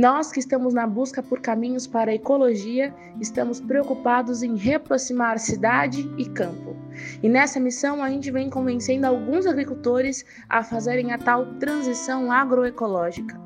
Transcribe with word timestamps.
Nós 0.00 0.32
que 0.32 0.40
estamos 0.40 0.72
na 0.72 0.86
busca 0.86 1.22
por 1.22 1.40
caminhos 1.40 1.86
para 1.86 2.10
a 2.10 2.14
ecologia, 2.14 2.94
estamos 3.20 3.60
preocupados 3.60 4.42
em 4.42 4.56
reaproximar 4.56 5.38
cidade 5.38 6.10
e 6.16 6.24
campo. 6.30 6.74
E 7.22 7.28
nessa 7.28 7.60
missão 7.60 8.02
a 8.02 8.08
gente 8.08 8.30
vem 8.30 8.48
convencendo 8.48 9.06
alguns 9.06 9.46
agricultores 9.46 10.24
a 10.48 10.62
fazerem 10.62 11.12
a 11.12 11.18
tal 11.18 11.44
transição 11.56 12.32
agroecológica. 12.32 13.38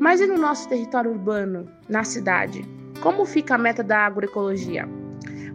Mas 0.00 0.22
e 0.22 0.26
no 0.26 0.38
nosso 0.38 0.70
território 0.70 1.10
urbano, 1.10 1.70
na 1.86 2.02
cidade? 2.02 2.62
Como 3.02 3.26
fica 3.26 3.56
a 3.56 3.58
meta 3.58 3.82
da 3.82 3.98
agroecologia? 3.98 4.88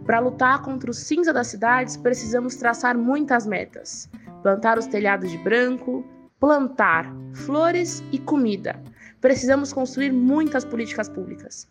Para 0.04 0.20
lutar 0.20 0.62
contra 0.62 0.92
o 0.92 0.94
cinza 0.94 1.32
das 1.32 1.48
cidades, 1.48 1.96
precisamos 1.96 2.54
traçar 2.54 2.96
muitas 2.96 3.46
metas: 3.46 4.08
plantar 4.42 4.78
os 4.78 4.86
telhados 4.86 5.28
de 5.28 5.38
branco, 5.38 6.04
plantar 6.38 7.12
flores 7.34 8.00
e 8.12 8.18
comida. 8.20 8.80
Precisamos 9.20 9.72
construir 9.72 10.12
muitas 10.12 10.64
políticas 10.64 11.08
públicas. 11.08 11.68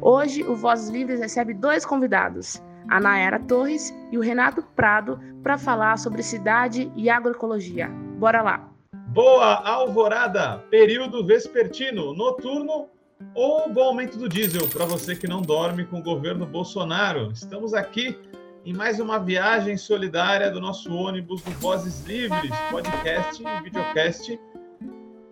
Hoje, 0.00 0.42
o 0.42 0.54
Vozes 0.54 0.88
Livres 0.88 1.20
recebe 1.20 1.54
dois 1.54 1.84
convidados, 1.84 2.62
a 2.88 3.00
Nayara 3.00 3.38
Torres 3.40 3.94
e 4.10 4.18
o 4.18 4.20
Renato 4.20 4.62
Prado, 4.74 5.20
para 5.42 5.58
falar 5.58 5.98
sobre 5.98 6.22
cidade 6.22 6.90
e 6.96 7.08
agroecologia. 7.08 7.88
Bora 8.18 8.42
lá! 8.42 8.68
Boa 9.08 9.62
alvorada! 9.64 10.58
Período 10.70 11.24
vespertino, 11.24 12.12
noturno 12.14 12.88
ou 13.34 13.72
bom 13.72 13.84
aumento 13.84 14.16
do 14.18 14.28
diesel 14.28 14.68
para 14.68 14.84
você 14.84 15.16
que 15.16 15.26
não 15.26 15.42
dorme 15.42 15.84
com 15.84 15.98
o 15.98 16.02
governo 16.02 16.46
Bolsonaro. 16.46 17.30
Estamos 17.32 17.74
aqui 17.74 18.18
em 18.64 18.72
mais 18.72 19.00
uma 19.00 19.18
viagem 19.18 19.76
solidária 19.76 20.50
do 20.50 20.60
nosso 20.60 20.92
ônibus 20.92 21.42
do 21.42 21.50
Vozes 21.52 22.04
Livres, 22.06 22.52
podcast 22.70 23.42
e 23.42 23.62
videocast 23.62 24.38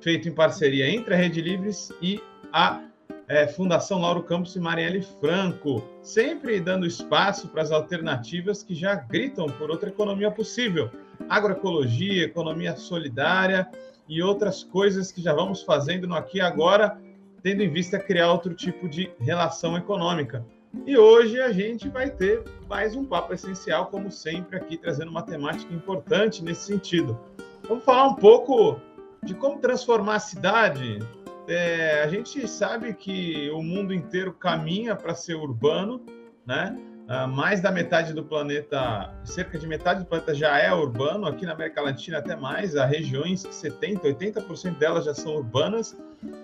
feito 0.06 0.28
em 0.28 0.32
parceria 0.32 0.88
entre 0.88 1.14
a 1.14 1.16
Rede 1.16 1.40
Livres 1.40 1.90
e 2.00 2.22
a 2.52 2.80
é, 3.26 3.48
Fundação 3.48 4.02
Lauro 4.02 4.22
Campos 4.22 4.54
e 4.54 4.60
Marielle 4.60 5.02
Franco, 5.02 5.82
sempre 6.00 6.60
dando 6.60 6.86
espaço 6.86 7.48
para 7.48 7.62
as 7.62 7.72
alternativas 7.72 8.62
que 8.62 8.72
já 8.72 8.94
gritam 8.94 9.46
por 9.46 9.68
outra 9.68 9.88
economia 9.88 10.30
possível, 10.30 10.88
agroecologia, 11.28 12.22
economia 12.22 12.76
solidária 12.76 13.68
e 14.08 14.22
outras 14.22 14.62
coisas 14.62 15.10
que 15.10 15.20
já 15.20 15.34
vamos 15.34 15.64
fazendo 15.64 16.06
no 16.06 16.14
aqui 16.14 16.38
e 16.38 16.40
agora, 16.40 16.96
tendo 17.42 17.64
em 17.64 17.68
vista 17.68 17.98
criar 17.98 18.30
outro 18.30 18.54
tipo 18.54 18.88
de 18.88 19.10
relação 19.18 19.76
econômica. 19.76 20.46
E 20.86 20.96
hoje 20.96 21.40
a 21.40 21.50
gente 21.50 21.88
vai 21.88 22.10
ter 22.10 22.44
mais 22.68 22.94
um 22.94 23.04
papo 23.04 23.34
essencial, 23.34 23.86
como 23.86 24.12
sempre, 24.12 24.56
aqui 24.56 24.76
trazendo 24.76 25.10
uma 25.10 25.22
temática 25.22 25.74
importante 25.74 26.44
nesse 26.44 26.64
sentido. 26.64 27.18
Vamos 27.68 27.82
falar 27.82 28.06
um 28.06 28.14
pouco 28.14 28.80
de 29.22 29.34
como 29.34 29.58
transformar 29.58 30.16
a 30.16 30.20
cidade. 30.20 30.98
É, 31.48 32.02
a 32.02 32.08
gente 32.08 32.46
sabe 32.48 32.92
que 32.94 33.50
o 33.50 33.62
mundo 33.62 33.94
inteiro 33.94 34.32
caminha 34.32 34.96
para 34.96 35.14
ser 35.14 35.34
urbano, 35.34 36.04
né? 36.44 36.76
Uh, 37.06 37.28
mais 37.28 37.60
da 37.60 37.70
metade 37.70 38.12
do 38.12 38.24
planeta, 38.24 39.14
cerca 39.22 39.56
de 39.56 39.64
metade 39.64 40.00
do 40.00 40.06
planeta 40.06 40.34
já 40.34 40.58
é 40.58 40.74
urbano, 40.74 41.24
aqui 41.24 41.46
na 41.46 41.52
América 41.52 41.80
Latina 41.80 42.18
até 42.18 42.34
mais, 42.34 42.74
há 42.74 42.84
regiões 42.84 43.46
que 43.46 43.54
70%, 43.54 44.00
80% 44.00 44.76
delas 44.76 45.04
já 45.04 45.14
são 45.14 45.36
urbanas, 45.36 45.96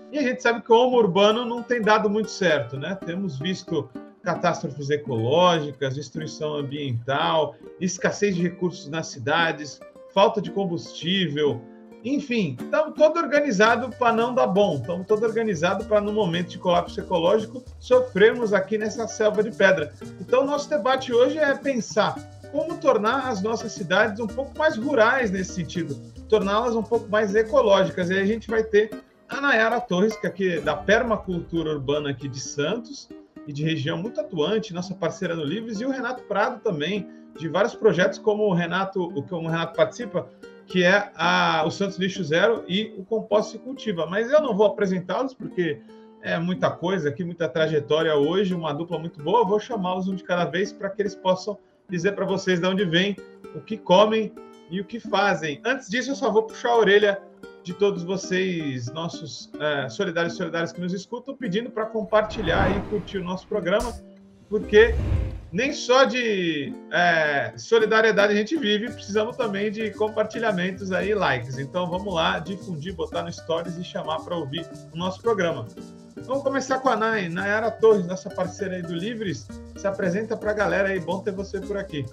e 0.09 0.17
a 0.17 0.21
gente 0.21 0.41
sabe 0.41 0.61
que 0.61 0.71
o 0.71 0.75
homo 0.75 0.95
urbano 0.95 1.43
não 1.43 1.61
tem 1.61 1.81
dado 1.81 2.09
muito 2.09 2.31
certo, 2.31 2.77
né? 2.77 2.95
Temos 3.05 3.37
visto 3.37 3.89
catástrofes 4.23 4.89
ecológicas, 4.89 5.95
destruição 5.95 6.55
ambiental, 6.55 7.55
escassez 7.81 8.33
de 8.33 8.41
recursos 8.41 8.87
nas 8.87 9.07
cidades, 9.07 9.81
falta 10.13 10.41
de 10.41 10.49
combustível, 10.49 11.61
enfim, 12.03 12.57
estamos 12.59 12.95
todo 12.95 13.17
organizado 13.17 13.89
para 13.97 14.11
não 14.11 14.33
dar 14.33 14.47
bom, 14.47 14.75
estamos 14.75 15.07
todo 15.07 15.23
organizado 15.23 15.85
para, 15.85 16.01
no 16.01 16.11
momento 16.11 16.49
de 16.49 16.57
colapso 16.57 16.99
ecológico, 16.99 17.63
sofrermos 17.79 18.53
aqui 18.53 18.77
nessa 18.77 19.07
selva 19.07 19.41
de 19.41 19.51
pedra. 19.51 19.93
Então, 20.19 20.45
nosso 20.45 20.69
debate 20.69 21.13
hoje 21.13 21.37
é 21.37 21.55
pensar 21.55 22.15
como 22.51 22.77
tornar 22.77 23.29
as 23.29 23.41
nossas 23.41 23.71
cidades 23.71 24.19
um 24.19 24.27
pouco 24.27 24.57
mais 24.57 24.77
rurais 24.77 25.31
nesse 25.31 25.53
sentido, 25.53 25.95
torná-las 26.27 26.75
um 26.75 26.83
pouco 26.83 27.09
mais 27.09 27.33
ecológicas. 27.33 28.09
E 28.09 28.13
aí 28.13 28.21
a 28.21 28.25
gente 28.25 28.49
vai 28.49 28.63
ter 28.63 28.91
a 29.27 29.41
Nayara 29.41 29.81
Torres, 29.81 30.15
que 30.15 30.27
é 30.27 30.29
aqui 30.29 30.59
da 30.59 30.75
permacultura 30.75 31.71
urbana 31.71 32.11
aqui 32.11 32.27
de 32.27 32.39
Santos 32.39 33.09
e 33.47 33.53
de 33.53 33.63
região 33.63 33.97
muito 33.97 34.19
atuante, 34.21 34.73
nossa 34.73 34.93
parceira 34.93 35.35
no 35.35 35.43
Livres, 35.43 35.81
e 35.81 35.85
o 35.85 35.89
Renato 35.89 36.23
Prado 36.23 36.61
também, 36.61 37.09
de 37.37 37.47
vários 37.49 37.73
projetos 37.73 38.19
como 38.19 38.43
o 38.43 38.53
Renato, 38.53 39.03
o 39.03 39.23
que 39.23 39.33
o 39.33 39.39
Renato 39.39 39.75
participa, 39.75 40.29
que 40.65 40.83
é 40.83 41.11
a, 41.15 41.63
o 41.65 41.71
Santos 41.71 41.97
Lixo 41.97 42.23
Zero 42.23 42.63
e 42.67 42.93
o 42.97 43.03
Composto 43.03 43.53
se 43.53 43.59
Cultiva. 43.59 44.05
Mas 44.05 44.31
eu 44.31 44.41
não 44.41 44.55
vou 44.55 44.67
apresentá-los 44.67 45.33
porque 45.33 45.81
é 46.21 46.39
muita 46.39 46.71
coisa 46.71 47.09
aqui, 47.09 47.23
muita 47.23 47.49
trajetória 47.49 48.15
hoje, 48.15 48.53
uma 48.53 48.73
dupla 48.73 48.97
muito 48.97 49.21
boa. 49.21 49.41
Eu 49.41 49.47
vou 49.47 49.59
chamá-los 49.59 50.07
um 50.07 50.15
de 50.15 50.23
cada 50.23 50.45
vez 50.45 50.71
para 50.71 50.89
que 50.89 51.01
eles 51.01 51.15
possam 51.15 51.57
dizer 51.89 52.13
para 52.13 52.25
vocês 52.25 52.59
de 52.59 52.65
onde 52.65 52.85
vêm, 52.85 53.15
o 53.53 53.59
que 53.59 53.77
comem 53.77 54.31
e 54.69 54.79
o 54.79 54.85
que 54.85 54.99
fazem. 54.99 55.61
Antes 55.65 55.89
disso, 55.89 56.11
eu 56.11 56.15
só 56.15 56.31
vou 56.31 56.43
puxar 56.43 56.69
a 56.69 56.77
orelha 56.77 57.21
de 57.63 57.73
todos 57.73 58.03
vocês, 58.03 58.91
nossos 58.91 59.51
é, 59.59 59.87
solidários 59.89 60.33
e 60.33 60.37
solidárias 60.37 60.71
que 60.71 60.81
nos 60.81 60.93
escutam, 60.93 61.35
pedindo 61.35 61.69
para 61.69 61.85
compartilhar 61.85 62.69
e 62.75 62.81
curtir 62.89 63.19
o 63.19 63.23
nosso 63.23 63.47
programa, 63.47 63.93
porque 64.53 64.93
nem 65.51 65.73
só 65.73 66.03
de 66.03 66.71
é, 66.91 67.53
solidariedade 67.57 68.33
a 68.33 68.35
gente 68.35 68.55
vive, 68.55 68.91
precisamos 68.91 69.35
também 69.35 69.71
de 69.71 69.89
compartilhamentos 69.89 70.91
aí, 70.91 71.15
likes. 71.15 71.57
Então 71.57 71.89
vamos 71.89 72.13
lá, 72.13 72.37
difundir, 72.37 72.93
botar 72.93 73.23
no 73.23 73.33
Stories 73.33 73.75
e 73.77 73.83
chamar 73.83 74.19
para 74.19 74.35
ouvir 74.35 74.63
o 74.93 74.95
nosso 74.95 75.23
programa. 75.23 75.65
Vamos 76.17 76.43
começar 76.43 76.79
com 76.81 76.89
a 76.89 76.95
Nay, 76.95 77.29
Nayara 77.29 77.71
Torres, 77.71 78.05
nossa 78.05 78.29
parceira 78.29 78.75
aí 78.75 78.83
do 78.83 78.93
Livres. 78.93 79.47
Se 79.75 79.87
apresenta 79.87 80.37
para 80.37 80.51
a 80.51 80.53
galera 80.53 80.89
aí, 80.89 80.99
bom 80.99 81.19
ter 81.23 81.31
você 81.31 81.59
por 81.59 81.75
aqui. 81.75 82.05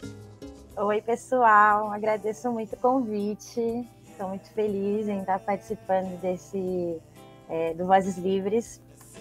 Oi, 0.78 1.03
pessoal, 1.03 1.93
agradeço 1.93 2.51
muito 2.51 2.72
o 2.72 2.78
convite. 2.78 3.87
Estou 4.09 4.28
muito 4.28 4.51
feliz 4.55 5.07
em 5.09 5.21
estar 5.21 5.41
participando 5.41 6.19
desse 6.22 6.97
é, 7.51 7.75
do 7.75 7.84
Vozes 7.84 8.17
Livres. 8.17 8.81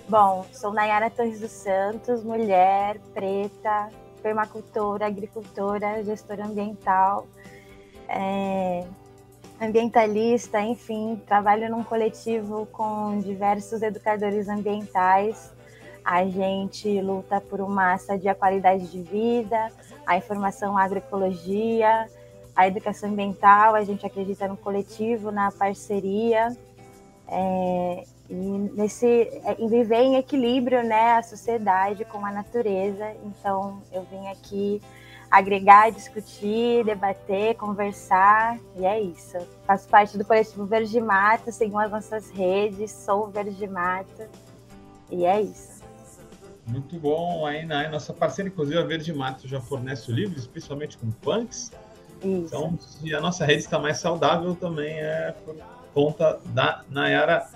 Bom, 0.10 0.44
sou 0.52 0.74
Nayara 0.74 1.12
Torres 1.12 1.40
dos 1.40 1.52
Santos, 1.52 2.24
mulher, 2.24 2.98
preta, 3.14 3.92
permacultora, 4.24 5.06
agricultora, 5.06 6.04
gestora 6.04 6.48
ambiental, 6.48 7.28
é, 8.08 8.88
ambientalista, 9.62 10.60
enfim, 10.62 11.22
trabalho 11.28 11.70
num 11.70 11.84
coletivo 11.84 12.66
com 12.72 13.20
diversos 13.20 13.84
educadores 13.84 14.50
ambientais. 14.50 15.54
A 16.04 16.26
gente 16.26 17.00
luta 17.02 17.40
por 17.40 17.62
uma 17.62 17.96
sadia 18.00 18.34
qualidade 18.34 18.88
de 18.88 19.04
vida, 19.04 19.72
a 20.08 20.18
informação 20.18 20.76
agroecologia, 20.76 22.10
a 22.56 22.68
educação 22.68 23.12
ambiental, 23.12 23.76
a 23.76 23.84
gente 23.84 24.08
acredita 24.08 24.48
no 24.48 24.58
coletivo, 24.58 25.30
na 25.30 25.52
parceria. 25.52 26.48
É, 27.28 28.06
e 28.30 28.34
nesse 28.34 29.08
é, 29.08 29.56
em 29.58 29.68
viver 29.68 30.02
em 30.02 30.16
equilíbrio, 30.18 30.84
né, 30.84 31.14
a 31.14 31.24
sociedade 31.24 32.06
com 32.06 32.24
a 32.24 32.32
natureza. 32.32 33.12
Então, 33.26 33.82
eu 33.92 34.04
vim 34.04 34.28
aqui 34.28 34.82
agregar, 35.32 35.92
discutir, 35.92 36.84
debater, 36.86 37.56
conversar, 37.56 38.58
e 38.76 38.86
é 38.86 39.00
isso. 39.00 39.38
Faço 39.66 39.88
parte 39.88 40.18
do 40.18 40.26
coletivo 40.26 40.66
Verde 40.66 41.00
Mata, 41.00 41.52
sigam 41.52 41.80
as 41.80 41.92
nossas 41.92 42.30
redes, 42.30 42.92
sou 42.92 43.28
Verde 43.28 43.68
Mata, 43.68 44.30
e 45.12 45.26
é 45.26 45.42
isso. 45.42 45.80
Muito 46.66 46.98
bom, 46.98 47.46
aí 47.46 47.66
né? 47.66 47.88
nossa 47.90 48.14
parceira, 48.14 48.50
inclusive 48.50 48.78
a 48.78 48.84
Verde 48.84 49.14
Mata 49.14 49.48
já 49.48 49.60
fornece 49.60 50.12
o 50.12 50.14
livro, 50.14 50.38
especialmente 50.38 50.98
com 50.98 51.10
punks. 51.12 51.72
Isso. 52.24 52.46
Então, 52.48 52.78
se 52.78 53.14
a 53.14 53.22
nossa 53.22 53.46
rede 53.46 53.62
está 53.62 53.80
mais 53.80 53.98
saudável, 53.98 54.56
também 54.56 54.94
é 55.00 55.34
por 55.46 55.56
conta 55.94 56.40
da 56.46 56.84
Nayara 56.90 57.48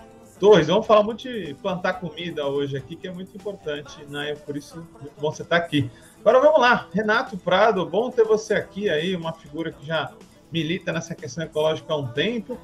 Torres, 0.43 0.67
vamos 0.67 0.85
falar 0.85 1.03
muito 1.03 1.23
de 1.23 1.53
plantar 1.61 2.01
comida 2.01 2.45
hoje 2.45 2.75
aqui, 2.75 2.97
que 2.97 3.07
é 3.07 3.11
muito 3.13 3.33
importante, 3.33 4.05
né? 4.09 4.35
Por 4.35 4.57
isso, 4.57 4.75
muito 4.75 5.13
bom 5.17 5.31
você 5.31 5.41
estar 5.41 5.55
aqui. 5.55 5.89
Agora 6.19 6.41
vamos 6.41 6.59
lá, 6.59 6.89
Renato 6.91 7.37
Prado, 7.37 7.85
bom 7.85 8.11
ter 8.11 8.25
você 8.25 8.55
aqui 8.55 8.89
aí, 8.89 9.15
uma 9.15 9.31
figura 9.31 9.71
que 9.71 9.85
já 9.85 10.11
milita 10.51 10.91
nessa 10.91 11.15
questão 11.15 11.45
ecológica 11.45 11.93
há 11.93 11.95
um 11.95 12.07
tempo. 12.07 12.59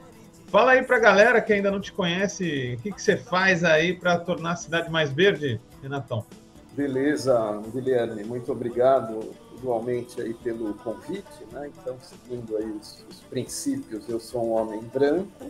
Fala 0.48 0.72
aí 0.72 0.84
para 0.84 0.98
a 0.98 1.00
galera 1.00 1.42
que 1.42 1.54
ainda 1.54 1.72
não 1.72 1.80
te 1.80 1.94
conhece, 1.94 2.76
o 2.78 2.81
que, 2.81 2.92
que 2.92 3.02
você 3.02 3.16
faz 3.16 3.64
aí 3.64 3.94
para 3.94 4.20
tornar 4.20 4.52
a 4.52 4.58
cidade 4.58 4.92
mais 4.92 5.14
verde, 5.14 5.58
Renatão? 5.82 6.25
Beleza, 6.74 7.62
Guilherme, 7.74 8.25
muito 8.25 8.52
obrigado 8.52 9.22
igualmente 9.56 10.22
aí 10.22 10.34
pelo 10.34 10.74
convite, 10.74 11.46
né? 11.54 11.70
Então, 11.78 11.96
seguindo 12.02 12.58
aí 12.58 12.72
os, 12.72 13.06
os 13.10 13.22
princípios, 13.22 14.10
eu 14.10 14.20
sou 14.20 14.48
um 14.48 14.52
homem 14.52 14.82
branco, 14.82 15.50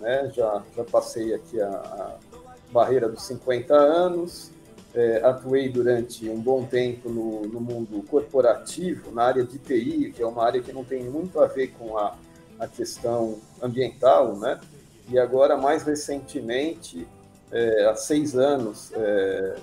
né? 0.00 0.30
já, 0.34 0.62
já 0.76 0.84
passei 0.84 1.34
aqui 1.34 1.60
a, 1.60 1.68
a 1.68 2.16
barreira 2.72 3.08
dos 3.08 3.22
50 3.22 3.74
anos, 3.74 4.50
é, 4.94 5.20
atuei 5.22 5.68
durante 5.68 6.28
um 6.28 6.40
bom 6.40 6.64
tempo 6.64 7.08
no, 7.10 7.42
no, 7.42 7.60
mundo 7.60 8.02
corporativo, 8.08 9.10
na 9.10 9.24
área 9.24 9.44
de 9.44 9.58
TI, 9.58 10.12
que 10.14 10.22
é 10.22 10.26
uma 10.26 10.44
área 10.44 10.62
que 10.62 10.72
não 10.72 10.84
tem 10.84 11.04
muito 11.04 11.38
a 11.38 11.46
ver 11.46 11.68
com 11.78 11.98
a, 11.98 12.16
a 12.58 12.66
questão 12.66 13.38
ambiental, 13.62 14.36
né? 14.36 14.58
E 15.08 15.18
agora, 15.18 15.56
mais 15.56 15.82
recentemente, 15.82 17.06
é, 17.52 17.86
há 17.86 17.94
seis 17.94 18.34
anos, 18.36 18.90
é, 18.94 19.56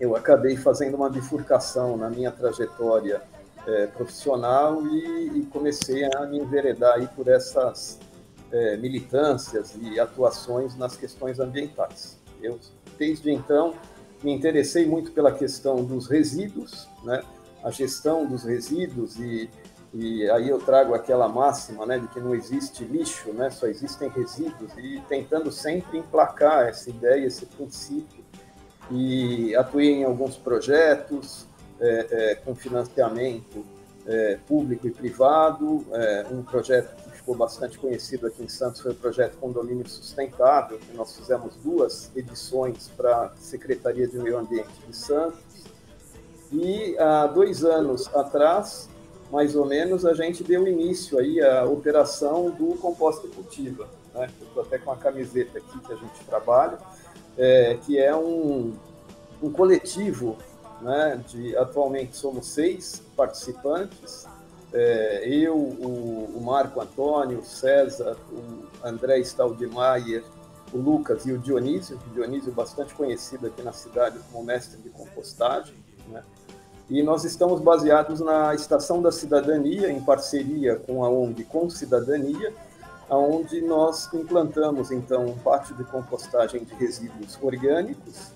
eu 0.00 0.16
acabei 0.16 0.56
fazendo 0.56 0.94
uma 0.94 1.08
bifurcação 1.08 1.96
na 1.96 2.10
minha 2.10 2.30
trajetória 2.30 3.22
é, 3.66 3.86
profissional 3.86 4.86
e, 4.86 5.38
e, 5.38 5.46
comecei 5.46 6.04
a 6.04 6.26
me 6.26 6.38
enveredar 6.38 6.94
aí 6.94 7.08
por 7.08 7.28
essas 7.28 7.98
é, 8.56 8.76
militâncias 8.76 9.76
e 9.80 10.00
atuações 10.00 10.76
nas 10.76 10.96
questões 10.96 11.38
ambientais. 11.38 12.18
Eu, 12.42 12.58
desde 12.98 13.30
então, 13.30 13.74
me 14.22 14.32
interessei 14.32 14.86
muito 14.86 15.12
pela 15.12 15.32
questão 15.32 15.84
dos 15.84 16.08
resíduos, 16.08 16.88
né? 17.04 17.22
a 17.62 17.70
gestão 17.70 18.24
dos 18.24 18.44
resíduos 18.44 19.18
e, 19.18 19.50
e 19.92 20.30
aí 20.30 20.48
eu 20.48 20.58
trago 20.58 20.94
aquela 20.94 21.28
máxima 21.28 21.84
né, 21.84 21.98
de 21.98 22.06
que 22.08 22.20
não 22.20 22.32
existe 22.32 22.84
lixo, 22.84 23.32
né, 23.32 23.50
só 23.50 23.66
existem 23.66 24.08
resíduos 24.08 24.72
e 24.78 25.02
tentando 25.08 25.50
sempre 25.50 25.98
emplacar 25.98 26.68
essa 26.68 26.88
ideia, 26.90 27.26
esse 27.26 27.44
princípio 27.44 28.24
e 28.88 29.54
atuei 29.56 29.94
em 29.94 30.04
alguns 30.04 30.36
projetos 30.36 31.46
é, 31.80 32.06
é, 32.10 32.34
com 32.36 32.54
financiamento 32.54 33.64
é, 34.06 34.38
público 34.46 34.86
e 34.86 34.90
privado, 34.92 35.84
é, 35.92 36.26
um 36.30 36.42
projeto 36.42 36.94
que 36.94 37.15
ficou 37.26 37.34
bastante 37.34 37.76
conhecido 37.76 38.28
aqui 38.28 38.44
em 38.44 38.48
Santos 38.48 38.80
foi 38.80 38.92
o 38.92 38.94
projeto 38.94 39.36
Condomínio 39.38 39.88
Sustentável, 39.88 40.78
que 40.78 40.96
nós 40.96 41.16
fizemos 41.16 41.56
duas 41.56 42.08
edições 42.14 42.88
para 42.96 43.24
a 43.24 43.36
Secretaria 43.36 44.06
de 44.06 44.16
Meio 44.16 44.38
Ambiente 44.38 44.70
de 44.86 44.96
Santos, 44.96 45.40
e 46.52 46.96
há 46.96 47.26
dois 47.26 47.64
anos 47.64 48.06
atrás, 48.14 48.88
mais 49.32 49.56
ou 49.56 49.66
menos, 49.66 50.06
a 50.06 50.14
gente 50.14 50.44
deu 50.44 50.68
início 50.68 51.18
aí 51.18 51.42
à 51.42 51.64
operação 51.64 52.48
do 52.50 52.76
Composta 52.76 53.26
Cultiva, 53.26 53.88
né? 54.14 54.30
estou 54.40 54.62
até 54.62 54.78
com 54.78 54.92
a 54.92 54.96
camiseta 54.96 55.58
aqui 55.58 55.80
que 55.80 55.92
a 55.92 55.96
gente 55.96 56.24
trabalha, 56.24 56.78
é, 57.36 57.76
que 57.84 57.98
é 57.98 58.14
um, 58.14 58.72
um 59.42 59.50
coletivo, 59.50 60.36
né, 60.80 61.20
de, 61.26 61.56
atualmente 61.56 62.16
somos 62.16 62.46
seis 62.46 63.02
participantes, 63.16 64.28
é, 64.72 65.28
eu, 65.28 65.56
o, 65.56 66.32
o, 66.36 66.40
Marco 66.42 66.80
Antônio, 66.80 67.38
o 67.38 67.44
César, 67.44 68.16
o 68.30 68.86
André 68.86 69.18
Staldemaier, 69.20 70.24
o 70.72 70.78
Lucas 70.78 71.24
e 71.26 71.32
o 71.32 71.38
Dionísio, 71.38 71.98
o 72.10 72.14
Dionísio 72.14 72.52
bastante 72.52 72.94
conhecido 72.94 73.46
aqui 73.46 73.62
na 73.62 73.72
cidade 73.72 74.18
como 74.30 74.44
mestre 74.44 74.80
de 74.80 74.90
compostagem, 74.90 75.74
né? 76.08 76.22
E 76.88 77.02
nós 77.02 77.24
estamos 77.24 77.60
baseados 77.60 78.20
na 78.20 78.54
Estação 78.54 79.02
da 79.02 79.10
Cidadania, 79.10 79.90
em 79.90 80.00
parceria 80.00 80.76
com 80.76 81.04
a 81.04 81.08
ONG 81.08 81.42
Com 81.44 81.68
Cidadania, 81.68 82.52
onde 83.10 83.60
nós 83.60 84.12
implantamos, 84.14 84.90
então, 84.90 85.26
um 85.26 85.38
pátio 85.38 85.74
de 85.74 85.84
compostagem 85.84 86.64
de 86.64 86.74
resíduos 86.74 87.38
orgânicos 87.40 88.32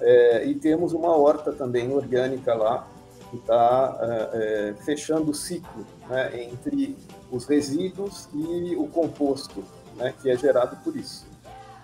é, 0.00 0.44
e 0.44 0.54
temos 0.54 0.92
uma 0.92 1.16
horta 1.16 1.52
também 1.52 1.92
orgânica 1.92 2.54
lá, 2.54 2.86
que 3.30 3.36
está 3.36 3.98
é, 4.00 4.30
é, 4.32 4.74
fechando 4.82 5.30
o 5.30 5.34
ciclo 5.34 5.86
né, 6.08 6.42
entre 6.42 6.96
os 7.30 7.44
resíduos 7.46 8.28
e 8.34 8.74
o 8.76 8.86
composto, 8.86 9.62
né, 9.96 10.14
que 10.20 10.30
é 10.30 10.36
gerado 10.36 10.76
por 10.82 10.96
isso. 10.96 11.26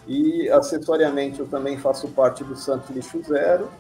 E, 0.07 0.49
acessoriamente, 0.51 1.41
eu 1.41 1.47
também 1.47 1.79
faço 1.79 2.09
parte 2.09 2.45
do 2.45 2.57
Santo 2.57 2.93
Lixo 2.93 3.23
Zero, 3.23 3.71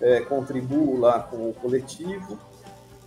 é, 0.00 0.20
contribuo 0.20 0.98
lá 0.98 1.20
com 1.20 1.48
o 1.48 1.54
coletivo, 1.54 2.38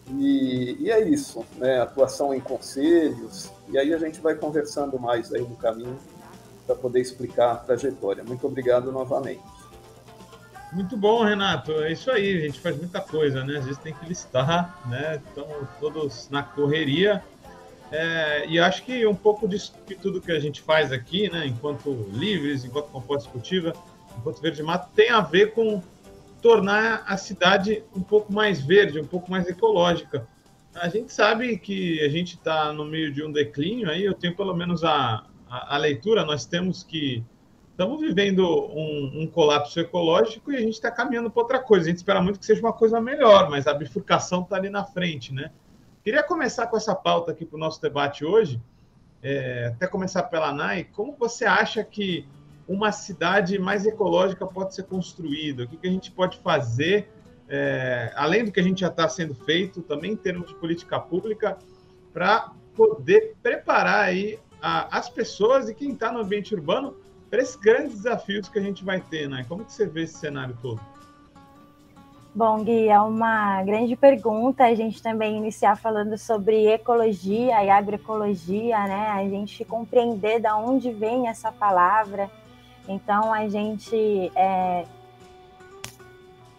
e, 0.08 0.78
e, 0.80 0.92
é 0.92 1.02
isso, 1.02 1.44
né? 1.58 1.82
Atuação 1.82 2.34
em 2.34 2.40
conselhos, 2.40 3.50
e 3.70 3.78
aí 3.78 3.92
a 3.94 3.98
gente 3.98 4.22
vai 4.22 4.36
conversando 4.36 5.00
mais 5.00 5.34
aí 5.34 5.42
no 5.42 5.56
caminho 5.56 5.98
para 6.66 6.76
poder 6.76 7.02
explicar 7.02 7.54
a 7.54 7.56
trajetória. 7.56 8.24
Muito 8.24 8.46
obrigado 8.46 8.92
novamente. 8.92 9.42
Muito 10.76 10.98
bom, 10.98 11.24
Renato. 11.24 11.72
É 11.72 11.94
isso 11.94 12.12
aí, 12.12 12.38
a 12.38 12.42
gente 12.42 12.60
faz 12.60 12.76
muita 12.76 13.00
coisa, 13.00 13.46
né? 13.46 13.60
Às 13.60 13.64
vezes 13.64 13.82
tem 13.82 13.94
que 13.94 14.06
listar, 14.06 14.78
né? 14.90 15.22
Estamos 15.26 15.70
todos 15.80 16.30
na 16.30 16.44
correria. 16.44 17.24
É, 17.90 18.46
e 18.46 18.60
acho 18.60 18.84
que 18.84 19.08
um 19.08 19.16
pouco 19.16 19.48
disso 19.48 19.74
de 19.88 19.96
tudo 19.96 20.20
que 20.20 20.34
a 20.34 20.40
gente 20.40 20.62
faz 20.62 20.92
aqui, 20.92 21.32
né? 21.32 21.48
Enquanto 21.48 22.10
livres, 22.12 22.66
enquanto 22.66 22.88
composta 22.88 23.30
cultiva, 23.30 23.72
enquanto 24.18 24.42
verde 24.42 24.62
mato, 24.62 24.90
tem 24.94 25.12
a 25.12 25.22
ver 25.22 25.54
com 25.54 25.82
tornar 26.42 27.06
a 27.08 27.16
cidade 27.16 27.82
um 27.96 28.04
pouco 28.04 28.34
mais 28.34 28.60
verde, 28.60 29.00
um 29.00 29.08
pouco 29.08 29.32
mais 29.32 29.48
ecológica. 29.48 30.28
A 30.74 30.90
gente 30.90 31.14
sabe 31.14 31.58
que 31.58 32.04
a 32.04 32.10
gente 32.10 32.36
está 32.36 32.74
no 32.74 32.84
meio 32.84 33.14
de 33.14 33.24
um 33.24 33.32
declínio, 33.32 33.90
aí 33.90 34.04
eu 34.04 34.14
tenho 34.14 34.36
pelo 34.36 34.54
menos 34.54 34.84
a, 34.84 35.26
a, 35.50 35.76
a 35.76 35.78
leitura, 35.78 36.26
nós 36.26 36.46
temos 36.46 36.84
que 36.84 37.24
estamos 37.76 38.00
vivendo 38.00 38.42
um, 38.48 39.24
um, 39.24 39.28
colapso 39.28 39.78
ecológico 39.82 40.50
e 40.50 40.56
a 40.56 40.62
gente 40.62 40.76
está 40.76 40.90
caminhando 40.90 41.30
para 41.30 41.42
outra 41.42 41.60
coisa. 41.60 41.86
A 41.86 41.90
gente 41.90 41.98
espera 41.98 42.22
muito 42.22 42.40
que 42.40 42.46
seja 42.46 42.62
uma 42.62 42.72
coisa 42.72 43.02
melhor, 43.02 43.50
mas 43.50 43.68
a 43.68 43.74
bifurcação 43.74 44.44
está 44.44 44.56
ali 44.56 44.70
na 44.70 44.86
frente, 44.86 45.34
né? 45.34 45.52
Queria 46.02 46.24
começar 46.24 46.68
com 46.68 46.78
essa 46.78 46.96
pauta 46.96 47.34
aqui 47.34 47.46
para 47.46 47.58
o 47.58 47.60
nosso 47.60 47.82
debate 47.82 48.24
hoje, 48.24 48.62
é, 49.22 49.74
até 49.76 49.88
começar 49.88 50.24
pela 50.24 50.54
Nai. 50.54 50.86
Como 50.86 51.18
você 51.20 51.44
acha 51.44 51.84
que 51.84 52.26
uma 52.66 52.94
cidade 52.94 53.60
mais 53.60 53.86
ecológica 53.86 54.48
pode 54.48 54.74
ser 54.74 54.84
construída? 54.84 55.64
O 55.64 55.68
que, 55.68 55.76
que 55.76 55.88
a 55.88 55.92
gente 55.92 56.12
pode 56.12 56.38
fazer, 56.40 57.10
é, 57.50 58.14
além 58.16 58.46
do 58.46 58.54
que 58.54 58.60
a 58.62 58.64
gente 58.64 58.82
já 58.82 58.88
está 58.88 59.10
sendo 59.10 59.36
feito, 59.36 59.82
também 59.82 60.14
em 60.14 60.18
termos 60.18 60.48
de 60.48 60.56
política 60.56 60.98
pública, 60.98 61.58
para 62.14 62.54
poder 62.74 63.36
preparar 63.44 64.06
aí 64.06 64.40
a, 64.62 64.98
as 64.98 65.10
pessoas 65.10 65.68
e 65.68 65.74
quem 65.74 65.92
está 65.92 66.10
no 66.10 66.20
ambiente 66.20 66.56
urbano 66.56 67.04
para 67.36 67.44
esses 67.44 67.58
grandes 67.58 67.96
desafios 67.98 68.48
que 68.48 68.58
a 68.58 68.62
gente 68.62 68.86
vai 68.86 69.02
ter, 69.02 69.28
né? 69.28 69.46
Como 69.50 69.66
que 69.66 69.74
você 69.74 69.86
vê 69.86 70.04
esse 70.04 70.18
cenário 70.18 70.58
todo? 70.62 70.80
Bom, 72.34 72.64
Gui, 72.64 72.88
é 72.88 72.98
uma 72.98 73.62
grande 73.64 73.94
pergunta. 73.98 74.64
A 74.64 74.74
gente 74.74 75.04
também 75.04 75.36
iniciar 75.36 75.76
falando 75.76 76.18
sobre 76.18 76.68
ecologia 76.68 77.62
e 77.62 77.70
agroecologia, 77.70 78.78
né? 78.88 79.10
A 79.10 79.28
gente 79.28 79.66
compreender 79.66 80.40
da 80.40 80.56
onde 80.56 80.94
vem 80.94 81.28
essa 81.28 81.52
palavra, 81.52 82.32
então, 82.88 83.34
a 83.34 83.50
gente. 83.50 84.32
É, 84.34 84.86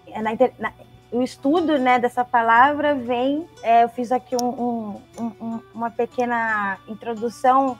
é 0.08 0.20
na, 0.20 0.32
na, 0.58 0.72
o 1.10 1.22
estudo 1.22 1.78
né, 1.78 1.98
dessa 1.98 2.22
palavra 2.22 2.94
vem. 2.94 3.48
É, 3.62 3.84
eu 3.84 3.88
fiz 3.88 4.12
aqui 4.12 4.36
um, 4.36 5.00
um, 5.18 5.24
um, 5.40 5.60
uma 5.72 5.90
pequena 5.90 6.78
introdução. 6.86 7.78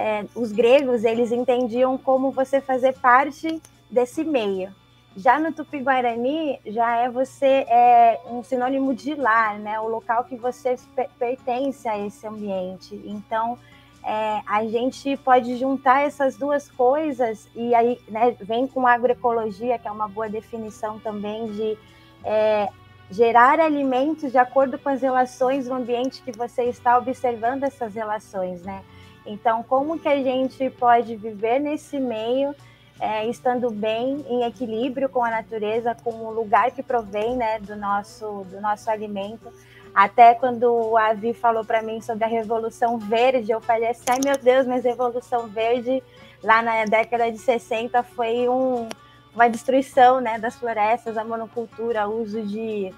É, 0.00 0.24
os 0.32 0.52
gregos 0.52 1.02
eles 1.02 1.32
entendiam 1.32 1.98
como 1.98 2.30
você 2.30 2.60
fazer 2.60 2.92
parte 3.00 3.60
desse 3.90 4.22
meio. 4.22 4.72
Já 5.16 5.40
no 5.40 5.52
Tupi-Guarani, 5.52 6.60
já 6.66 6.98
é 6.98 7.10
você 7.10 7.66
é 7.68 8.20
um 8.30 8.44
sinônimo 8.44 8.94
de 8.94 9.16
lar, 9.16 9.58
né? 9.58 9.80
O 9.80 9.88
local 9.88 10.22
que 10.22 10.36
você 10.36 10.76
pertence 11.18 11.88
a 11.88 11.98
esse 11.98 12.24
ambiente. 12.24 12.94
Então, 13.04 13.58
é, 14.04 14.40
a 14.46 14.64
gente 14.66 15.16
pode 15.16 15.56
juntar 15.56 16.02
essas 16.02 16.36
duas 16.36 16.70
coisas 16.70 17.48
e 17.56 17.74
aí 17.74 18.00
né, 18.08 18.36
vem 18.40 18.68
com 18.68 18.86
agroecologia, 18.86 19.80
que 19.80 19.88
é 19.88 19.90
uma 19.90 20.06
boa 20.06 20.28
definição 20.28 21.00
também 21.00 21.50
de 21.50 21.76
é, 22.24 22.68
gerar 23.10 23.58
alimentos 23.58 24.30
de 24.30 24.38
acordo 24.38 24.78
com 24.78 24.90
as 24.90 25.02
relações 25.02 25.66
no 25.66 25.74
ambiente 25.74 26.22
que 26.22 26.30
você 26.30 26.62
está 26.64 26.96
observando 26.96 27.64
essas 27.64 27.94
relações, 27.96 28.62
né? 28.62 28.84
Então, 29.28 29.62
como 29.62 29.98
que 29.98 30.08
a 30.08 30.16
gente 30.16 30.70
pode 30.70 31.14
viver 31.16 31.58
nesse 31.58 32.00
meio, 32.00 32.54
é, 32.98 33.26
estando 33.26 33.70
bem, 33.70 34.24
em 34.28 34.44
equilíbrio 34.44 35.08
com 35.08 35.22
a 35.22 35.30
natureza, 35.30 35.94
com 35.94 36.10
o 36.10 36.32
lugar 36.32 36.70
que 36.70 36.82
provém, 36.82 37.36
né, 37.36 37.58
do 37.60 37.76
nosso, 37.76 38.44
do 38.50 38.60
nosso 38.60 38.90
alimento, 38.90 39.52
até 39.94 40.34
quando 40.34 40.72
o 40.72 40.96
Avi 40.96 41.34
falou 41.34 41.64
para 41.64 41.82
mim 41.82 42.00
sobre 42.00 42.24
a 42.24 42.28
Revolução 42.28 42.98
Verde, 42.98 43.52
eu 43.52 43.60
falei 43.60 43.90
assim: 43.90 44.04
ai 44.08 44.18
meu 44.24 44.36
Deus, 44.36 44.66
mas 44.66 44.84
Revolução 44.84 45.46
Verde, 45.48 46.02
lá 46.42 46.62
na 46.62 46.84
década 46.84 47.30
de 47.30 47.38
60, 47.38 48.02
foi 48.02 48.48
um, 48.48 48.88
uma 49.34 49.48
destruição 49.48 50.20
né, 50.20 50.38
das 50.38 50.56
florestas, 50.56 51.16
a 51.16 51.24
monocultura, 51.24 52.08
o 52.08 52.22
uso 52.22 52.42
de, 52.42 52.94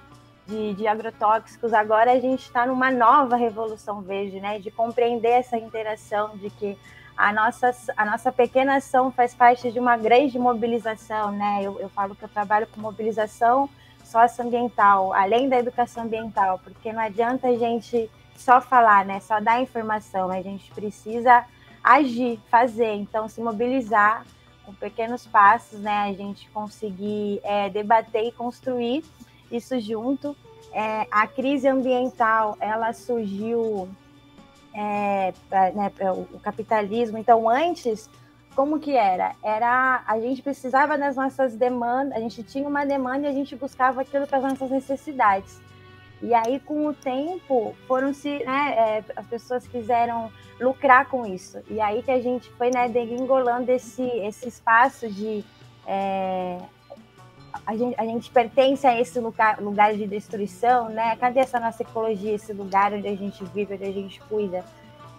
de, 0.50 0.74
de 0.74 0.86
agrotóxicos. 0.86 1.72
Agora 1.72 2.12
a 2.12 2.18
gente 2.20 2.42
está 2.42 2.66
numa 2.66 2.90
nova 2.90 3.36
Revolução 3.36 4.02
Verde, 4.02 4.40
né, 4.40 4.58
de 4.58 4.70
compreender 4.70 5.30
essa 5.30 5.56
interação, 5.56 6.36
de 6.36 6.50
que 6.50 6.76
a 7.16 7.32
nossa, 7.32 7.70
a 7.96 8.04
nossa 8.04 8.32
pequena 8.32 8.76
ação 8.76 9.12
faz 9.12 9.34
parte 9.34 9.70
de 9.70 9.78
uma 9.78 9.96
grande 9.96 10.38
mobilização. 10.38 11.30
Né? 11.30 11.60
Eu, 11.62 11.78
eu 11.78 11.88
falo 11.90 12.16
que 12.16 12.24
eu 12.24 12.28
trabalho 12.28 12.66
com 12.66 12.80
mobilização 12.80 13.68
socioambiental, 14.04 15.14
além 15.14 15.48
da 15.48 15.58
educação 15.58 16.02
ambiental, 16.02 16.58
porque 16.58 16.92
não 16.92 17.00
adianta 17.00 17.46
a 17.46 17.56
gente 17.56 18.10
só 18.34 18.60
falar, 18.60 19.04
né, 19.04 19.20
só 19.20 19.38
dar 19.38 19.60
informação, 19.60 20.30
a 20.30 20.42
gente 20.42 20.70
precisa 20.72 21.44
agir, 21.84 22.40
fazer, 22.50 22.94
então 22.94 23.28
se 23.28 23.40
mobilizar 23.40 24.24
com 24.64 24.72
pequenos 24.74 25.26
passos, 25.26 25.78
né, 25.78 26.08
a 26.08 26.12
gente 26.12 26.48
conseguir 26.50 27.40
é, 27.44 27.68
debater 27.68 28.24
e 28.24 28.32
construir 28.32 29.04
isso 29.50 29.78
junto. 29.80 30.36
É, 30.72 31.06
a 31.10 31.26
crise 31.26 31.66
ambiental, 31.66 32.56
ela 32.60 32.92
surgiu, 32.92 33.88
é, 34.74 35.32
né, 35.74 35.92
o 36.12 36.38
capitalismo, 36.38 37.18
então 37.18 37.48
antes 37.48 38.08
como 38.54 38.80
que 38.80 38.96
era? 38.96 39.34
Era 39.42 40.02
a 40.06 40.18
gente 40.20 40.42
precisava 40.42 40.98
das 40.98 41.16
nossas 41.16 41.54
demandas, 41.54 42.16
a 42.16 42.20
gente 42.20 42.42
tinha 42.42 42.68
uma 42.68 42.84
demanda 42.84 43.26
e 43.26 43.30
a 43.30 43.32
gente 43.32 43.54
buscava 43.56 44.02
aquilo 44.02 44.26
para 44.26 44.38
as 44.38 44.44
nossas 44.44 44.70
necessidades. 44.70 45.60
E 46.22 46.34
aí, 46.34 46.60
com 46.60 46.86
o 46.86 46.92
tempo, 46.92 47.74
foram 47.88 48.12
se, 48.12 48.44
né, 48.44 48.74
é, 48.76 49.04
as 49.16 49.26
pessoas 49.26 49.66
quiseram 49.66 50.30
lucrar 50.60 51.08
com 51.08 51.24
isso. 51.24 51.58
E 51.70 51.80
aí 51.80 52.02
que 52.02 52.10
a 52.10 52.20
gente 52.20 52.50
foi, 52.50 52.70
né, 52.70 52.88
degringolando 52.88 53.70
esse, 53.70 54.02
esse 54.02 54.46
espaço 54.46 55.08
de 55.08 55.42
é, 55.86 56.58
a, 57.66 57.76
gente, 57.76 57.94
a 57.98 58.04
gente 58.04 58.30
pertence 58.30 58.86
a 58.86 58.98
esse 58.98 59.18
lugar, 59.20 59.60
lugar 59.60 59.94
de 59.94 60.06
destruição, 60.06 60.88
né? 60.88 61.16
Cadê 61.16 61.40
essa 61.40 61.60
nossa 61.60 61.82
ecologia, 61.82 62.34
esse 62.34 62.52
lugar 62.52 62.92
onde 62.92 63.06
a 63.06 63.16
gente 63.16 63.44
vive, 63.44 63.74
onde 63.74 63.84
a 63.84 63.92
gente 63.92 64.20
cuida? 64.22 64.64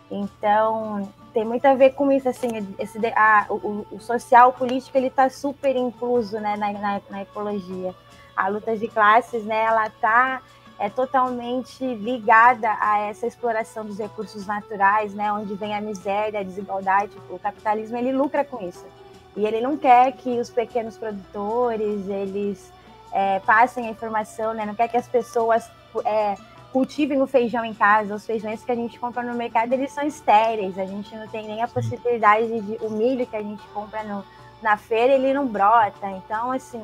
Então, 0.09 1.07
tem 1.33 1.45
muito 1.45 1.65
a 1.65 1.73
ver 1.73 1.91
com 1.91 2.11
isso, 2.11 2.27
assim, 2.27 2.47
esse, 2.77 2.99
a, 3.15 3.45
o, 3.49 3.85
o, 3.91 3.99
social, 3.99 4.49
o 4.49 4.53
político, 4.53 4.97
ele 4.97 5.07
está 5.07 5.29
super 5.29 5.75
incluso, 5.75 6.37
né, 6.39 6.57
na, 6.57 6.73
na, 6.73 7.01
na, 7.09 7.21
ecologia. 7.21 7.95
A 8.35 8.49
luta 8.49 8.75
de 8.75 8.87
classes, 8.89 9.45
né, 9.45 9.63
ela 9.63 9.87
está 9.87 10.41
é 10.77 10.89
totalmente 10.89 11.85
ligada 11.85 12.75
a 12.81 13.01
essa 13.01 13.27
exploração 13.27 13.85
dos 13.85 13.99
recursos 13.99 14.47
naturais, 14.47 15.13
né, 15.13 15.31
onde 15.31 15.53
vem 15.53 15.75
a 15.75 15.79
miséria, 15.79 16.39
a 16.39 16.43
desigualdade. 16.43 17.15
O 17.29 17.39
capitalismo 17.39 17.95
ele 17.95 18.11
lucra 18.11 18.43
com 18.43 18.67
isso 18.67 18.85
e 19.35 19.45
ele 19.45 19.61
não 19.61 19.77
quer 19.77 20.11
que 20.13 20.39
os 20.39 20.49
pequenos 20.49 20.97
produtores 20.97 22.07
eles 22.07 22.71
é, 23.11 23.39
passem 23.39 23.87
a 23.87 23.89
informação, 23.89 24.53
né, 24.53 24.65
não 24.65 24.75
quer 24.75 24.87
que 24.87 24.97
as 24.97 25.07
pessoas 25.07 25.69
é, 26.05 26.35
cultivem 26.71 27.21
o 27.21 27.27
feijão 27.27 27.63
em 27.65 27.73
casa. 27.73 28.15
Os 28.15 28.25
feijões 28.25 28.63
que 28.63 28.71
a 28.71 28.75
gente 28.75 28.99
compra 28.99 29.23
no 29.23 29.33
mercado 29.33 29.73
eles 29.73 29.91
são 29.91 30.05
estéreis. 30.05 30.77
A 30.77 30.85
gente 30.85 31.13
não 31.15 31.27
tem 31.27 31.45
nem 31.45 31.61
a 31.61 31.67
possibilidade 31.67 32.61
de 32.61 32.77
o 32.85 32.89
milho 32.89 33.27
que 33.27 33.35
a 33.35 33.43
gente 33.43 33.63
compra 33.73 34.03
no, 34.03 34.23
na 34.61 34.77
feira 34.77 35.13
ele 35.13 35.33
não 35.33 35.47
brota. 35.47 36.09
Então 36.09 36.51
assim 36.51 36.81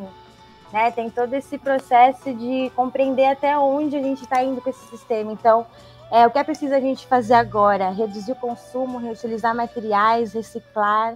né? 0.71 0.91
Tem 0.91 1.09
todo 1.09 1.33
esse 1.33 1.57
processo 1.57 2.33
de 2.33 2.71
compreender 2.75 3.25
até 3.25 3.57
onde 3.57 3.95
a 3.95 4.01
gente 4.01 4.23
está 4.23 4.43
indo 4.43 4.61
com 4.61 4.69
esse 4.69 4.85
sistema. 4.87 5.31
Então, 5.31 5.65
é, 6.11 6.25
o 6.25 6.31
que 6.31 6.37
é 6.37 6.43
preciso 6.43 6.73
a 6.73 6.79
gente 6.79 7.07
fazer 7.07 7.33
agora? 7.33 7.89
Reduzir 7.89 8.33
o 8.33 8.35
consumo, 8.35 8.97
reutilizar 8.97 9.55
materiais, 9.55 10.33
reciclar 10.33 11.15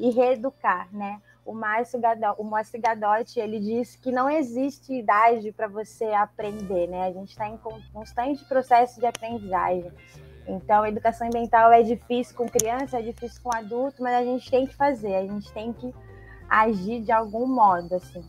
e 0.00 0.10
reeducar, 0.10 0.88
né? 0.92 1.20
O 1.44 1.52
Márcio, 1.52 2.00
Gadotti, 2.00 2.40
o 2.40 2.44
Márcio 2.44 2.80
Gadotti, 2.80 3.40
ele 3.40 3.60
diz 3.60 3.96
que 3.96 4.10
não 4.10 4.30
existe 4.30 4.92
idade 4.92 5.52
para 5.52 5.68
você 5.68 6.06
aprender, 6.06 6.86
né? 6.88 7.06
A 7.06 7.12
gente 7.12 7.30
está 7.30 7.48
em 7.48 7.58
constante 7.92 8.44
processo 8.46 8.98
de 8.98 9.06
aprendizagem. 9.06 9.92
Então, 10.46 10.82
a 10.82 10.88
educação 10.88 11.26
ambiental 11.26 11.70
é 11.70 11.82
difícil 11.82 12.34
com 12.36 12.48
criança, 12.48 12.98
é 12.98 13.02
difícil 13.02 13.40
com 13.42 13.54
adulto, 13.54 14.02
mas 14.02 14.14
a 14.14 14.24
gente 14.24 14.50
tem 14.50 14.66
que 14.66 14.74
fazer, 14.74 15.14
a 15.14 15.26
gente 15.26 15.52
tem 15.52 15.72
que 15.72 15.94
agir 16.48 17.02
de 17.02 17.12
algum 17.12 17.46
modo, 17.46 17.94
assim. 17.94 18.24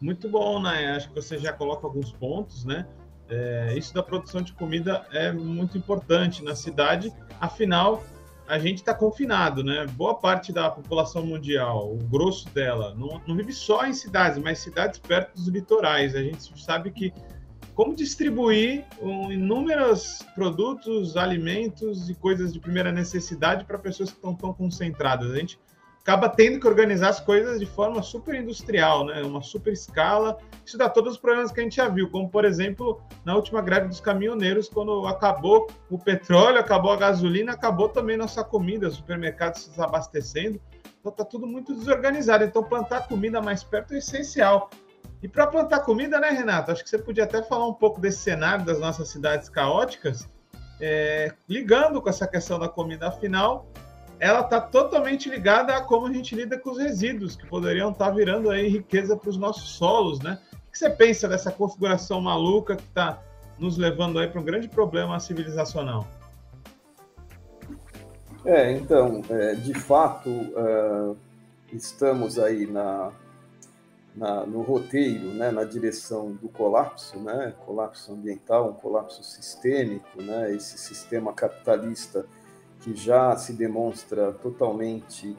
Muito 0.00 0.28
bom, 0.28 0.60
né? 0.60 0.92
Acho 0.96 1.08
que 1.08 1.14
você 1.14 1.38
já 1.38 1.52
coloca 1.52 1.86
alguns 1.86 2.12
pontos, 2.12 2.64
né? 2.64 2.86
É, 3.28 3.74
isso 3.76 3.94
da 3.94 4.02
produção 4.02 4.42
de 4.42 4.52
comida 4.54 5.06
é 5.12 5.30
muito 5.30 5.78
importante 5.78 6.42
na 6.42 6.56
cidade, 6.56 7.12
afinal, 7.40 8.02
a 8.50 8.58
gente 8.58 8.78
está 8.78 8.92
confinado, 8.92 9.62
né? 9.62 9.86
Boa 9.92 10.12
parte 10.12 10.52
da 10.52 10.68
população 10.68 11.24
mundial, 11.24 11.94
o 11.94 11.98
grosso 11.98 12.48
dela, 12.50 12.92
não, 12.96 13.22
não, 13.24 13.36
vive 13.36 13.52
só 13.52 13.86
em 13.86 13.92
cidades, 13.92 14.38
mas 14.38 14.58
cidades 14.58 14.98
perto 14.98 15.36
dos 15.36 15.46
litorais. 15.46 16.16
A 16.16 16.22
gente 16.22 16.60
sabe 16.60 16.90
que 16.90 17.12
como 17.76 17.94
distribuir 17.94 18.84
um, 19.00 19.30
inúmeros 19.30 20.26
produtos, 20.34 21.16
alimentos 21.16 22.10
e 22.10 22.14
coisas 22.16 22.52
de 22.52 22.58
primeira 22.58 22.90
necessidade 22.90 23.64
para 23.64 23.78
pessoas 23.78 24.10
que 24.10 24.16
estão 24.16 24.34
tão 24.34 24.52
concentradas. 24.52 25.30
A 25.30 25.36
gente 25.36 25.56
acaba 26.02 26.28
tendo 26.28 26.58
que 26.58 26.66
organizar 26.66 27.10
as 27.10 27.20
coisas 27.20 27.60
de 27.60 27.66
forma 27.66 28.02
super 28.02 28.34
industrial, 28.34 29.04
né? 29.04 29.22
Uma 29.22 29.42
super 29.42 29.72
escala. 29.72 30.38
Isso 30.64 30.78
dá 30.78 30.88
todos 30.88 31.14
os 31.14 31.18
problemas 31.18 31.52
que 31.52 31.60
a 31.60 31.62
gente 31.62 31.76
já 31.76 31.88
viu, 31.88 32.10
como 32.10 32.28
por 32.28 32.44
exemplo 32.44 33.02
na 33.24 33.34
última 33.36 33.60
greve 33.60 33.88
dos 33.88 34.00
caminhoneiros, 34.00 34.68
quando 34.68 35.06
acabou 35.06 35.68
o 35.90 35.98
petróleo, 35.98 36.58
acabou 36.58 36.92
a 36.92 36.96
gasolina, 36.96 37.52
acabou 37.52 37.88
também 37.88 38.16
nossa 38.16 38.42
comida, 38.42 38.88
os 38.88 38.96
supermercados 38.96 39.64
se 39.64 39.80
abastecendo. 39.80 40.60
Então 41.00 41.12
tá 41.12 41.24
tudo 41.24 41.46
muito 41.46 41.74
desorganizado. 41.74 42.44
Então 42.44 42.62
plantar 42.62 43.06
comida 43.06 43.40
mais 43.40 43.62
perto 43.62 43.94
é 43.94 43.98
essencial. 43.98 44.70
E 45.22 45.28
para 45.28 45.46
plantar 45.46 45.80
comida, 45.80 46.18
né, 46.18 46.30
Renato? 46.30 46.70
Acho 46.70 46.82
que 46.82 46.88
você 46.88 46.98
podia 46.98 47.24
até 47.24 47.42
falar 47.42 47.66
um 47.66 47.74
pouco 47.74 48.00
desse 48.00 48.18
cenário 48.18 48.64
das 48.64 48.80
nossas 48.80 49.08
cidades 49.08 49.50
caóticas, 49.50 50.26
é, 50.80 51.34
ligando 51.46 52.00
com 52.00 52.08
essa 52.08 52.26
questão 52.26 52.58
da 52.58 52.68
comida. 52.68 53.08
Afinal, 53.08 53.66
ela 54.20 54.40
está 54.40 54.60
totalmente 54.60 55.30
ligada 55.30 55.74
a 55.74 55.80
como 55.80 56.06
a 56.06 56.12
gente 56.12 56.34
lida 56.34 56.58
com 56.58 56.70
os 56.70 56.78
resíduos, 56.78 57.34
que 57.34 57.46
poderiam 57.46 57.90
estar 57.90 58.06
tá 58.06 58.10
virando 58.10 58.50
aí 58.50 58.68
riqueza 58.68 59.16
para 59.16 59.30
os 59.30 59.38
nossos 59.38 59.70
solos, 59.70 60.20
né? 60.20 60.38
O 60.68 60.70
que 60.70 60.78
você 60.78 60.90
pensa 60.90 61.26
dessa 61.26 61.50
configuração 61.50 62.20
maluca 62.20 62.76
que 62.76 62.82
está 62.82 63.18
nos 63.58 63.78
levando 63.78 64.18
aí 64.18 64.28
para 64.28 64.40
um 64.40 64.44
grande 64.44 64.68
problema 64.68 65.18
civilizacional? 65.18 66.06
É, 68.44 68.72
então, 68.72 69.22
é, 69.30 69.54
de 69.54 69.74
fato, 69.74 70.30
uh, 70.30 71.16
estamos 71.72 72.38
aí 72.38 72.66
na, 72.66 73.12
na, 74.14 74.46
no 74.46 74.62
roteiro, 74.62 75.28
né, 75.34 75.50
na 75.50 75.64
direção 75.64 76.32
do 76.32 76.48
colapso, 76.48 77.18
né, 77.18 77.54
colapso 77.64 78.12
ambiental, 78.12 78.70
um 78.70 78.74
colapso 78.74 79.22
sistêmico, 79.22 80.22
né, 80.22 80.54
esse 80.54 80.78
sistema 80.78 81.32
capitalista 81.32 82.24
que 82.80 82.94
já 82.94 83.36
se 83.36 83.52
demonstra 83.52 84.32
totalmente 84.32 85.36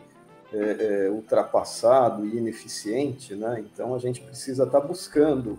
é, 0.54 1.06
é, 1.06 1.10
ultrapassado 1.10 2.26
e 2.26 2.38
ineficiente, 2.38 3.36
né? 3.36 3.64
Então 3.72 3.96
a 3.96 4.00
gente 4.00 4.22
precisa 4.22 4.64
estar 4.64 4.82
tá 4.82 4.88
buscando 4.88 5.58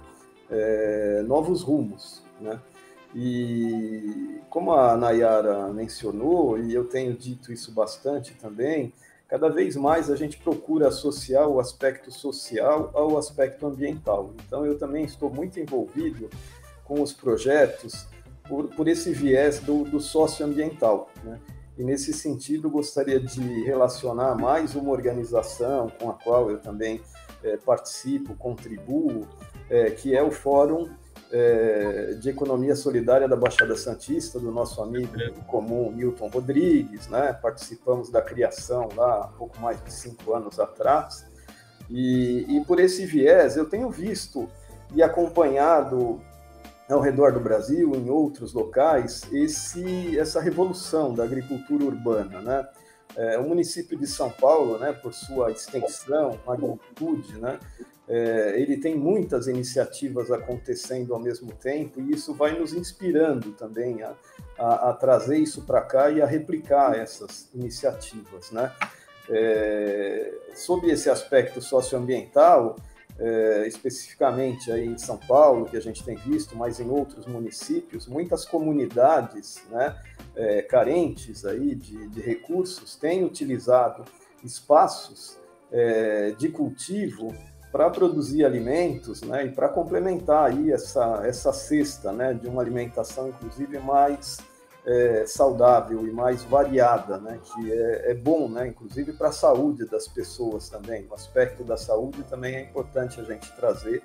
é, 0.50 1.22
novos 1.26 1.62
rumos, 1.62 2.22
né? 2.40 2.60
E 3.14 4.40
como 4.48 4.72
a 4.72 4.96
Nayara 4.96 5.68
mencionou, 5.68 6.58
e 6.58 6.72
eu 6.74 6.84
tenho 6.84 7.14
dito 7.14 7.52
isso 7.52 7.72
bastante 7.72 8.34
também, 8.34 8.92
cada 9.28 9.48
vez 9.48 9.76
mais 9.76 10.10
a 10.10 10.16
gente 10.16 10.38
procura 10.38 10.88
associar 10.88 11.48
o 11.48 11.58
aspecto 11.58 12.10
social 12.10 12.90
ao 12.94 13.16
aspecto 13.16 13.66
ambiental. 13.66 14.34
Então 14.46 14.64
eu 14.66 14.78
também 14.78 15.04
estou 15.04 15.30
muito 15.30 15.58
envolvido 15.58 16.28
com 16.84 17.00
os 17.00 17.12
projetos 17.12 18.06
por, 18.46 18.68
por 18.68 18.88
esse 18.88 19.10
viés 19.12 19.58
do, 19.60 19.84
do 19.84 20.00
socioambiental, 20.00 21.10
né? 21.24 21.40
E 21.76 21.82
nesse 21.82 22.12
sentido, 22.12 22.68
gostaria 22.68 23.18
de 23.18 23.64
relacionar 23.64 24.34
mais 24.34 24.74
uma 24.74 24.90
organização 24.90 25.88
com 25.98 26.10
a 26.10 26.12
qual 26.12 26.50
eu 26.50 26.58
também 26.58 27.00
é, 27.42 27.56
participo, 27.56 28.34
contribuo, 28.34 29.26
é, 29.70 29.90
que 29.90 30.14
é 30.14 30.22
o 30.22 30.30
Fórum 30.30 30.88
é, 31.32 32.14
de 32.20 32.28
Economia 32.28 32.76
Solidária 32.76 33.26
da 33.26 33.36
Baixada 33.36 33.74
Santista, 33.74 34.38
do 34.38 34.52
nosso 34.52 34.82
amigo 34.82 35.16
comum 35.46 35.90
Milton 35.90 36.28
Rodrigues, 36.28 37.08
né? 37.08 37.32
Participamos 37.32 38.10
da 38.10 38.20
criação 38.20 38.90
lá 38.94 39.22
há 39.22 39.28
pouco 39.28 39.58
mais 39.58 39.82
de 39.82 39.92
cinco 39.92 40.34
anos 40.34 40.60
atrás. 40.60 41.24
E, 41.88 42.44
e 42.48 42.64
por 42.66 42.78
esse 42.78 43.06
viés, 43.06 43.56
eu 43.56 43.64
tenho 43.64 43.88
visto 43.88 44.48
e 44.94 45.02
acompanhado 45.02 46.20
ao 46.92 47.00
redor 47.00 47.32
do 47.32 47.40
Brasil, 47.40 47.94
em 47.94 48.10
outros 48.10 48.52
locais, 48.52 49.22
esse, 49.32 50.18
essa 50.18 50.40
revolução 50.40 51.14
da 51.14 51.24
agricultura 51.24 51.84
urbana, 51.84 52.40
né? 52.40 52.68
É, 53.16 53.38
o 53.38 53.42
município 53.42 53.98
de 53.98 54.06
São 54.06 54.30
Paulo, 54.30 54.78
né, 54.78 54.92
por 54.92 55.12
sua 55.12 55.50
extensão, 55.50 56.40
magnitude, 56.46 57.38
né, 57.38 57.58
é, 58.08 58.54
ele 58.58 58.78
tem 58.78 58.96
muitas 58.96 59.46
iniciativas 59.46 60.30
acontecendo 60.30 61.14
ao 61.14 61.20
mesmo 61.20 61.52
tempo 61.52 62.00
e 62.00 62.12
isso 62.12 62.34
vai 62.34 62.58
nos 62.58 62.72
inspirando 62.72 63.52
também 63.52 64.02
a, 64.02 64.14
a, 64.58 64.90
a 64.90 64.92
trazer 64.94 65.36
isso 65.36 65.62
para 65.62 65.82
cá 65.82 66.10
e 66.10 66.22
a 66.22 66.26
replicar 66.26 66.98
essas 66.98 67.48
iniciativas, 67.54 68.50
né? 68.50 68.72
É, 69.30 70.32
sob 70.54 70.90
esse 70.90 71.08
aspecto 71.08 71.60
socioambiental, 71.60 72.76
é, 73.22 73.68
especificamente 73.68 74.72
aí 74.72 74.84
em 74.84 74.98
São 74.98 75.16
Paulo, 75.16 75.66
que 75.66 75.76
a 75.76 75.80
gente 75.80 76.02
tem 76.02 76.16
visto, 76.16 76.56
mas 76.56 76.80
em 76.80 76.90
outros 76.90 77.24
municípios, 77.24 78.08
muitas 78.08 78.44
comunidades 78.44 79.62
né, 79.70 79.96
é, 80.34 80.62
carentes 80.62 81.46
aí 81.46 81.76
de, 81.76 82.08
de, 82.08 82.20
recursos 82.20 82.96
têm 82.96 83.24
utilizado 83.24 84.04
espaços 84.42 85.38
é, 85.70 86.32
de 86.32 86.48
cultivo 86.48 87.32
para 87.70 87.88
produzir 87.90 88.44
alimentos 88.44 89.22
né, 89.22 89.46
e 89.46 89.52
para 89.52 89.68
complementar 89.68 90.50
aí 90.50 90.72
essa, 90.72 91.22
essa 91.24 91.52
cesta 91.52 92.12
né, 92.12 92.34
de 92.34 92.48
uma 92.48 92.60
alimentação, 92.60 93.28
inclusive, 93.28 93.78
mais 93.78 94.38
é, 94.84 95.24
saudável 95.26 96.06
e 96.06 96.10
mais 96.10 96.42
variada, 96.42 97.18
né? 97.18 97.38
que 97.42 97.72
é, 97.72 98.10
é 98.10 98.14
bom, 98.14 98.48
né? 98.48 98.66
inclusive 98.66 99.12
para 99.12 99.28
a 99.28 99.32
saúde 99.32 99.86
das 99.86 100.08
pessoas 100.08 100.68
também. 100.68 101.06
O 101.08 101.14
aspecto 101.14 101.62
da 101.62 101.76
saúde 101.76 102.22
também 102.24 102.56
é 102.56 102.62
importante 102.62 103.20
a 103.20 103.24
gente 103.24 103.50
trazer 103.52 104.02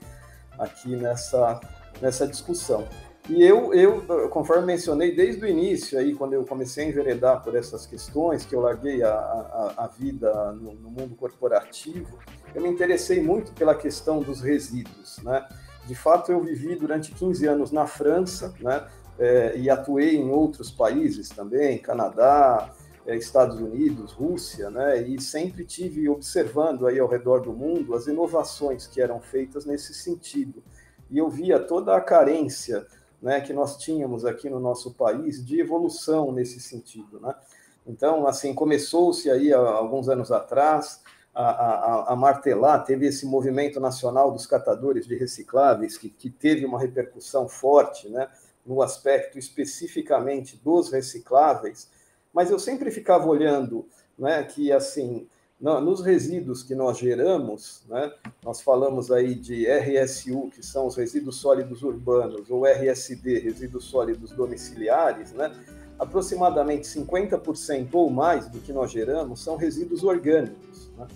aqui 0.57 0.95
nessa, 0.95 1.59
nessa 2.01 2.27
discussão. 2.27 2.87
E 3.29 3.43
eu, 3.43 3.73
eu, 3.73 4.29
conforme 4.29 4.65
mencionei 4.65 5.13
desde 5.13 5.43
o 5.43 5.47
início, 5.47 5.99
aí, 5.99 6.15
quando 6.15 6.31
eu 6.31 6.45
comecei 6.45 6.85
a 6.85 6.87
enveredar 6.87 7.43
por 7.43 7.55
essas 7.55 7.85
questões, 7.85 8.45
que 8.45 8.55
eu 8.55 8.61
larguei 8.61 9.03
a, 9.03 9.09
a, 9.09 9.73
a 9.83 9.87
vida 9.87 10.53
no, 10.53 10.73
no, 10.75 10.89
mundo 10.89 11.13
corporativo, 11.13 12.17
eu 12.55 12.61
me 12.61 12.69
interessei 12.69 13.21
muito 13.21 13.51
pela 13.51 13.75
questão 13.75 14.19
dos 14.19 14.39
resíduos. 14.39 15.17
Né? 15.23 15.45
De 15.85 15.93
fato, 15.93 16.31
eu 16.31 16.39
vivi 16.39 16.75
durante 16.75 17.11
15 17.11 17.45
anos 17.47 17.71
na 17.71 17.85
França 17.85 18.53
né? 18.61 18.87
É, 19.19 19.57
e 19.57 19.69
atuei 19.69 20.15
em 20.15 20.29
outros 20.29 20.69
países 20.69 21.29
também, 21.29 21.79
Canadá, 21.79 22.71
é, 23.05 23.15
Estados 23.15 23.59
Unidos, 23.59 24.11
Rússia, 24.11 24.69
né? 24.69 25.01
e 25.01 25.19
sempre 25.21 25.65
tive 25.65 26.07
observando 26.09 26.85
aí 26.85 26.99
ao 26.99 27.07
redor 27.07 27.39
do 27.39 27.53
mundo 27.53 27.95
as 27.95 28.05
inovações 28.05 28.85
que 28.85 29.01
eram 29.01 29.19
feitas 29.19 29.65
nesse 29.65 29.93
sentido. 29.93 30.61
E 31.09 31.17
eu 31.17 31.29
via 31.29 31.59
toda 31.59 31.95
a 31.95 32.01
carência 32.01 32.85
né, 33.21 33.41
que 33.41 33.53
nós 33.53 33.77
tínhamos 33.77 34.25
aqui 34.25 34.49
no 34.49 34.59
nosso 34.59 34.93
país 34.93 35.43
de 35.43 35.59
evolução 35.59 36.31
nesse 36.31 36.59
sentido. 36.59 37.19
Né? 37.19 37.33
Então, 37.85 38.27
assim, 38.27 38.53
começou-se 38.53 39.29
aí 39.31 39.51
alguns 39.53 40.09
anos 40.09 40.31
atrás 40.31 41.01
a, 41.33 41.49
a, 41.49 42.13
a, 42.13 42.15
martelar, 42.15 42.83
teve 42.83 43.07
esse 43.07 43.25
movimento 43.25 43.79
nacional 43.79 44.31
dos 44.31 44.45
catadores 44.45 45.05
de 45.05 45.15
recicláveis, 45.15 45.97
que, 45.97 46.09
que 46.09 46.29
teve 46.29 46.65
uma 46.65 46.79
repercussão 46.79 47.47
forte 47.47 48.09
né, 48.09 48.27
no 48.67 48.81
aspecto 48.81 49.39
especificamente 49.39 50.59
dos 50.63 50.91
recicláveis, 50.91 51.89
mas 52.33 52.51
eu 52.51 52.59
sempre 52.59 52.91
ficava 52.91 53.25
olhando 53.25 53.87
né, 54.19 54.43
que, 54.43 54.71
assim, 54.71 55.27
nos 55.59 56.01
resíduos 56.01 56.61
que 56.61 56.75
nós 56.75 56.99
geramos, 56.99 57.81
né, 57.87 58.11
nós 58.43 58.61
falamos 58.61 59.11
aí 59.11 59.33
de 59.33 59.65
RSU, 59.65 60.49
que 60.53 60.63
são 60.63 60.85
os 60.85 60.95
resíduos 60.95 61.37
sólidos 61.37 61.81
urbanos, 61.81 62.51
ou 62.51 62.65
RSD, 62.65 63.39
resíduos 63.39 63.85
sólidos 63.85 64.31
domiciliares, 64.31 65.31
né, 65.31 65.51
aproximadamente 65.97 66.85
50% 66.87 67.89
ou 67.93 68.09
mais 68.09 68.47
do 68.47 68.59
que 68.59 68.71
nós 68.71 68.91
geramos 68.91 69.43
são 69.43 69.55
resíduos 69.55 70.03
orgânicos. 70.03 70.91
Né? 70.95 71.07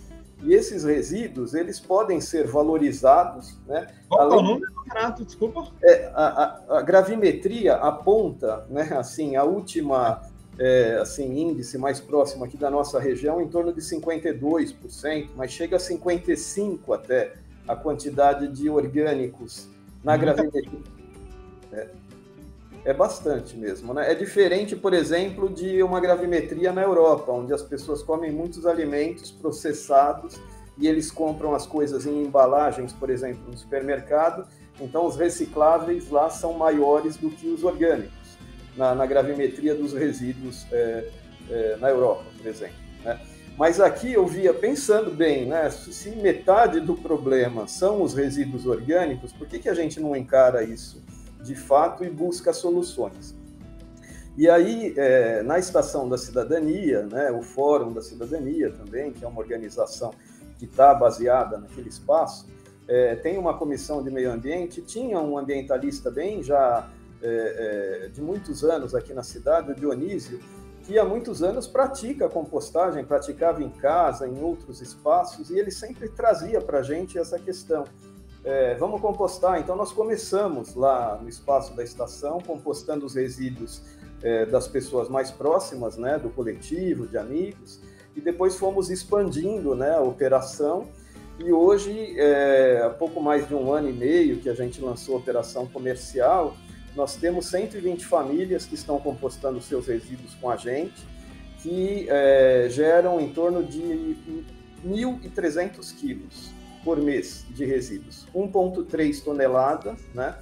E 0.44 0.54
esses 0.54 0.84
resíduos, 0.84 1.54
eles 1.54 1.80
podem 1.80 2.20
ser 2.20 2.48
valorizados. 2.48 3.58
Né, 3.68 3.88
Qual 4.10 4.22
além... 4.22 4.38
é 4.38 4.40
o 4.40 4.44
número, 4.44 4.74
Renato? 4.88 5.24
Desculpa. 5.24 5.68
É, 5.84 6.12
a, 6.16 6.24
a, 6.70 6.78
a 6.80 6.82
gravimetria 6.82 7.76
aponta, 7.76 8.66
né, 8.70 8.90
assim, 8.94 9.36
a 9.36 9.44
última 9.44 10.22
é, 10.58 10.98
assim, 11.02 11.40
índice 11.40 11.78
mais 11.78 12.00
próximo 12.00 12.44
aqui 12.44 12.58
da 12.58 12.70
nossa 12.70 13.00
região, 13.00 13.42
em 13.42 13.48
torno 13.48 13.74
de 13.74 13.82
52%, 13.82 15.30
mas 15.36 15.52
chega 15.52 15.78
a 15.78 15.80
55% 15.80 16.94
até 16.94 17.34
a 17.68 17.76
quantidade 17.76 18.48
de 18.48 18.70
orgânicos 18.70 19.68
na 20.04 20.18
gravidez. 20.18 20.66
É, 21.72 21.88
é 22.84 22.94
bastante 22.94 23.56
mesmo, 23.56 23.94
né? 23.94 24.12
É 24.12 24.16
diferente, 24.16 24.76
por 24.76 24.94
exemplo, 24.94 25.50
de 25.50 25.84
uma 25.84 26.00
gravimetria 26.00 26.72
na 26.72 26.82
Europa, 26.82 27.32
onde 27.32 27.54
as 27.54 27.62
pessoas 27.62 28.02
comem 28.02 28.32
muitos 28.32 28.66
alimentos 28.66 29.32
processados 29.32 30.40
e 30.78 30.88
eles 30.88 31.12
compram 31.12 31.54
as 31.54 31.66
coisas 31.66 32.06
em 32.06 32.24
embalagens, 32.24 32.92
por 32.92 33.10
exemplo, 33.10 33.44
no 33.48 33.58
supermercado, 33.58 34.48
então 34.80 35.06
os 35.06 35.16
recicláveis 35.16 36.10
lá 36.10 36.30
são 36.30 36.54
maiores 36.54 37.18
do 37.18 37.30
que 37.30 37.48
os 37.48 37.64
orgânicos 37.64 38.38
na, 38.76 38.96
na 38.96 39.06
gravimetria 39.06 39.76
dos 39.76 39.94
resíduos 39.94 40.66
é, 40.72 41.10
é, 41.50 41.78
na 41.80 41.90
Europa, 41.90 42.24
por 42.36 42.48
exemplo. 42.48 42.76
Né? 43.04 43.20
Mas 43.58 43.80
aqui 43.80 44.14
eu 44.14 44.26
via, 44.26 44.54
pensando 44.54 45.12
bem, 45.12 45.46
né, 45.46 45.70
se 45.70 46.10
metade 46.12 46.80
do 46.80 46.96
problema 46.96 47.68
são 47.68 48.02
os 48.02 48.14
resíduos 48.14 48.66
orgânicos, 48.66 49.32
por 49.34 49.48
que, 49.48 49.60
que 49.60 49.70
a 49.70 49.74
gente 49.74 50.00
não 50.00 50.16
encara 50.16 50.64
isso 50.64 51.00
de 51.44 51.56
fato 51.56 52.04
e 52.04 52.10
busca 52.10 52.54
soluções? 52.54 53.36
E 54.38 54.50
aí, 54.50 54.94
é, 54.98 55.44
na 55.44 55.60
Estação 55.60 56.08
da 56.08 56.18
Cidadania, 56.18 57.04
né, 57.04 57.32
o 57.32 57.42
Fórum 57.42 57.92
da 57.92 58.02
Cidadania 58.02 58.72
também, 58.72 59.12
que 59.12 59.26
é 59.26 59.28
uma 59.28 59.40
organização 59.40 60.14
que 60.58 60.66
está 60.66 60.94
baseada 60.94 61.58
naquele 61.58 61.90
espaço, 61.90 62.48
é, 62.88 63.16
tem 63.16 63.38
uma 63.38 63.58
comissão 63.58 64.02
de 64.02 64.10
meio 64.10 64.32
ambiente, 64.32 64.82
tinha 64.82 65.20
um 65.20 65.38
ambientalista 65.38 66.10
bem 66.10 66.42
já 66.42 66.90
é, 67.22 68.06
é, 68.06 68.08
de 68.10 68.22
muitos 68.22 68.64
anos 68.64 68.96
aqui 68.96 69.14
na 69.14 69.24
cidade, 69.24 69.72
o 69.72 69.76
Dionísio, 69.76 70.40
que 70.84 70.98
há 70.98 71.06
muitos 71.06 71.44
anos 71.44 71.68
pratica 71.68 72.28
compostagem, 72.28 73.06
praticava 73.06 73.62
em 73.62 73.70
casa, 73.70 74.28
em 74.28 74.42
outros 74.42 74.82
espaços, 74.82 75.50
e 75.50 75.60
ele 75.60 75.72
sempre 75.72 76.10
trazia 76.10 76.60
para 76.60 76.80
a 76.80 76.84
gente 76.84 77.18
essa 77.18 77.38
questão. 77.38 77.86
É, 78.44 78.74
vamos 78.76 79.00
compostar. 79.00 79.60
Então, 79.60 79.76
nós 79.76 79.92
começamos 79.92 80.74
lá 80.74 81.20
no 81.22 81.30
espaço 81.30 81.76
da 81.76 81.84
estação, 81.84 82.40
compostando 82.40 83.06
os 83.06 83.14
resíduos 83.16 83.84
é, 84.24 84.46
das 84.46 84.68
pessoas 84.68 85.10
mais 85.10 85.30
próximas, 85.30 85.98
né, 85.98 86.18
do 86.18 86.30
coletivo, 86.30 87.08
de 87.08 87.18
amigos, 87.18 87.80
e 88.16 88.22
depois 88.22 88.56
fomos 88.58 88.90
expandindo 88.90 89.76
né, 89.76 89.96
a 89.96 90.02
operação. 90.02 90.88
E 91.40 91.52
hoje, 91.52 92.20
é, 92.20 92.82
há 92.84 92.90
pouco 92.90 93.22
mais 93.22 93.48
de 93.48 93.54
um 93.54 93.72
ano 93.72 93.90
e 93.90 93.94
meio 93.94 94.38
que 94.38 94.50
a 94.50 94.54
gente 94.54 94.82
lançou 94.82 95.16
a 95.16 95.18
operação 95.20 95.68
comercial, 95.68 96.56
nós 96.96 97.16
temos 97.16 97.46
120 97.46 98.06
famílias 98.06 98.66
que 98.66 98.76
estão 98.76 99.00
compostando 99.00 99.62
seus 99.62 99.88
resíduos 99.88 100.36
com 100.36 100.50
a 100.50 100.58
gente, 100.58 101.08
que 101.62 102.08
é, 102.10 102.68
geram 102.70 103.22
em 103.22 103.32
torno 103.32 103.64
de 103.64 104.18
1.300 104.84 105.96
quilos 105.96 106.51
por 106.84 106.98
mês 106.98 107.46
de 107.50 107.66
resíduos, 107.66 108.28
1,3 108.34 109.24
tonelada, 109.24 109.96
né? 110.14 110.36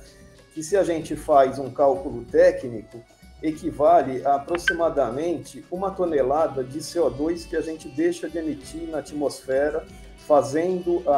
que 0.54 0.63
se 0.63 0.75
a 0.75 0.84
gente 0.84 1.15
faz 1.15 1.60
um 1.60 1.69
cálculo 1.69 2.25
técnico, 2.25 3.02
equivale 3.41 4.25
a 4.25 4.36
aproximadamente 4.36 5.63
uma 5.71 5.91
tonelada 5.91 6.63
de 6.63 6.80
CO2 6.80 7.47
que 7.47 7.56
a 7.56 7.62
gente 7.62 7.88
deixa 7.88 8.30
de 8.30 8.38
emitir 8.38 8.89
na 8.89 8.99
atmosfera 8.99 9.86
fazendo 10.28 11.02
a, 11.08 11.13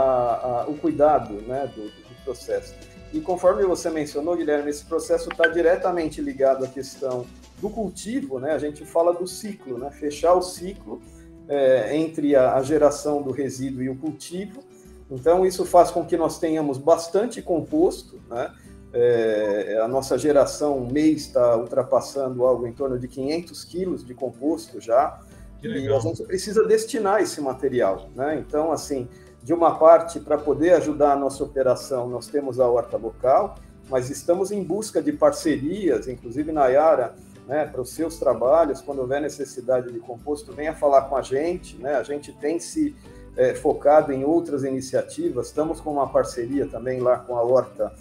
a, 0.64 0.66
o 0.70 0.78
cuidado 0.78 1.34
né, 1.42 1.72
do, 1.76 1.84
do 1.84 2.24
processo. 2.24 2.76
E 3.14 3.20
conforme 3.20 3.64
você 3.64 3.90
mencionou, 3.90 4.38
Guilherme, 4.38 4.70
esse 4.70 4.86
processo 4.86 5.30
está 5.30 5.48
diretamente 5.48 6.22
ligado 6.22 6.64
à 6.64 6.68
questão 6.68 7.26
do 7.60 7.70
cultivo, 7.70 8.40
né? 8.40 8.54
A 8.54 8.58
gente 8.58 8.86
fala 8.86 9.14
do 9.14 9.28
ciclo, 9.28 9.78
né? 9.78 9.92
Fechar 9.92 10.34
o 10.34 10.42
ciclo 10.42 11.02
é, 11.50 11.96
entre 11.96 12.36
a, 12.36 12.56
a, 12.56 12.64
geração 12.64 13.22
do 13.22 13.32
resíduo 13.32 13.84
e 13.84 13.90
o 13.90 13.98
cultivo. 13.98 14.64
Então, 15.12 15.46
isso 15.46 15.66
faz 15.66 15.92
com 15.92 16.06
que 16.06 16.16
nós 16.16 16.40
tenhamos 16.40 16.78
bastante 16.78 17.42
composto, 17.42 18.20
né? 18.30 18.54
É, 18.94 19.80
a 19.82 19.88
nossa 19.88 20.18
geração 20.18 20.78
um 20.78 20.92
mês 20.92 21.28
está 21.28 21.56
ultrapassando 21.56 22.46
algo 22.46 22.68
em 22.68 22.74
torno 22.74 23.00
de 23.00 23.08
500 23.08 23.64
quilos 23.66 24.06
de 24.06 24.14
composto 24.14 24.82
já. 24.82 25.20
E 25.62 25.88
a 25.88 26.00
gente 26.00 26.24
precisa 26.24 26.66
destinar 26.66 27.22
esse 27.22 27.40
material, 27.40 28.10
né? 28.16 28.44
Então, 28.46 28.72
assim, 28.72 29.08
de 29.44 29.54
uma 29.54 29.78
parte, 29.78 30.20
para 30.20 30.38
poder 30.38 30.74
ajudar 30.74 31.14
a 31.14 31.16
nossa 31.16 31.44
operação, 31.44 32.10
nós 32.10 32.28
temos 32.28 32.60
a 32.60 32.68
horta 32.68 32.98
local, 32.98 33.56
mas 33.90 34.10
estamos 34.10 34.52
em 34.52 34.64
busca 34.64 35.02
de 35.02 35.12
parcerias, 35.12 36.08
inclusive 36.08 36.52
Nayara, 36.52 37.14
né, 37.48 37.66
para 37.66 37.82
os 37.82 37.90
seus 37.90 38.18
trabalhos, 38.18 38.82
quando 38.82 39.00
houver 39.00 39.22
necessidade 39.22 39.92
de 39.92 40.00
composto, 40.00 40.54
venha 40.54 40.74
falar 40.74 41.04
com 41.04 41.18
a 41.18 41.22
gente. 41.22 41.76
Né? 41.78 41.96
A 41.96 42.04
gente 42.04 42.32
tem 42.34 42.60
se 42.60 42.96
é, 43.38 43.54
focado 43.54 44.12
em 44.12 44.24
outras 44.24 44.64
iniciativas, 44.64 45.48
estamos 45.48 45.80
com 45.80 45.92
uma 45.92 46.08
parceria 46.08 46.68
também 46.68 47.00
lá 47.00 47.18
com 47.18 47.38
a 47.38 47.44
Horta 47.44 47.92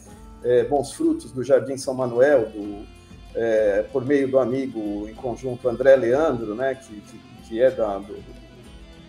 é, 0.42 0.64
Bons 0.64 0.92
Frutos 0.92 1.30
do 1.32 1.42
Jardim 1.42 1.76
São 1.76 1.94
Manuel, 1.94 2.46
do, 2.46 2.86
é, 3.34 3.82
por 3.92 4.04
meio 4.04 4.28
do 4.28 4.38
amigo 4.38 5.08
em 5.08 5.14
conjunto 5.14 5.68
André 5.68 5.96
Leandro, 5.96 6.54
né, 6.54 6.74
que, 6.74 7.00
que, 7.00 7.18
que 7.48 7.62
é 7.62 7.70
da, 7.70 7.98
do, 7.98 8.14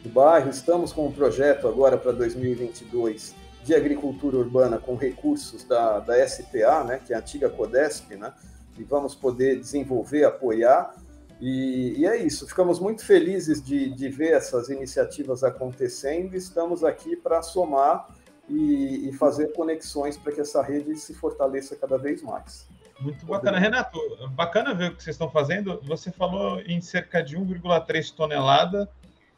do 0.03 0.10
bairro. 0.10 0.49
Estamos 0.49 0.93
com 0.93 1.07
um 1.07 1.12
projeto 1.12 1.67
agora 1.67 1.97
para 1.97 2.12
2022 2.12 3.36
de 3.63 3.75
agricultura 3.75 4.38
urbana 4.38 4.77
com 4.77 4.95
recursos 4.95 5.63
da, 5.63 5.99
da 5.99 6.27
SPA, 6.27 6.84
né, 6.84 6.99
que 7.05 7.13
é 7.13 7.15
a 7.15 7.19
antiga 7.19 7.49
Codesp, 7.49 8.15
né, 8.15 8.34
e 8.77 8.84
vamos 8.84 9.15
poder 9.15 9.60
desenvolver, 9.60 10.23
apoiar. 10.23 10.95
E, 11.41 11.95
e 11.97 12.06
é 12.06 12.17
isso, 12.17 12.47
ficamos 12.47 12.80
muito 12.80 13.04
felizes 13.04 13.63
de, 13.63 13.89
de 13.89 14.10
ver 14.10 14.34
essas 14.34 14.69
iniciativas 14.69 15.43
acontecendo 15.43 16.36
estamos 16.36 16.84
aqui 16.84 17.15
para 17.15 17.41
somar 17.41 18.08
e, 18.47 19.10
e 19.10 19.13
fazer 19.13 19.51
conexões 19.54 20.17
para 20.17 20.32
que 20.32 20.41
essa 20.41 20.62
rede 20.62 20.95
se 20.97 21.15
fortaleça 21.15 21.75
cada 21.75 21.97
vez 21.97 22.21
mais. 22.21 22.67
Muito 22.99 23.25
bacana. 23.25 23.58
Renato, 23.58 23.97
bacana 24.32 24.75
ver 24.75 24.91
o 24.91 24.95
que 24.95 25.04
vocês 25.04 25.15
estão 25.15 25.32
fazendo. 25.32 25.82
Você 25.84 26.12
falou 26.12 26.62
em 26.62 26.80
cerca 26.80 27.23
de 27.23 27.36
1,3 27.36 28.13
tonelada 28.13 28.88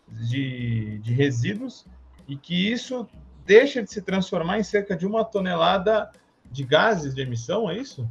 de, 0.09 0.99
de 0.99 1.13
resíduos 1.13 1.85
e 2.27 2.35
que 2.35 2.69
isso 2.69 3.07
deixa 3.45 3.81
de 3.81 3.89
se 3.89 4.01
transformar 4.01 4.59
em 4.59 4.63
cerca 4.63 4.95
de 4.95 5.05
uma 5.05 5.23
tonelada 5.23 6.11
de 6.51 6.63
gases 6.63 7.15
de 7.15 7.21
emissão, 7.21 7.69
é 7.69 7.77
isso? 7.77 8.07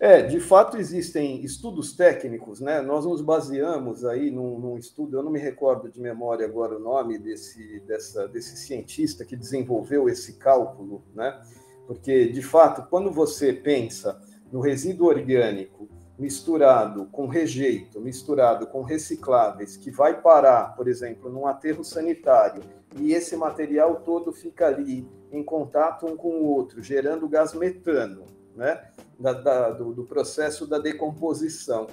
É, 0.00 0.22
de 0.22 0.40
fato 0.40 0.78
existem 0.78 1.44
estudos 1.44 1.92
técnicos, 1.94 2.58
né? 2.58 2.80
Nós 2.80 3.04
nos 3.04 3.20
baseamos 3.20 4.02
aí 4.02 4.30
num, 4.30 4.58
num, 4.58 4.78
estudo, 4.78 5.18
eu 5.18 5.22
não 5.22 5.30
me 5.30 5.38
recordo 5.38 5.90
de 5.90 6.00
memória 6.00 6.46
agora 6.46 6.76
o 6.76 6.80
nome 6.80 7.18
desse, 7.18 7.80
dessa, 7.80 8.26
desse 8.26 8.56
cientista 8.56 9.26
que 9.26 9.36
desenvolveu 9.36 10.08
esse 10.08 10.38
cálculo, 10.38 11.04
né? 11.14 11.38
Porque, 11.86 12.28
de 12.28 12.40
fato, 12.40 12.88
quando 12.88 13.10
você 13.10 13.52
pensa 13.52 14.18
no 14.50 14.60
resíduo 14.60 15.08
orgânico 15.08 15.86
misturado 16.18 17.04
com 17.12 17.26
rejeito, 17.26 18.00
misturado 18.00 18.66
com 18.68 18.80
recicláveis, 18.82 19.76
que 19.76 19.90
vai 19.90 20.18
parar, 20.22 20.74
por 20.76 20.88
exemplo, 20.88 21.30
num 21.30 21.46
aterro 21.46 21.84
sanitário, 21.84 22.62
e 22.96 23.12
esse 23.12 23.36
material 23.36 23.96
todo 23.96 24.32
fica 24.32 24.66
ali 24.66 25.06
em 25.30 25.42
contato 25.42 26.06
um 26.06 26.16
com 26.16 26.40
o 26.40 26.44
outro, 26.44 26.82
gerando 26.82 27.28
gás 27.28 27.52
metano, 27.52 28.24
né? 28.56 28.89
Da, 29.20 29.34
da, 29.34 29.70
do, 29.70 29.92
do 29.92 30.04
processo 30.04 30.66
da 30.66 30.78
decomposição. 30.78 31.88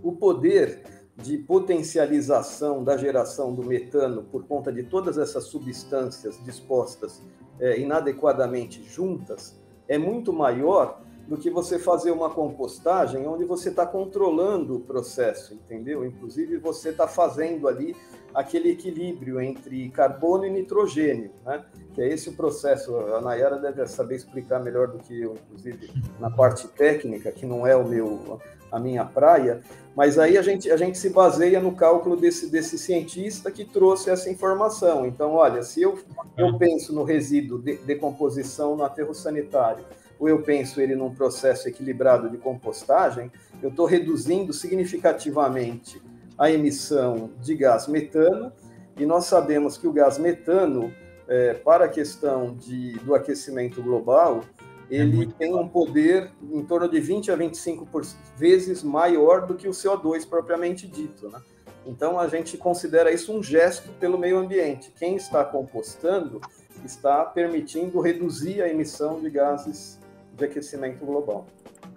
O 0.00 0.12
poder 0.12 0.84
de 1.16 1.38
potencialização 1.38 2.82
da 2.82 2.96
geração 2.96 3.52
do 3.52 3.64
metano 3.64 4.22
por 4.24 4.44
conta 4.44 4.72
de 4.72 4.84
todas 4.84 5.18
essas 5.18 5.44
substâncias 5.44 6.42
dispostas 6.44 7.20
é, 7.60 7.78
inadequadamente 7.78 8.82
juntas 8.82 9.60
é 9.86 9.96
muito 9.98 10.32
maior 10.32 11.00
do 11.28 11.38
que 11.38 11.50
você 11.50 11.78
fazer 11.78 12.10
uma 12.10 12.28
compostagem 12.28 13.26
onde 13.26 13.44
você 13.44 13.70
está 13.70 13.86
controlando 13.86 14.76
o 14.76 14.80
processo, 14.80 15.54
entendeu? 15.54 16.04
Inclusive 16.04 16.58
você 16.58 16.90
está 16.90 17.08
fazendo 17.08 17.66
ali 17.66 17.96
aquele 18.34 18.70
equilíbrio 18.70 19.40
entre 19.40 19.88
carbono 19.90 20.44
e 20.44 20.50
nitrogênio, 20.50 21.30
né? 21.44 21.64
Que 21.94 22.02
é 22.02 22.08
esse 22.08 22.28
o 22.28 22.32
processo. 22.32 22.96
A 22.96 23.20
Nayara 23.20 23.58
deve 23.58 23.86
saber 23.86 24.16
explicar 24.16 24.58
melhor 24.58 24.88
do 24.88 24.98
que 24.98 25.22
eu, 25.22 25.34
inclusive 25.46 25.90
na 26.18 26.30
parte 26.30 26.66
técnica, 26.68 27.30
que 27.30 27.46
não 27.46 27.66
é 27.66 27.76
o 27.76 27.86
meu 27.86 28.40
a 28.74 28.78
minha 28.80 29.04
praia, 29.04 29.60
mas 29.94 30.18
aí 30.18 30.36
a 30.36 30.42
gente, 30.42 30.68
a 30.68 30.76
gente 30.76 30.98
se 30.98 31.08
baseia 31.10 31.60
no 31.60 31.76
cálculo 31.76 32.16
desse, 32.16 32.50
desse 32.50 32.76
cientista 32.76 33.48
que 33.48 33.64
trouxe 33.64 34.10
essa 34.10 34.28
informação. 34.28 35.06
Então, 35.06 35.34
olha, 35.34 35.62
se 35.62 35.80
eu, 35.80 35.96
eu 36.36 36.58
penso 36.58 36.92
no 36.92 37.04
resíduo 37.04 37.60
de 37.60 37.76
decomposição 37.76 38.76
no 38.76 38.82
aterro 38.82 39.14
sanitário, 39.14 39.84
ou 40.18 40.28
eu 40.28 40.42
penso 40.42 40.80
ele 40.80 40.96
num 40.96 41.14
processo 41.14 41.68
equilibrado 41.68 42.28
de 42.28 42.36
compostagem, 42.36 43.30
eu 43.62 43.68
estou 43.68 43.86
reduzindo 43.86 44.52
significativamente 44.52 46.02
a 46.38 46.50
emissão 46.50 47.30
de 47.40 47.54
gás 47.54 47.86
metano, 47.86 48.52
e 48.96 49.04
nós 49.04 49.26
sabemos 49.26 49.76
que 49.76 49.86
o 49.86 49.92
gás 49.92 50.18
metano, 50.18 50.92
é, 51.26 51.54
para 51.54 51.86
a 51.86 51.88
questão 51.88 52.54
de, 52.54 52.92
do 53.00 53.14
aquecimento 53.14 53.82
global, 53.82 54.44
é 54.90 54.96
ele 54.96 55.24
é 55.24 55.26
tem 55.38 55.54
um 55.54 55.66
poder 55.68 56.30
em 56.42 56.64
torno 56.64 56.88
de 56.88 57.00
20 57.00 57.32
a 57.32 57.36
25 57.36 57.88
vezes 58.36 58.82
maior 58.82 59.46
do 59.46 59.54
que 59.54 59.66
o 59.66 59.72
CO2 59.72 60.28
propriamente 60.28 60.86
dito. 60.86 61.28
Né? 61.28 61.40
Então, 61.86 62.18
a 62.18 62.28
gente 62.28 62.56
considera 62.56 63.10
isso 63.10 63.32
um 63.32 63.42
gesto 63.42 63.90
pelo 63.98 64.18
meio 64.18 64.38
ambiente. 64.38 64.92
Quem 64.96 65.16
está 65.16 65.44
compostando 65.44 66.40
está 66.84 67.24
permitindo 67.24 68.00
reduzir 68.00 68.62
a 68.62 68.68
emissão 68.68 69.20
de 69.20 69.30
gases 69.30 69.98
de 70.34 70.44
aquecimento 70.44 71.04
global. 71.04 71.46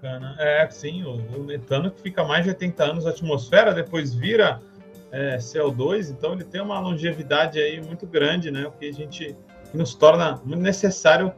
Bacana. 0.01 0.35
É, 0.39 0.69
sim, 0.69 1.03
o, 1.03 1.15
o 1.15 1.43
metano 1.43 1.91
que 1.91 2.01
fica 2.01 2.23
mais 2.23 2.43
de 2.43 2.49
80 2.49 2.83
anos 2.83 3.05
na 3.05 3.11
atmosfera, 3.11 3.73
depois 3.73 4.13
vira 4.13 4.59
é, 5.11 5.37
CO2, 5.37 6.11
então 6.11 6.33
ele 6.33 6.43
tem 6.43 6.61
uma 6.61 6.79
longevidade 6.79 7.59
aí 7.59 7.81
muito 7.81 8.05
grande, 8.05 8.51
né? 8.51 8.67
O 8.67 8.71
que 8.71 8.87
a 8.87 8.93
gente 8.93 9.35
que 9.71 9.77
nos 9.77 9.93
torna 9.95 10.41
muito 10.45 10.61
necessário 10.61 11.31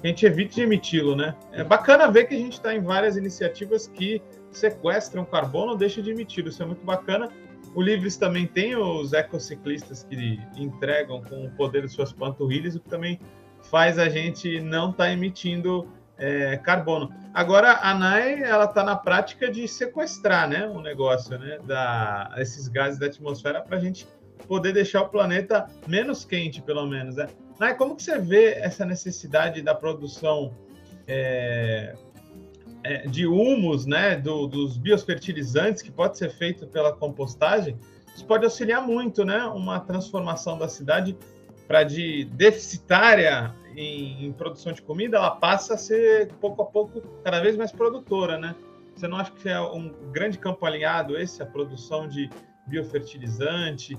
que 0.00 0.06
a 0.06 0.10
gente 0.10 0.26
evite 0.26 0.56
de 0.56 0.62
emiti-lo, 0.62 1.16
né? 1.16 1.34
É 1.52 1.64
bacana 1.64 2.10
ver 2.10 2.24
que 2.24 2.34
a 2.34 2.38
gente 2.38 2.54
está 2.54 2.74
em 2.74 2.80
várias 2.80 3.16
iniciativas 3.16 3.86
que 3.86 4.22
sequestram 4.50 5.24
carbono, 5.24 5.76
deixam 5.76 6.02
de 6.02 6.10
emitir. 6.10 6.46
Isso 6.46 6.62
é 6.62 6.66
muito 6.66 6.84
bacana. 6.84 7.28
O 7.74 7.82
Livres 7.82 8.16
também 8.16 8.46
tem 8.46 8.76
os 8.76 9.12
ecociclistas 9.12 10.04
que 10.04 10.38
entregam 10.56 11.22
com 11.22 11.46
o 11.46 11.50
poder 11.50 11.82
de 11.82 11.88
suas 11.88 12.12
panturrilhas, 12.12 12.76
o 12.76 12.80
que 12.80 12.88
também 12.88 13.18
faz 13.70 13.98
a 13.98 14.08
gente 14.08 14.60
não 14.60 14.90
estar 14.90 15.04
tá 15.04 15.12
emitindo 15.12 15.88
é, 16.16 16.56
carbono. 16.58 17.12
Agora, 17.34 17.80
a 17.82 17.92
NAI 17.92 18.44
ela 18.44 18.64
está 18.64 18.84
na 18.84 18.94
prática 18.94 19.50
de 19.50 19.66
sequestrar 19.66 20.48
né, 20.48 20.68
o 20.68 20.80
negócio, 20.80 21.36
né, 21.36 21.58
da, 21.64 22.32
esses 22.36 22.68
gases 22.68 22.96
da 22.96 23.06
atmosfera 23.06 23.60
para 23.60 23.76
a 23.76 23.80
gente 23.80 24.06
poder 24.46 24.72
deixar 24.72 25.02
o 25.02 25.08
planeta 25.08 25.68
menos 25.88 26.24
quente, 26.24 26.62
pelo 26.62 26.86
menos. 26.86 27.16
Né? 27.16 27.26
NAI, 27.58 27.74
como 27.74 27.96
que 27.96 28.04
você 28.04 28.20
vê 28.20 28.52
essa 28.52 28.84
necessidade 28.84 29.60
da 29.62 29.74
produção 29.74 30.54
é, 31.08 31.96
é, 32.84 33.08
de 33.08 33.26
humus, 33.26 33.84
né, 33.84 34.14
do, 34.14 34.46
dos 34.46 34.76
biofertilizantes, 34.76 35.82
que 35.82 35.90
pode 35.90 36.16
ser 36.16 36.30
feito 36.30 36.68
pela 36.68 36.92
compostagem? 36.92 37.76
Isso 38.14 38.24
pode 38.26 38.44
auxiliar 38.44 38.80
muito, 38.80 39.24
né, 39.24 39.42
uma 39.46 39.80
transformação 39.80 40.56
da 40.56 40.68
cidade 40.68 41.18
para 41.66 41.82
de 41.82 42.26
deficitária 42.26 43.52
em, 43.76 44.26
em, 44.26 44.32
produção 44.32 44.72
de 44.72 44.82
comida, 44.82 45.16
ela 45.16 45.32
passa 45.32 45.74
a 45.74 45.76
ser, 45.76 46.32
pouco 46.34 46.62
a 46.62 46.66
pouco, 46.66 47.00
cada 47.22 47.40
vez 47.40 47.56
mais 47.56 47.72
produtora, 47.72 48.38
né? 48.38 48.54
Você 48.94 49.08
não 49.08 49.16
acha 49.16 49.32
que 49.32 49.48
é 49.48 49.60
um 49.60 49.92
grande 50.12 50.38
campo 50.38 50.64
alinhado 50.64 51.18
esse, 51.18 51.42
a 51.42 51.46
produção 51.46 52.08
de 52.08 52.30
biofertilizante, 52.66 53.98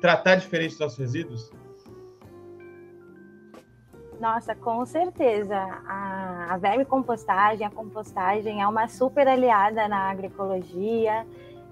tratar 0.00 0.36
diferente 0.36 0.72
dos 0.72 0.80
nossos 0.80 0.98
resíduos? 0.98 1.50
Nossa, 4.20 4.54
com 4.54 4.84
certeza. 4.86 5.56
A, 5.56 6.54
a 6.54 6.56
vermicompostagem, 6.56 7.66
a 7.66 7.70
compostagem 7.70 8.62
é 8.62 8.68
uma 8.68 8.88
super 8.88 9.28
aliada 9.28 9.88
na 9.88 10.10
agroecologia, 10.10 11.26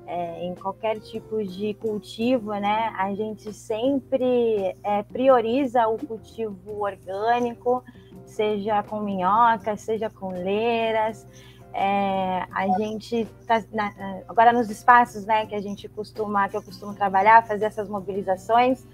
é, 0.07 0.45
em 0.45 0.55
qualquer 0.55 1.01
tipo 1.01 1.43
de 1.43 1.75
cultivo, 1.75 2.53
né, 2.55 2.93
a 2.97 3.15
gente 3.15 3.53
sempre 3.53 4.77
é, 4.83 5.03
prioriza 5.03 5.87
o 5.89 5.99
cultivo 5.99 6.83
orgânico, 6.83 7.83
seja 8.25 8.83
com 8.83 9.01
minhoca, 9.01 9.77
seja 9.77 10.11
com 10.11 10.29
leiras. 10.29 11.27
É, 11.73 12.47
a 12.53 12.69
gente 12.79 13.27
tá 13.49 13.61
na, 13.73 13.93
agora 14.29 14.53
nos 14.53 14.71
espaços, 14.71 15.25
né, 15.25 15.47
que 15.47 15.55
a 15.55 15.61
gente 15.61 15.89
costuma, 15.89 16.49
que 16.49 16.57
eu 16.57 16.63
costumo 16.63 16.95
trabalhar, 16.95 17.45
fazer 17.47 17.65
essas 17.65 17.89
mobilizações 17.89 18.87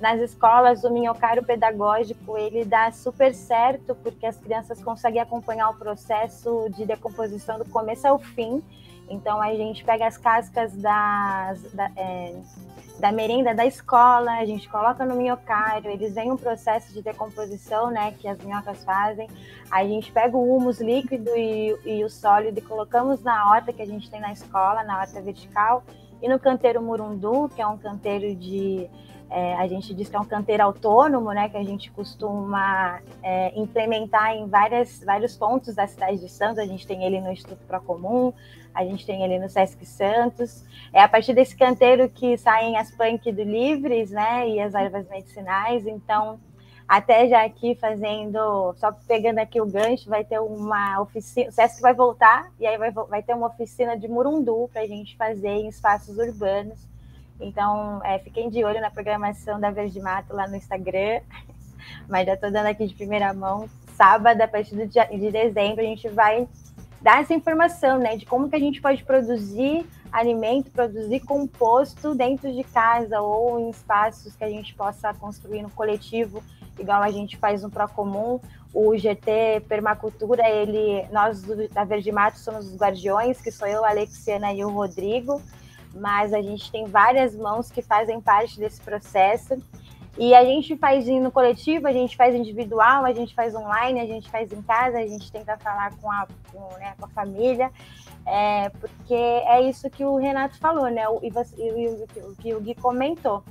nas 0.00 0.20
escolas, 0.20 0.84
o 0.84 0.90
minhocário 0.90 1.44
pedagógico 1.44 2.38
ele 2.38 2.64
dá 2.64 2.92
super 2.92 3.34
certo 3.34 3.96
porque 3.96 4.24
as 4.26 4.36
crianças 4.36 4.80
conseguem 4.80 5.20
acompanhar 5.20 5.70
o 5.70 5.74
processo 5.74 6.68
de 6.70 6.86
decomposição 6.86 7.58
do 7.58 7.64
começo 7.64 8.06
ao 8.06 8.18
fim 8.18 8.62
então 9.10 9.40
a 9.40 9.54
gente 9.54 9.84
pega 9.84 10.06
as 10.06 10.16
cascas 10.16 10.72
das, 10.74 11.62
da, 11.72 11.90
é, 11.96 12.34
da 12.98 13.12
merenda 13.12 13.54
da 13.54 13.64
escola, 13.64 14.32
a 14.32 14.44
gente 14.44 14.68
coloca 14.68 15.04
no 15.04 15.14
minhocário, 15.14 15.90
eles 15.90 16.14
vêm 16.14 16.32
um 16.32 16.36
processo 16.36 16.92
de 16.92 17.00
decomposição, 17.00 17.90
né, 17.90 18.12
que 18.18 18.26
as 18.26 18.38
minhocas 18.38 18.84
fazem. 18.84 19.28
A 19.70 19.84
gente 19.84 20.10
pega 20.10 20.36
o 20.36 20.56
humus 20.56 20.80
líquido 20.80 21.30
e, 21.36 21.76
e 21.84 22.04
o 22.04 22.10
sólido 22.10 22.58
e 22.58 22.62
colocamos 22.62 23.22
na 23.22 23.50
horta 23.50 23.72
que 23.72 23.82
a 23.82 23.86
gente 23.86 24.10
tem 24.10 24.20
na 24.20 24.32
escola, 24.32 24.82
na 24.82 25.00
horta 25.00 25.20
vertical, 25.20 25.84
e 26.22 26.28
no 26.28 26.38
canteiro 26.38 26.82
murundu, 26.82 27.48
que 27.54 27.60
é 27.60 27.66
um 27.66 27.78
canteiro 27.78 28.34
de 28.34 28.88
é, 29.30 29.54
a 29.56 29.66
gente 29.66 29.92
diz 29.92 30.08
que 30.08 30.16
é 30.16 30.20
um 30.20 30.24
canteiro 30.24 30.62
autônomo, 30.62 31.32
né, 31.32 31.48
que 31.48 31.56
a 31.56 31.62
gente 31.62 31.90
costuma 31.90 33.00
é, 33.22 33.58
implementar 33.58 34.34
em 34.34 34.46
várias, 34.48 35.02
vários 35.04 35.36
pontos 35.36 35.74
da 35.74 35.86
cidade 35.86 36.18
de 36.18 36.28
Santos. 36.30 36.58
A 36.58 36.66
gente 36.66 36.86
tem 36.86 37.04
ele 37.04 37.20
no 37.20 37.30
Instituto 37.30 37.62
Procomum, 37.66 38.32
a 38.74 38.84
gente 38.84 39.04
tem 39.04 39.22
ele 39.22 39.38
no 39.38 39.48
Sesc 39.48 39.84
Santos. 39.84 40.64
É 40.92 41.02
a 41.02 41.08
partir 41.08 41.34
desse 41.34 41.54
canteiro 41.54 42.08
que 42.08 42.38
saem 42.38 42.78
as 42.78 42.90
punk 42.90 43.30
do 43.30 43.42
Livres, 43.42 44.10
né, 44.10 44.48
e 44.48 44.60
as 44.60 44.74
ervas 44.74 45.06
medicinais. 45.08 45.86
Então, 45.86 46.40
até 46.88 47.28
já 47.28 47.44
aqui 47.44 47.74
fazendo, 47.74 48.74
só 48.78 48.90
pegando 49.06 49.38
aqui 49.38 49.60
o 49.60 49.66
gancho, 49.66 50.08
vai 50.08 50.24
ter 50.24 50.40
uma 50.40 51.00
oficina, 51.02 51.50
o 51.50 51.52
Sesc 51.52 51.82
vai 51.82 51.92
voltar, 51.92 52.50
e 52.58 52.66
aí 52.66 52.78
vai, 52.78 52.90
vai 52.90 53.22
ter 53.22 53.34
uma 53.34 53.48
oficina 53.48 53.96
de 53.96 54.08
murundu 54.08 54.70
para 54.72 54.82
a 54.82 54.86
gente 54.86 55.16
fazer 55.16 55.48
em 55.48 55.68
espaços 55.68 56.16
urbanos 56.16 56.88
então, 57.40 58.00
é, 58.04 58.18
fiquem 58.18 58.50
de 58.50 58.64
olho 58.64 58.80
na 58.80 58.90
programação 58.90 59.60
da 59.60 59.70
Verde 59.70 60.00
Mato 60.00 60.34
lá 60.34 60.48
no 60.48 60.56
Instagram. 60.56 61.20
Mas 62.08 62.26
já 62.26 62.34
estou 62.34 62.50
dando 62.50 62.66
aqui 62.66 62.86
de 62.86 62.94
primeira 62.94 63.32
mão. 63.32 63.68
Sábado, 63.94 64.40
a 64.40 64.48
partir 64.48 64.74
de 64.76 65.30
dezembro, 65.30 65.80
a 65.80 65.84
gente 65.84 66.08
vai 66.08 66.48
dar 67.00 67.20
essa 67.20 67.34
informação, 67.34 67.98
né? 67.98 68.16
De 68.16 68.26
como 68.26 68.48
que 68.48 68.56
a 68.56 68.60
gente 68.60 68.80
pode 68.80 69.04
produzir 69.04 69.86
alimento, 70.10 70.70
produzir 70.70 71.20
composto 71.20 72.14
dentro 72.14 72.52
de 72.52 72.64
casa 72.64 73.20
ou 73.20 73.60
em 73.60 73.70
espaços 73.70 74.34
que 74.34 74.44
a 74.44 74.48
gente 74.48 74.74
possa 74.74 75.12
construir 75.14 75.62
no 75.62 75.70
coletivo, 75.70 76.42
igual 76.78 77.02
a 77.02 77.10
gente 77.10 77.36
faz 77.36 77.62
no 77.62 77.70
Procomum. 77.70 78.40
O 78.72 78.96
GT 78.96 79.62
Permacultura, 79.66 80.48
ele, 80.48 81.06
nós 81.10 81.42
da 81.72 81.84
Verde 81.84 82.12
Mato 82.12 82.38
somos 82.38 82.66
os 82.66 82.76
guardiões, 82.76 83.40
que 83.40 83.50
sou 83.50 83.66
eu, 83.66 83.84
a 83.84 83.90
Alexiana 83.90 84.52
e 84.52 84.64
o 84.64 84.70
Rodrigo 84.70 85.40
mas 85.94 86.32
a 86.32 86.40
gente 86.40 86.70
tem 86.70 86.86
várias 86.86 87.34
mãos 87.34 87.70
que 87.70 87.82
fazem 87.82 88.20
parte 88.20 88.58
desse 88.58 88.80
processo. 88.80 89.60
E 90.16 90.34
a 90.34 90.44
gente 90.44 90.76
faz 90.76 91.06
no 91.06 91.30
coletivo, 91.30 91.86
a 91.86 91.92
gente 91.92 92.16
faz 92.16 92.34
individual, 92.34 93.04
a 93.04 93.12
gente 93.12 93.34
faz 93.34 93.54
online, 93.54 94.00
a 94.00 94.06
gente 94.06 94.28
faz 94.28 94.52
em 94.52 94.60
casa, 94.62 94.98
a 94.98 95.06
gente 95.06 95.30
tenta 95.30 95.56
falar 95.58 95.96
com 95.98 96.10
a, 96.10 96.26
com, 96.50 96.76
né, 96.78 96.94
com 96.98 97.04
a 97.04 97.08
família, 97.08 97.70
é, 98.26 98.68
porque 98.70 99.14
é 99.14 99.62
isso 99.62 99.88
que 99.88 100.04
o 100.04 100.16
Renato 100.16 100.58
falou, 100.58 100.90
né? 100.90 101.04
E, 101.22 101.28
e 101.62 102.20
o 102.20 102.34
que 102.36 102.54
o 102.54 102.60
Gui 102.60 102.74
comentou. 102.74 103.44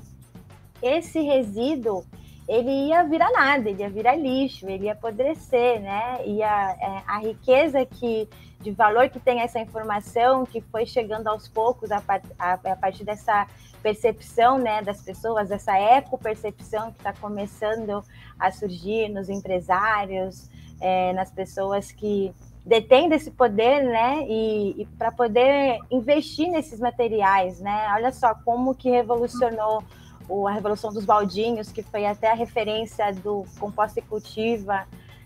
Esse 0.81 1.21
resíduo, 1.21 2.03
ele 2.47 2.87
ia 2.87 3.03
virar 3.03 3.31
nada, 3.31 3.69
ele 3.69 3.81
ia 3.81 3.89
virar 3.89 4.15
lixo, 4.15 4.69
ele 4.69 4.85
ia 4.85 4.93
apodrecer, 4.93 5.81
né? 5.81 6.19
E 6.25 6.41
a, 6.41 6.77
é, 6.79 7.03
a 7.05 7.19
riqueza 7.19 7.85
que 7.85 8.27
de 8.59 8.71
valor 8.71 9.09
que 9.09 9.19
tem 9.19 9.41
essa 9.41 9.59
informação 9.59 10.45
que 10.45 10.61
foi 10.61 10.85
chegando 10.85 11.27
aos 11.27 11.47
poucos 11.47 11.91
a, 11.91 12.01
a, 12.39 12.53
a 12.53 12.75
partir 12.75 13.03
dessa 13.03 13.47
percepção 13.81 14.57
né, 14.57 14.81
das 14.81 15.01
pessoas, 15.01 15.51
essa 15.51 15.77
eco-percepção 15.77 16.91
que 16.91 16.97
está 16.97 17.13
começando 17.13 18.03
a 18.39 18.51
surgir 18.51 19.09
nos 19.09 19.29
empresários, 19.29 20.49
é, 20.81 21.13
nas 21.13 21.31
pessoas 21.31 21.91
que 21.91 22.33
detêm 22.65 23.11
esse 23.13 23.31
poder, 23.31 23.83
né, 23.83 24.25
e, 24.27 24.81
e 24.81 24.85
para 24.97 25.11
poder 25.11 25.79
investir 25.89 26.49
nesses 26.49 26.79
materiais, 26.79 27.61
né, 27.61 27.87
olha 27.93 28.11
só 28.11 28.35
como 28.43 28.75
que 28.75 28.89
revolucionou 28.89 29.81
o, 30.29 30.47
a 30.47 30.51
revolução 30.51 30.91
dos 30.91 31.05
baldinhos, 31.05 31.71
que 31.71 31.81
foi 31.81 32.05
até 32.05 32.31
a 32.31 32.35
referência 32.35 33.13
do 33.13 33.45
composta 33.59 33.99
e 33.99 34.01
cultiva, 34.01 34.85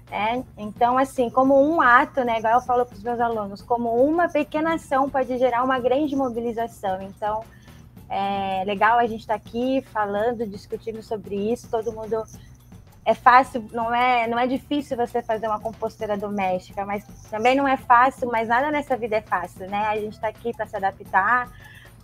né? 0.10 0.44
Então, 0.58 0.98
assim, 0.98 1.30
como 1.30 1.56
um 1.62 1.82
ato, 1.82 2.24
né, 2.24 2.40
igual 2.40 2.56
eu 2.56 2.62
falo 2.62 2.86
para 2.86 2.96
os 2.96 3.04
meus 3.04 3.20
alunos, 3.20 3.62
como 3.62 3.96
uma 3.96 4.28
pequena 4.28 4.74
ação 4.76 5.10
pode 5.10 5.38
gerar 5.38 5.64
uma 5.64 5.80
grande 5.80 6.16
mobilização. 6.16 7.02
Então, 7.02 7.44
é 8.10 8.64
legal 8.66 9.00
a 9.00 9.08
gente 9.08 9.22
estar 9.22 9.40
tá 9.40 9.44
aqui 9.44 9.82
falando, 9.94 10.46
discutindo 10.46 11.02
sobre 11.02 11.54
isso. 11.54 11.70
Todo 11.70 11.94
mundo 11.94 12.22
é 13.06 13.14
fácil, 13.14 13.66
não 13.72 13.96
é, 13.96 14.28
não 14.28 14.38
é 14.38 14.46
difícil 14.46 14.98
você 14.98 15.24
fazer 15.24 15.48
uma 15.48 15.60
composteira 15.60 16.18
doméstica, 16.18 16.86
mas 16.86 17.06
também 17.30 17.56
não 17.56 17.66
é 17.66 17.78
fácil, 17.78 18.30
mas 18.30 18.50
nada 18.50 18.70
nessa 18.70 18.98
vida 18.98 19.16
é 19.16 19.22
fácil, 19.22 19.70
né? 19.70 19.86
A 19.88 19.96
gente 19.96 20.14
está 20.14 20.28
aqui 20.28 20.54
para 20.54 20.68
se 20.68 20.76
adaptar, 20.76 21.50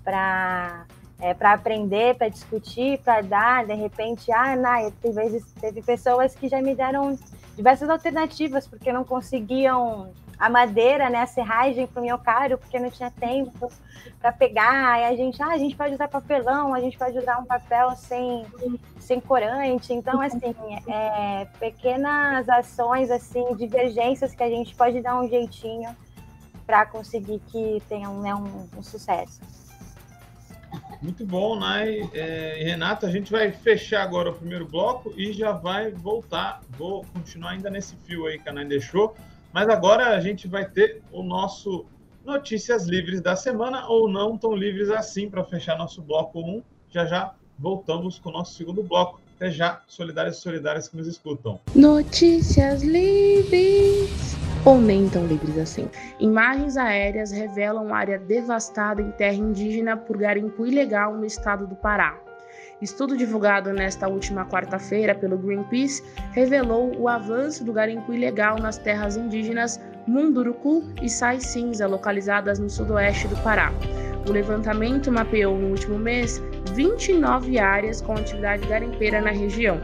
para 0.01 0.85
é, 1.19 1.33
para 1.33 1.53
aprender, 1.53 2.15
para 2.15 2.29
discutir, 2.29 2.99
para 2.99 3.21
dar, 3.21 3.65
de 3.65 3.73
repente, 3.73 4.31
ah, 4.31 4.55
Naya, 4.55 4.91
tem 5.01 5.11
vezes 5.11 5.43
teve 5.59 5.81
pessoas 5.81 6.35
que 6.35 6.47
já 6.47 6.61
me 6.61 6.75
deram 6.75 7.17
diversas 7.55 7.89
alternativas 7.89 8.67
porque 8.67 8.93
não 8.93 9.03
conseguiam 9.03 10.11
a 10.37 10.49
madeira, 10.49 11.09
né, 11.09 11.21
a 11.21 11.25
serragem 11.25 11.87
para 11.87 11.99
o 11.99 12.05
meu 12.05 12.19
caro, 12.19 12.57
porque 12.59 12.79
não 12.79 12.91
tinha 12.91 13.09
tempo 13.09 13.71
para 14.19 14.31
pegar. 14.31 15.07
A 15.07 15.15
gente, 15.15 15.41
ah, 15.41 15.47
a 15.47 15.57
gente 15.57 15.75
pode 15.75 15.95
usar 15.95 16.07
papelão, 16.07 16.75
a 16.75 16.79
gente 16.79 16.97
pode 16.97 17.17
usar 17.17 17.39
um 17.39 17.45
papel 17.45 17.95
sem, 17.95 18.45
sem 18.99 19.19
corante. 19.19 19.91
Então, 19.91 20.21
assim, 20.21 20.53
é, 20.87 21.47
pequenas 21.59 22.47
ações, 22.47 23.09
assim, 23.09 23.55
divergências 23.55 24.35
que 24.35 24.43
a 24.43 24.49
gente 24.49 24.75
pode 24.75 25.01
dar 25.01 25.19
um 25.19 25.27
jeitinho 25.27 25.95
para 26.67 26.85
conseguir 26.85 27.39
que 27.47 27.81
tenha 27.89 28.07
né, 28.09 28.35
um, 28.35 28.67
um 28.77 28.83
sucesso. 28.83 29.56
Muito 31.01 31.25
bom, 31.25 31.57
Nai. 31.59 32.09
É, 32.13 32.63
Renato, 32.63 33.05
a 33.05 33.11
gente 33.11 33.31
vai 33.31 33.51
fechar 33.51 34.01
agora 34.01 34.31
o 34.31 34.33
primeiro 34.33 34.65
bloco 34.65 35.13
e 35.15 35.31
já 35.31 35.51
vai 35.51 35.91
voltar. 35.91 36.61
Vou 36.71 37.05
continuar 37.13 37.51
ainda 37.51 37.69
nesse 37.69 37.95
fio 37.97 38.25
aí 38.25 38.39
que 38.39 38.49
a 38.49 38.53
Nai 38.53 38.65
deixou. 38.65 39.15
Mas 39.53 39.69
agora 39.69 40.15
a 40.15 40.19
gente 40.19 40.47
vai 40.47 40.65
ter 40.69 41.01
o 41.11 41.23
nosso 41.23 41.85
Notícias 42.25 42.87
Livres 42.87 43.21
da 43.21 43.35
semana, 43.35 43.87
ou 43.87 44.09
não 44.09 44.37
tão 44.37 44.53
livres 44.53 44.89
assim, 44.89 45.29
para 45.29 45.43
fechar 45.45 45.77
nosso 45.77 46.01
bloco 46.01 46.41
1. 46.41 46.61
Já 46.89 47.05
já 47.05 47.33
voltamos 47.57 48.19
com 48.19 48.29
o 48.29 48.33
nosso 48.33 48.53
segundo 48.53 48.83
bloco. 48.83 49.21
Até 49.37 49.51
já, 49.51 49.81
solidários 49.87 50.37
e 50.37 50.41
solidárias 50.41 50.87
que 50.89 50.97
nos 50.97 51.05
escutam. 51.05 51.59
Notícias 51.75 52.81
Livres 52.81 54.35
ou 54.65 54.81
nem 54.81 55.07
tão 55.07 55.27
livres 55.27 55.59
assim. 55.59 55.87
Imagens 56.19 56.75
aéreas 56.75 57.31
revelam 57.31 57.93
área 57.93 58.17
devastada 58.17 58.99
em 58.99 59.11
terra 59.11 59.35
indígena 59.35 59.95
por 59.95 60.17
garimpo 60.17 60.65
ilegal 60.65 61.15
no 61.15 61.23
estado 61.23 61.67
do 61.67 61.75
Pará. 61.75 62.17
Estudo 62.81 63.15
divulgado 63.15 63.71
nesta 63.71 64.07
última 64.07 64.43
quarta-feira 64.45 65.13
pelo 65.13 65.37
Greenpeace 65.37 66.03
revelou 66.31 66.95
o 66.99 67.07
avanço 67.07 67.63
do 67.63 67.71
garimpo 67.71 68.11
ilegal 68.11 68.57
nas 68.57 68.77
terras 68.79 69.15
indígenas 69.15 69.79
Munduruku 70.07 70.83
e 71.01 71.09
Sai 71.09 71.39
Cinza, 71.39 71.85
localizadas 71.85 72.57
no 72.57 72.69
sudoeste 72.69 73.27
do 73.27 73.37
Pará. 73.43 73.71
O 74.27 74.31
levantamento 74.31 75.11
mapeou 75.11 75.57
no 75.57 75.69
último 75.69 75.97
mês 75.97 76.41
29 76.69 77.59
áreas 77.59 78.01
com 78.01 78.13
atividade 78.13 78.67
garimpeira 78.67 79.21
na 79.21 79.31
região. 79.31 79.79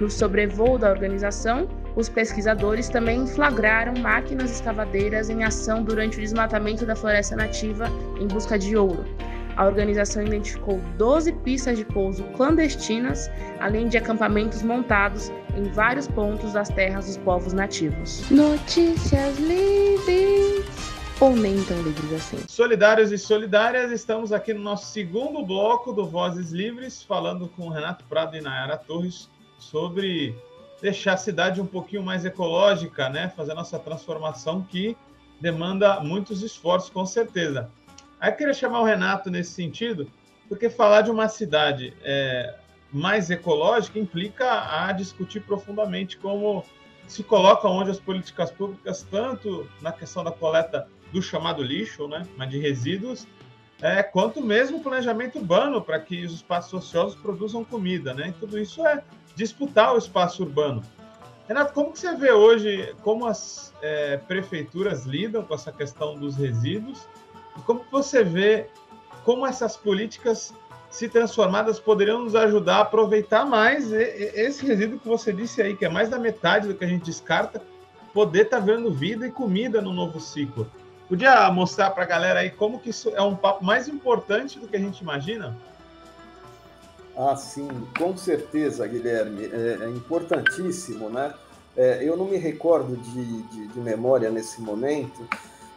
No 0.00 0.10
sobrevoo 0.10 0.78
da 0.78 0.90
organização, 0.90 1.68
os 1.96 2.08
pesquisadores 2.08 2.88
também 2.88 3.26
flagraram 3.26 3.94
máquinas 4.00 4.50
escavadeiras 4.50 5.28
em 5.28 5.44
ação 5.44 5.82
durante 5.82 6.18
o 6.18 6.20
desmatamento 6.20 6.86
da 6.86 6.96
floresta 6.96 7.36
nativa 7.36 7.86
em 8.20 8.26
busca 8.26 8.58
de 8.58 8.76
ouro. 8.76 9.04
A 9.56 9.66
organização 9.66 10.22
identificou 10.22 10.80
12 10.96 11.32
pistas 11.32 11.76
de 11.76 11.84
pouso 11.84 12.24
clandestinas, 12.36 13.30
além 13.60 13.88
de 13.88 13.98
acampamentos 13.98 14.62
montados 14.62 15.30
em 15.54 15.64
vários 15.64 16.08
pontos 16.08 16.54
das 16.54 16.68
terras 16.68 17.06
dos 17.06 17.16
povos 17.18 17.52
nativos. 17.52 18.24
Notícias 18.30 19.38
livres! 19.38 20.89
Ou 21.20 21.36
nem 21.36 21.62
tão 21.64 21.82
livres 21.82 22.12
assim. 22.14 22.38
Solidários 22.48 23.12
e 23.12 23.18
solidárias, 23.18 23.92
estamos 23.92 24.32
aqui 24.32 24.54
no 24.54 24.62
nosso 24.62 24.86
segundo 24.90 25.44
bloco 25.44 25.92
do 25.92 26.06
Vozes 26.06 26.50
Livres, 26.50 27.02
falando 27.02 27.46
com 27.46 27.68
Renato 27.68 28.06
Prado 28.06 28.38
e 28.38 28.40
Nayara 28.40 28.78
Torres 28.78 29.28
sobre 29.58 30.34
deixar 30.80 31.12
a 31.12 31.16
cidade 31.18 31.60
um 31.60 31.66
pouquinho 31.66 32.02
mais 32.02 32.24
ecológica, 32.24 33.10
né? 33.10 33.28
Fazer 33.36 33.52
a 33.52 33.56
nossa 33.56 33.78
transformação 33.78 34.62
que 34.62 34.96
demanda 35.38 36.00
muitos 36.00 36.42
esforços, 36.42 36.88
com 36.88 37.04
certeza. 37.04 37.70
Aí 38.18 38.30
eu 38.30 38.36
queria 38.36 38.54
chamar 38.54 38.80
o 38.80 38.84
Renato 38.84 39.30
nesse 39.30 39.50
sentido, 39.50 40.10
porque 40.48 40.70
falar 40.70 41.02
de 41.02 41.10
uma 41.10 41.28
cidade 41.28 41.92
é, 42.02 42.54
mais 42.90 43.28
ecológica 43.28 43.98
implica 43.98 44.86
a 44.86 44.90
discutir 44.92 45.40
profundamente 45.40 46.16
como 46.16 46.64
se 47.06 47.22
coloca 47.22 47.68
onde 47.68 47.90
as 47.90 48.00
políticas 48.00 48.50
públicas, 48.50 49.06
tanto 49.10 49.68
na 49.82 49.92
questão 49.92 50.24
da 50.24 50.32
coleta 50.32 50.88
do 51.12 51.22
chamado 51.22 51.62
lixo, 51.62 52.06
né, 52.08 52.26
mas 52.36 52.50
de 52.50 52.58
resíduos, 52.58 53.26
é, 53.82 54.02
quanto 54.02 54.42
mesmo 54.42 54.78
o 54.78 54.82
planejamento 54.82 55.38
urbano 55.38 55.80
para 55.80 55.98
que 55.98 56.24
os 56.24 56.34
espaços 56.34 56.72
ociosos 56.74 57.18
produzam 57.18 57.64
comida, 57.64 58.12
né? 58.12 58.28
E 58.28 58.32
tudo 58.32 58.58
isso 58.58 58.86
é 58.86 59.02
disputar 59.34 59.94
o 59.94 59.98
espaço 59.98 60.42
urbano. 60.42 60.82
Renato, 61.48 61.72
como 61.72 61.92
que 61.92 61.98
você 61.98 62.14
vê 62.14 62.30
hoje 62.30 62.94
como 63.02 63.26
as 63.26 63.72
é, 63.80 64.18
prefeituras 64.18 65.06
lidam 65.06 65.42
com 65.42 65.54
essa 65.54 65.72
questão 65.72 66.14
dos 66.18 66.36
resíduos 66.36 67.08
e 67.56 67.62
como 67.62 67.84
você 67.90 68.22
vê 68.22 68.66
como 69.24 69.46
essas 69.46 69.76
políticas 69.76 70.54
se 70.90 71.08
transformadas 71.08 71.78
poderiam 71.78 72.22
nos 72.22 72.34
ajudar 72.34 72.76
a 72.76 72.80
aproveitar 72.80 73.46
mais 73.46 73.92
esse 73.92 74.66
resíduo 74.66 74.98
que 74.98 75.08
você 75.08 75.32
disse 75.32 75.62
aí, 75.62 75.76
que 75.76 75.84
é 75.84 75.88
mais 75.88 76.08
da 76.08 76.18
metade 76.18 76.68
do 76.68 76.74
que 76.74 76.84
a 76.84 76.88
gente 76.88 77.04
descarta, 77.04 77.62
poder 78.12 78.42
estar 78.42 78.58
tá 78.58 78.64
vendo 78.64 78.92
vida 78.92 79.26
e 79.26 79.30
comida 79.30 79.80
no 79.80 79.92
novo 79.92 80.20
ciclo. 80.20 80.70
Podia 81.10 81.50
mostrar 81.50 81.90
para 81.90 82.04
a 82.04 82.06
galera 82.06 82.38
aí 82.38 82.50
como 82.50 82.78
que 82.78 82.90
isso 82.90 83.10
é 83.16 83.20
um 83.20 83.34
papo 83.34 83.64
mais 83.64 83.88
importante 83.88 84.60
do 84.60 84.68
que 84.68 84.76
a 84.76 84.78
gente 84.78 85.00
imagina? 85.00 85.56
Ah, 87.16 87.34
sim, 87.34 87.68
com 87.98 88.16
certeza, 88.16 88.86
Guilherme. 88.86 89.46
É, 89.46 89.86
é 89.86 89.88
importantíssimo, 89.88 91.10
né? 91.10 91.34
É, 91.76 92.04
eu 92.04 92.16
não 92.16 92.26
me 92.26 92.36
recordo 92.36 92.96
de, 92.96 93.42
de, 93.42 93.66
de, 93.66 93.80
memória 93.80 94.30
nesse 94.30 94.60
momento, 94.60 95.28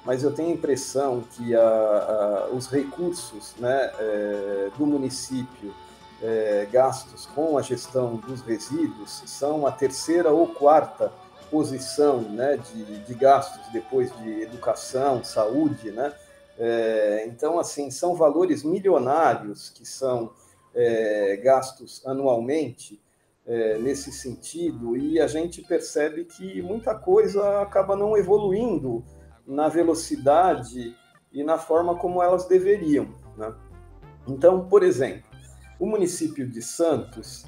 mas 0.05 0.21
eu 0.21 0.31
tenho 0.31 0.49
a 0.49 0.53
impressão 0.53 1.23
que 1.31 1.55
a, 1.55 1.61
a, 1.61 2.49
os 2.53 2.67
recursos 2.67 3.55
né, 3.57 3.91
é, 3.97 4.69
do 4.77 4.85
município 4.85 5.73
é, 6.21 6.67
gastos 6.71 7.25
com 7.33 7.57
a 7.57 7.63
gestão 7.63 8.17
dos 8.17 8.41
resíduos 8.41 9.23
são 9.25 9.65
a 9.65 9.71
terceira 9.71 10.29
ou 10.29 10.45
quarta 10.45 11.11
posição 11.53 12.19
né, 12.19 12.57
de, 12.57 12.83
de 13.01 13.13
gastos 13.13 13.71
depois 13.71 14.11
de 14.17 14.41
educação, 14.41 15.23
saúde, 15.23 15.91
né? 15.91 16.11
É, 16.57 17.25
então, 17.27 17.59
assim, 17.59 17.91
são 17.91 18.15
valores 18.15 18.63
milionários 18.63 19.69
que 19.69 19.85
são 19.85 20.33
é, 20.73 21.37
gastos 21.43 22.01
anualmente 22.07 22.99
é, 23.45 23.77
nesse 23.77 24.11
sentido, 24.11 24.97
e 24.97 25.19
a 25.19 25.27
gente 25.27 25.61
percebe 25.61 26.25
que 26.25 26.59
muita 26.63 26.95
coisa 26.95 27.61
acaba 27.61 27.95
não 27.95 28.17
evoluindo 28.17 29.03
na 29.45 29.67
velocidade 29.67 30.95
e 31.31 31.43
na 31.43 31.59
forma 31.59 31.95
como 31.95 32.23
elas 32.23 32.47
deveriam. 32.47 33.13
Né? 33.37 33.53
Então, 34.27 34.67
por 34.67 34.81
exemplo, 34.81 35.29
o 35.79 35.85
município 35.85 36.49
de 36.49 36.63
Santos 36.63 37.45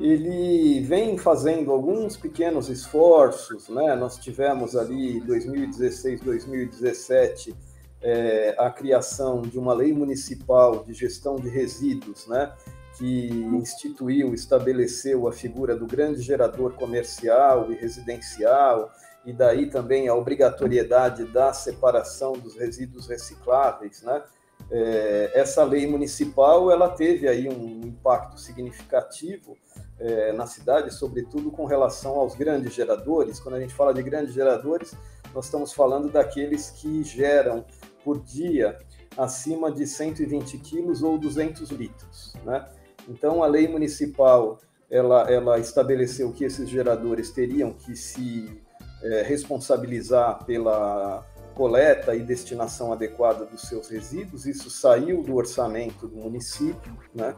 ele 0.00 0.80
vem 0.80 1.18
fazendo 1.18 1.70
alguns 1.70 2.16
pequenos 2.16 2.68
esforços, 2.68 3.68
né? 3.68 3.94
Nós 3.94 4.18
tivemos 4.18 4.74
ali 4.74 5.20
2016, 5.20 6.20
2017 6.20 7.54
é, 8.02 8.54
a 8.58 8.70
criação 8.70 9.42
de 9.42 9.58
uma 9.58 9.74
lei 9.74 9.92
municipal 9.92 10.82
de 10.84 10.94
gestão 10.94 11.36
de 11.36 11.48
resíduos, 11.48 12.26
né, 12.26 12.52
que 12.96 13.28
instituiu, 13.28 14.34
estabeleceu 14.34 15.28
a 15.28 15.32
figura 15.32 15.76
do 15.76 15.86
grande 15.86 16.22
gerador 16.22 16.72
comercial 16.74 17.70
e 17.70 17.74
residencial, 17.74 18.90
e 19.24 19.32
daí 19.32 19.68
também 19.68 20.08
a 20.08 20.14
obrigatoriedade 20.14 21.24
da 21.26 21.52
separação 21.52 22.32
dos 22.32 22.56
resíduos 22.56 23.06
recicláveis, 23.06 24.02
né? 24.02 24.22
É, 24.70 25.32
essa 25.34 25.64
lei 25.64 25.86
municipal 25.86 26.70
ela 26.70 26.88
teve 26.88 27.28
aí 27.28 27.48
um 27.48 27.80
impacto 27.84 28.38
significativo 28.38 29.56
é, 29.98 30.32
na 30.32 30.46
cidade, 30.46 30.94
sobretudo 30.94 31.50
com 31.50 31.64
relação 31.64 32.12
aos 32.18 32.34
grandes 32.34 32.72
geradores. 32.72 33.40
Quando 33.40 33.56
a 33.56 33.60
gente 33.60 33.74
fala 33.74 33.92
de 33.92 34.02
grandes 34.02 34.32
geradores, 34.32 34.94
nós 35.34 35.46
estamos 35.46 35.72
falando 35.72 36.10
daqueles 36.10 36.70
que 36.70 37.02
geram 37.02 37.64
por 38.04 38.20
dia 38.20 38.78
acima 39.16 39.70
de 39.70 39.86
120 39.86 40.58
quilos 40.58 41.02
ou 41.02 41.18
200 41.18 41.70
litros, 41.70 42.34
né? 42.44 42.66
Então, 43.08 43.42
a 43.42 43.46
lei 43.46 43.66
municipal 43.66 44.58
ela, 44.90 45.30
ela 45.30 45.58
estabeleceu 45.58 46.32
que 46.32 46.44
esses 46.44 46.68
geradores 46.68 47.30
teriam 47.30 47.72
que 47.72 47.96
se 47.96 48.60
é, 49.02 49.22
responsabilizar 49.22 50.44
pela 50.44 51.24
coleta 51.54 52.14
e 52.14 52.20
destinação 52.20 52.92
adequada 52.92 53.44
dos 53.44 53.62
seus 53.62 53.88
resíduos. 53.88 54.46
Isso 54.46 54.70
saiu 54.70 55.22
do 55.22 55.34
orçamento 55.36 56.06
do 56.06 56.16
município, 56.16 56.96
né? 57.14 57.34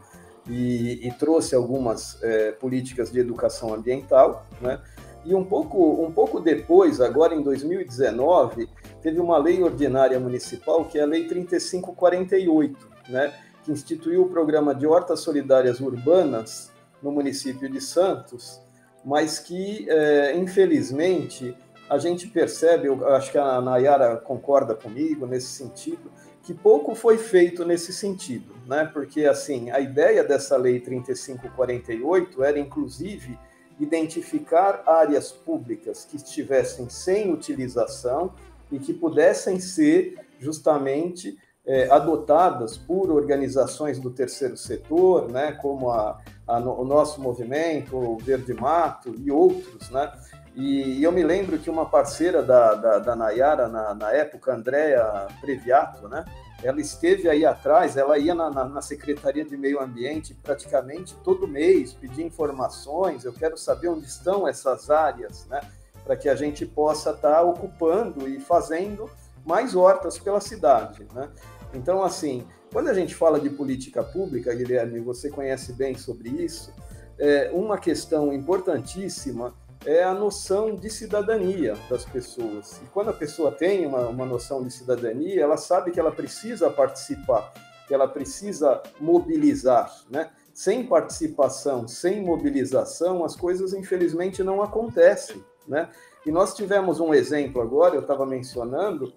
E, 0.47 1.07
e 1.07 1.11
trouxe 1.13 1.55
algumas 1.55 2.21
é, 2.21 2.51
políticas 2.51 3.11
de 3.11 3.19
educação 3.19 3.73
ambiental, 3.73 4.45
né? 4.61 4.81
E 5.25 5.33
um 5.33 5.43
pouco, 5.43 6.03
um 6.03 6.11
pouco 6.11 6.39
depois, 6.39 6.99
agora 6.99 7.33
em 7.33 7.41
2019, 7.41 8.69
teve 9.01 9.19
uma 9.21 9.37
lei 9.37 9.63
ordinária 9.63 10.19
municipal, 10.19 10.83
que 10.83 10.99
é 10.99 11.03
a 11.03 11.05
Lei 11.05 11.27
3548, 11.27 12.87
né? 13.07 13.33
que 13.63 13.71
instituiu 13.71 14.23
o 14.23 14.29
programa 14.29 14.75
de 14.75 14.85
hortas 14.85 15.21
solidárias 15.21 15.79
urbanas 15.79 16.71
no 17.01 17.11
município 17.11 17.69
de 17.69 17.79
Santos, 17.79 18.61
mas 19.05 19.39
que, 19.39 19.89
é, 19.89 20.35
infelizmente, 20.37 21.55
a 21.93 21.97
gente 21.99 22.27
percebe, 22.27 22.87
eu 22.87 23.07
acho 23.09 23.31
que 23.31 23.37
a 23.37 23.61
Nayara 23.61 24.17
concorda 24.17 24.73
comigo 24.73 25.27
nesse 25.27 25.47
sentido, 25.47 26.11
que 26.41 26.51
pouco 26.51 26.95
foi 26.95 27.19
feito 27.19 27.63
nesse 27.63 27.93
sentido, 27.93 28.55
né? 28.67 28.89
Porque 28.91 29.25
assim, 29.25 29.69
a 29.69 29.79
ideia 29.79 30.23
dessa 30.23 30.57
lei 30.57 30.79
3548 30.79 32.43
era 32.43 32.57
inclusive 32.57 33.37
identificar 33.79 34.81
áreas 34.87 35.31
públicas 35.31 36.03
que 36.03 36.17
estivessem 36.17 36.89
sem 36.89 37.31
utilização 37.31 38.33
e 38.71 38.79
que 38.79 38.91
pudessem 38.91 39.59
ser 39.59 40.17
justamente 40.39 41.37
é, 41.65 41.89
adotadas 41.91 42.75
por 42.75 43.11
organizações 43.11 43.99
do 43.99 44.09
terceiro 44.09 44.57
setor, 44.57 45.31
né, 45.31 45.51
como 45.53 45.91
a, 45.91 46.19
a, 46.47 46.57
o 46.57 46.83
nosso 46.83 47.21
movimento, 47.21 47.95
o 47.95 48.17
Verde 48.17 48.53
Mato 48.53 49.15
e 49.17 49.31
outros, 49.31 49.89
né, 49.91 50.11
e, 50.55 50.99
e 50.99 51.03
eu 51.03 51.11
me 51.11 51.23
lembro 51.23 51.57
que 51.57 51.69
uma 51.69 51.85
parceira 51.85 52.43
da, 52.43 52.75
da, 52.75 52.99
da 52.99 53.15
Nayara, 53.15 53.67
na, 53.67 53.93
na 53.93 54.11
época, 54.11 54.53
Andréa 54.53 55.27
Previato, 55.41 56.07
né, 56.07 56.23
ela 56.61 56.79
esteve 56.79 57.27
aí 57.27 57.45
atrás, 57.45 57.97
ela 57.97 58.17
ia 58.17 58.35
na, 58.35 58.49
na, 58.49 58.65
na, 58.65 58.81
Secretaria 58.81 59.43
de 59.43 59.57
Meio 59.57 59.81
Ambiente 59.81 60.33
praticamente 60.33 61.15
todo 61.23 61.47
mês, 61.47 61.93
pedir 61.93 62.23
informações, 62.23 63.25
eu 63.25 63.33
quero 63.33 63.57
saber 63.57 63.89
onde 63.89 64.05
estão 64.05 64.47
essas 64.47 64.89
áreas, 64.89 65.45
né, 65.47 65.59
para 66.03 66.15
que 66.15 66.29
a 66.29 66.35
gente 66.35 66.65
possa 66.65 67.11
estar 67.11 67.35
tá 67.35 67.41
ocupando 67.41 68.27
e 68.29 68.39
fazendo 68.39 69.09
mais 69.45 69.75
hortas 69.75 70.19
pela 70.19 70.39
cidade, 70.39 71.07
né. 71.13 71.29
Então, 71.73 72.03
assim, 72.03 72.45
quando 72.71 72.89
a 72.89 72.93
gente 72.93 73.15
fala 73.15 73.39
de 73.39 73.49
política 73.49 74.03
pública, 74.03 74.53
Guilherme, 74.53 74.99
você 74.99 75.29
conhece 75.29 75.73
bem 75.73 75.95
sobre 75.95 76.29
isso, 76.29 76.71
é 77.17 77.49
uma 77.53 77.77
questão 77.77 78.31
importantíssima 78.31 79.53
é 79.85 80.03
a 80.03 80.13
noção 80.13 80.75
de 80.75 80.89
cidadania 80.89 81.75
das 81.89 82.05
pessoas. 82.05 82.81
E 82.83 82.85
quando 82.87 83.09
a 83.09 83.13
pessoa 83.13 83.51
tem 83.51 83.85
uma, 83.85 84.07
uma 84.07 84.25
noção 84.25 84.63
de 84.63 84.71
cidadania, 84.71 85.41
ela 85.41 85.57
sabe 85.57 85.91
que 85.91 85.99
ela 85.99 86.11
precisa 86.11 86.69
participar, 86.69 87.53
que 87.87 87.93
ela 87.93 88.07
precisa 88.07 88.81
mobilizar, 88.99 89.93
né? 90.09 90.29
Sem 90.53 90.85
participação, 90.85 91.87
sem 91.87 92.23
mobilização, 92.23 93.25
as 93.25 93.35
coisas 93.35 93.73
infelizmente 93.73 94.43
não 94.43 94.61
acontecem, 94.61 95.43
né? 95.67 95.89
E 96.25 96.31
nós 96.31 96.53
tivemos 96.53 96.99
um 96.99 97.13
exemplo 97.13 97.61
agora, 97.61 97.95
eu 97.95 98.01
estava 98.01 98.25
mencionando, 98.25 99.13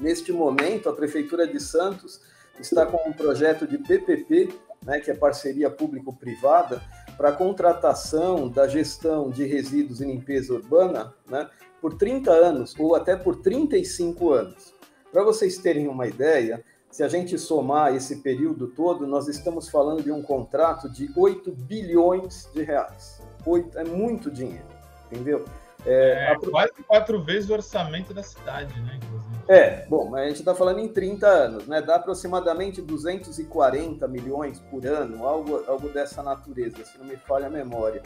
neste 0.00 0.32
momento 0.32 0.88
a 0.88 0.92
prefeitura 0.92 1.46
de 1.46 1.60
Santos 1.60 2.20
está 2.58 2.86
com 2.86 3.08
um 3.08 3.12
projeto 3.12 3.66
de 3.66 3.76
PPP, 3.78 4.48
né, 4.84 5.00
que 5.00 5.10
é 5.10 5.14
parceria 5.14 5.70
público-privada, 5.70 6.82
para 7.20 7.32
contratação 7.32 8.48
da 8.48 8.66
gestão 8.66 9.28
de 9.28 9.44
resíduos 9.44 10.00
e 10.00 10.06
limpeza 10.06 10.54
urbana 10.54 11.12
né, 11.28 11.50
por 11.78 11.92
30 11.92 12.30
anos 12.30 12.74
ou 12.78 12.96
até 12.96 13.14
por 13.14 13.36
35 13.36 14.32
anos. 14.32 14.72
Para 15.12 15.22
vocês 15.22 15.58
terem 15.58 15.86
uma 15.86 16.06
ideia, 16.06 16.64
se 16.90 17.02
a 17.02 17.08
gente 17.08 17.38
somar 17.38 17.94
esse 17.94 18.22
período 18.22 18.68
todo, 18.68 19.06
nós 19.06 19.28
estamos 19.28 19.68
falando 19.68 20.02
de 20.02 20.10
um 20.10 20.22
contrato 20.22 20.88
de 20.88 21.10
8 21.14 21.52
bilhões 21.52 22.48
de 22.54 22.62
reais. 22.62 23.20
8, 23.44 23.78
é 23.78 23.84
muito 23.84 24.30
dinheiro, 24.30 24.64
entendeu? 25.12 25.44
É, 25.86 26.32
é 26.32 26.50
quase 26.50 26.72
quatro 26.86 27.22
vezes 27.22 27.48
o 27.48 27.54
orçamento 27.54 28.12
da 28.12 28.22
cidade, 28.22 28.78
né? 28.80 28.98
Inclusive. 29.02 29.30
É, 29.48 29.86
bom, 29.88 30.08
mas 30.10 30.22
a 30.22 30.28
gente 30.28 30.38
está 30.38 30.54
falando 30.54 30.78
em 30.78 30.88
30 30.88 31.26
anos, 31.26 31.66
né? 31.66 31.80
Dá 31.80 31.96
aproximadamente 31.96 32.80
240 32.80 34.06
milhões 34.06 34.60
por 34.60 34.86
ano, 34.86 35.26
algo, 35.26 35.64
algo 35.66 35.88
dessa 35.88 36.22
natureza, 36.22 36.84
se 36.84 36.98
não 36.98 37.06
me 37.06 37.16
falha 37.16 37.46
a 37.46 37.50
memória. 37.50 38.02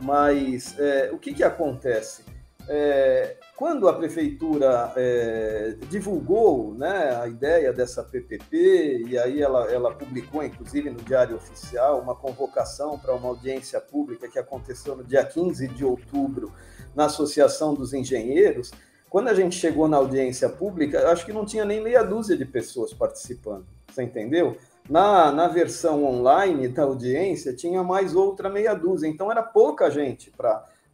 Mas 0.00 0.78
é, 0.78 1.10
o 1.12 1.18
que, 1.18 1.34
que 1.34 1.44
acontece? 1.44 2.24
É, 2.68 3.36
quando 3.56 3.88
a 3.88 3.92
prefeitura 3.92 4.92
é, 4.96 5.76
divulgou 5.88 6.74
né, 6.74 7.16
a 7.20 7.26
ideia 7.26 7.72
dessa 7.72 8.02
PPP, 8.02 9.04
e 9.08 9.18
aí 9.18 9.42
ela, 9.42 9.70
ela 9.70 9.94
publicou, 9.94 10.42
inclusive 10.44 10.90
no 10.90 11.00
Diário 11.02 11.36
Oficial, 11.36 12.00
uma 12.00 12.14
convocação 12.14 12.98
para 12.98 13.14
uma 13.14 13.28
audiência 13.28 13.80
pública 13.80 14.28
que 14.28 14.38
aconteceu 14.38 14.96
no 14.96 15.04
dia 15.04 15.24
15 15.24 15.68
de 15.68 15.84
outubro 15.84 16.52
na 16.94 17.06
Associação 17.06 17.74
dos 17.74 17.92
Engenheiros, 17.92 18.72
quando 19.08 19.28
a 19.28 19.34
gente 19.34 19.56
chegou 19.56 19.88
na 19.88 19.98
audiência 19.98 20.48
pública, 20.48 21.10
acho 21.10 21.26
que 21.26 21.32
não 21.32 21.44
tinha 21.44 21.64
nem 21.64 21.82
meia 21.82 22.02
dúzia 22.02 22.36
de 22.36 22.44
pessoas 22.44 22.94
participando, 22.94 23.66
você 23.88 24.02
entendeu? 24.02 24.56
Na, 24.88 25.30
na 25.30 25.48
versão 25.48 26.04
online 26.04 26.66
da 26.68 26.82
audiência, 26.84 27.54
tinha 27.54 27.82
mais 27.82 28.14
outra 28.14 28.48
meia 28.48 28.74
dúzia, 28.74 29.06
então 29.06 29.30
era 29.30 29.42
pouca 29.42 29.90
gente 29.90 30.32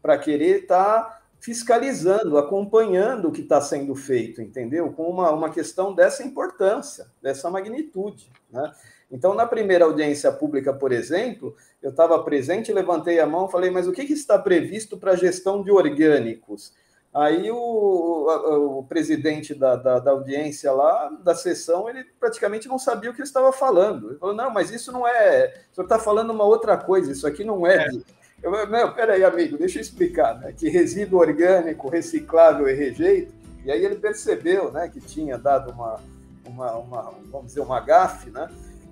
para 0.02 0.18
querer 0.18 0.62
estar 0.62 1.00
tá 1.02 1.20
fiscalizando, 1.40 2.36
acompanhando 2.36 3.28
o 3.28 3.32
que 3.32 3.42
está 3.42 3.60
sendo 3.60 3.94
feito, 3.94 4.42
entendeu? 4.42 4.92
Com 4.92 5.04
uma, 5.04 5.30
uma 5.30 5.50
questão 5.50 5.94
dessa 5.94 6.22
importância, 6.22 7.06
dessa 7.22 7.48
magnitude, 7.48 8.30
né? 8.50 8.72
Então, 9.10 9.34
na 9.34 9.46
primeira 9.46 9.84
audiência 9.84 10.30
pública, 10.30 10.72
por 10.72 10.92
exemplo, 10.92 11.56
eu 11.82 11.90
estava 11.90 12.22
presente, 12.22 12.72
levantei 12.72 13.18
a 13.20 13.26
mão, 13.26 13.48
falei, 13.48 13.70
mas 13.70 13.88
o 13.88 13.92
que, 13.92 14.04
que 14.04 14.12
está 14.12 14.38
previsto 14.38 14.98
para 14.98 15.12
a 15.12 15.16
gestão 15.16 15.62
de 15.62 15.70
orgânicos? 15.70 16.74
Aí 17.12 17.50
o, 17.50 18.78
o, 18.78 18.84
presidente 18.84 19.54
da, 19.54 19.76
da, 19.76 19.98
da, 19.98 20.10
audiência 20.10 20.70
lá, 20.70 21.08
da 21.24 21.34
sessão, 21.34 21.88
ele 21.88 22.04
praticamente 22.20 22.68
não 22.68 22.78
sabia 22.78 23.10
o 23.10 23.14
que 23.14 23.20
ele 23.20 23.26
estava 23.26 23.50
falando. 23.50 24.10
Ele 24.10 24.18
falou, 24.18 24.34
não, 24.34 24.50
mas 24.50 24.70
isso 24.70 24.92
não 24.92 25.08
é... 25.08 25.54
O 25.72 25.74
senhor 25.74 25.84
está 25.84 25.98
falando 25.98 26.30
uma 26.30 26.44
outra 26.44 26.76
coisa, 26.76 27.10
isso 27.10 27.26
aqui 27.26 27.42
não 27.44 27.66
é... 27.66 27.88
De... 27.88 28.04
Eu, 28.42 28.68
não, 28.68 28.92
peraí, 28.92 29.24
amigo, 29.24 29.56
deixa 29.56 29.78
eu 29.78 29.82
explicar, 29.82 30.38
né? 30.38 30.52
Que 30.56 30.68
resíduo 30.68 31.18
orgânico, 31.18 31.88
reciclável 31.88 32.68
e 32.68 32.74
rejeito, 32.74 33.32
e 33.64 33.70
aí 33.70 33.84
ele 33.84 33.96
percebeu, 33.96 34.70
né, 34.70 34.88
que 34.88 35.00
tinha 35.00 35.36
dado 35.36 35.72
uma, 35.72 36.00
uma, 36.46 36.72
uma 36.76 37.14
vamos 37.30 37.48
dizer, 37.48 37.60
uma 37.60 37.80
gafe, 37.80 38.30
né? 38.30 38.48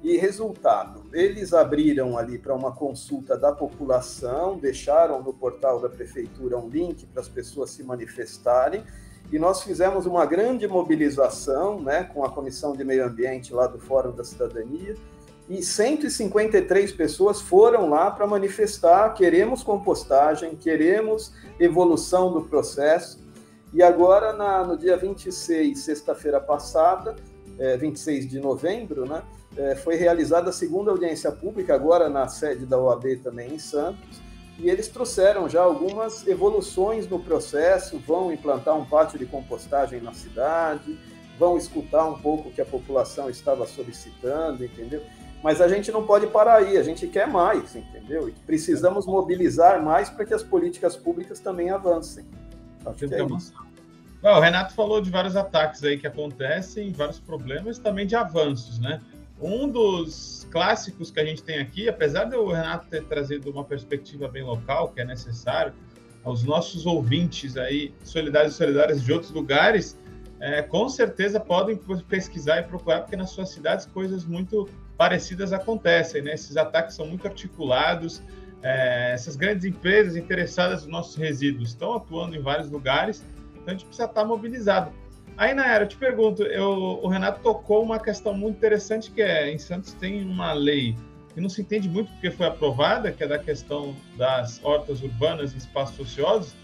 E 0.07 0.17
resultado, 0.19 1.03
eles 1.13 1.53
abriram 1.53 2.17
ali 2.17 2.39
para 2.39 2.55
uma 2.55 2.71
consulta 2.71 3.37
da 3.37 3.51
população, 3.51 4.57
deixaram 4.57 5.21
no 5.21 5.35
portal 5.35 5.81
da 5.81 5.89
prefeitura 5.89 6.57
um 6.57 6.69
link 6.69 7.05
para 7.07 7.21
as 7.21 7.29
pessoas 7.29 7.71
se 7.71 7.83
manifestarem, 7.83 8.85
e 9.33 9.37
nós 9.37 9.65
fizemos 9.65 10.07
uma 10.07 10.25
grande 10.25 10.69
mobilização, 10.69 11.81
né, 11.81 12.05
com 12.05 12.23
a 12.23 12.31
Comissão 12.31 12.73
de 12.73 12.85
Meio 12.85 13.05
Ambiente 13.05 13.53
lá 13.53 13.67
do 13.67 13.81
Fórum 13.81 14.13
da 14.13 14.23
Cidadania, 14.23 14.95
e 15.49 15.61
153 15.61 16.93
pessoas 16.93 17.41
foram 17.41 17.91
lá 17.91 18.09
para 18.09 18.29
manifestar: 18.29 19.13
queremos 19.13 19.65
compostagem, 19.65 20.55
queremos 20.55 21.33
evolução 21.59 22.33
do 22.33 22.43
processo. 22.43 23.19
E 23.75 23.83
agora, 23.83 24.33
na, 24.33 24.63
no 24.63 24.79
dia 24.79 24.97
26, 24.97 25.77
sexta-feira 25.81 26.41
passada, 26.41 27.17
é, 27.59 27.77
26 27.77 28.29
de 28.29 28.41
novembro, 28.41 29.07
né, 29.07 29.23
é, 29.57 29.75
foi 29.75 29.97
realizada 29.97 30.51
a 30.51 30.53
segunda 30.53 30.91
audiência 30.91 31.31
pública, 31.33 31.75
agora 31.75 32.09
na 32.09 32.29
sede 32.29 32.67
da 32.67 32.79
OAB 32.79 33.17
também 33.23 33.55
em 33.55 33.59
Santos, 33.59 34.21
e 34.59 34.71
eles 34.71 34.89
trouxeram 34.89 35.49
já 35.49 35.63
algumas 35.63 36.27
evoluções 36.27 37.09
no 37.09 37.19
processo, 37.19 37.99
vão 37.99 38.33
implantar 38.33 38.77
um 38.77 38.85
pátio 38.85 39.19
de 39.19 39.27
compostagem 39.27 40.01
na 40.01 40.13
cidade, 40.13 40.99
vão 41.39 41.59
escutar 41.59 42.07
um 42.07 42.19
pouco 42.19 42.49
o 42.49 42.53
que 42.53 42.61
a 42.61 42.65
população 42.65 43.29
estava 43.29 43.67
solicitando, 43.67 44.65
entendeu? 44.65 45.03
Mas 45.43 45.61
a 45.61 45.69
gente 45.69 45.93
não 45.93 46.07
pode 46.07 46.27
parar 46.29 46.57
aí, 46.57 46.79
a 46.79 46.83
gente 46.83 47.07
quer 47.07 47.29
mais, 47.29 47.77
entendeu? 47.77 48.29
E 48.29 48.33
precisamos 48.33 49.07
mobilizar 49.07 49.85
mais 49.85 50.09
para 50.09 50.25
que 50.25 50.33
as 50.33 50.43
políticas 50.43 50.97
públicas 50.97 51.39
também 51.39 51.71
avancem. 51.71 52.25
Acho 52.85 53.07
que 53.07 53.15
é 53.15 53.19
o 54.33 54.41
Renato 54.41 54.75
falou 54.75 55.01
de 55.01 55.11
vários 55.11 55.37
ataques 55.37 55.85
aí 55.85 55.97
que 55.97 56.07
acontecem, 56.07 56.93
vários 56.93 57.21
problemas, 57.21 57.79
também 57.79 58.07
de 58.07 58.17
avanços, 58.17 58.79
né? 58.79 59.01
Um 59.41 59.69
dos 59.69 60.49
clássicos 60.51 61.11
que 61.11 61.21
a 61.21 61.25
gente 61.25 61.43
tem 61.43 61.59
aqui, 61.59 61.89
apesar 61.89 62.25
do 62.25 62.47
Renato 62.47 62.89
ter 62.89 63.05
trazido 63.05 63.51
uma 63.51 63.63
perspectiva 63.63 64.27
bem 64.27 64.43
local, 64.43 64.89
que 64.89 65.01
é 65.01 65.05
necessário, 65.05 65.73
aos 66.25 66.43
nossos 66.43 66.87
ouvintes 66.87 67.57
aí, 67.57 67.95
solidários 68.03 68.55
e 68.55 68.57
solidárias 68.57 69.05
de 69.05 69.13
outros 69.13 69.31
lugares, 69.31 69.97
é, 70.41 70.61
com 70.61 70.89
certeza 70.89 71.39
podem 71.39 71.79
pesquisar 72.09 72.59
e 72.59 72.63
procurar, 72.65 73.03
porque 73.03 73.17
nas 73.17 73.31
suas 73.31 73.51
cidades 73.51 73.87
coisas 73.87 74.25
muito 74.25 74.69
parecidas 74.97 75.53
acontecem, 75.53 76.23
né? 76.23 76.35
Esses 76.35 76.57
ataques 76.57 76.97
são 76.97 77.07
muito 77.07 77.27
articulados, 77.27 78.23
é, 78.63 79.13
essas 79.13 79.37
grandes 79.37 79.65
empresas 79.65 80.17
interessadas 80.17 80.83
nos 80.83 80.91
nossos 80.91 81.15
resíduos 81.15 81.69
estão 81.69 81.95
atuando 81.95 82.35
em 82.35 82.43
vários 82.43 82.69
lugares, 82.71 83.25
então 83.67 83.75
a 83.75 83.77
gente 83.77 83.87
precisa 83.87 84.07
estar 84.07 84.25
mobilizado. 84.25 84.93
Aí, 85.37 85.53
Nayara, 85.53 85.85
eu 85.85 85.89
te 85.89 85.97
pergunto, 85.97 86.45
eu, 86.45 87.01
o 87.03 87.09
Renato 87.09 87.43
tocou 87.43 87.83
uma 87.83 87.99
questão 87.99 88.33
muito 88.33 88.57
interessante 88.57 89.11
que 89.11 89.21
é, 89.21 89.53
em 89.53 89.59
Santos 89.59 89.93
tem 89.93 90.23
uma 90.23 90.53
lei 90.53 90.97
que 91.35 91.41
não 91.41 91.49
se 91.49 91.61
entende 91.61 91.89
muito 91.89 92.11
porque 92.13 92.31
foi 92.31 92.47
aprovada, 92.47 93.13
que 93.13 93.23
é 93.23 93.27
da 93.27 93.39
questão 93.39 93.95
das 94.17 94.65
hortas 94.65 95.03
urbanas 95.03 95.53
e 95.53 95.59
espaços 95.59 95.99
ociosos, 95.99 96.55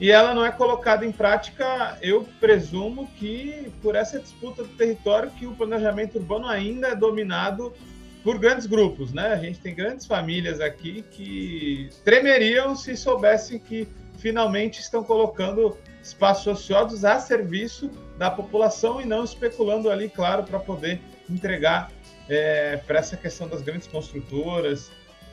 e 0.00 0.10
ela 0.10 0.32
não 0.32 0.46
é 0.46 0.50
colocada 0.50 1.04
em 1.04 1.10
prática, 1.10 1.98
eu 2.00 2.26
presumo 2.40 3.10
que 3.16 3.70
por 3.82 3.96
essa 3.96 4.18
disputa 4.18 4.62
do 4.62 4.68
território 4.70 5.30
que 5.32 5.46
o 5.46 5.54
planejamento 5.54 6.16
urbano 6.18 6.46
ainda 6.46 6.88
é 6.88 6.94
dominado 6.94 7.74
por 8.22 8.38
grandes 8.38 8.64
grupos, 8.64 9.12
né? 9.12 9.32
A 9.32 9.36
gente 9.36 9.58
tem 9.58 9.74
grandes 9.74 10.06
famílias 10.06 10.60
aqui 10.60 11.04
que 11.10 11.90
tremeriam 12.04 12.76
se 12.76 12.96
soubessem 12.96 13.58
que 13.58 13.88
finalmente 14.18 14.80
estão 14.80 15.02
colocando 15.02 15.76
espaços 16.08 16.46
ociosos 16.46 17.04
a 17.04 17.20
serviço 17.20 17.90
da 18.16 18.30
população 18.30 19.00
e 19.00 19.04
não 19.04 19.24
especulando 19.24 19.90
ali, 19.90 20.08
claro, 20.08 20.42
para 20.42 20.58
poder 20.58 21.00
entregar 21.28 21.90
é, 22.28 22.76
para 22.78 22.98
essa 22.98 23.16
questão 23.16 23.48
das 23.48 23.62
grandes 23.62 23.86
construtoras 23.86 24.90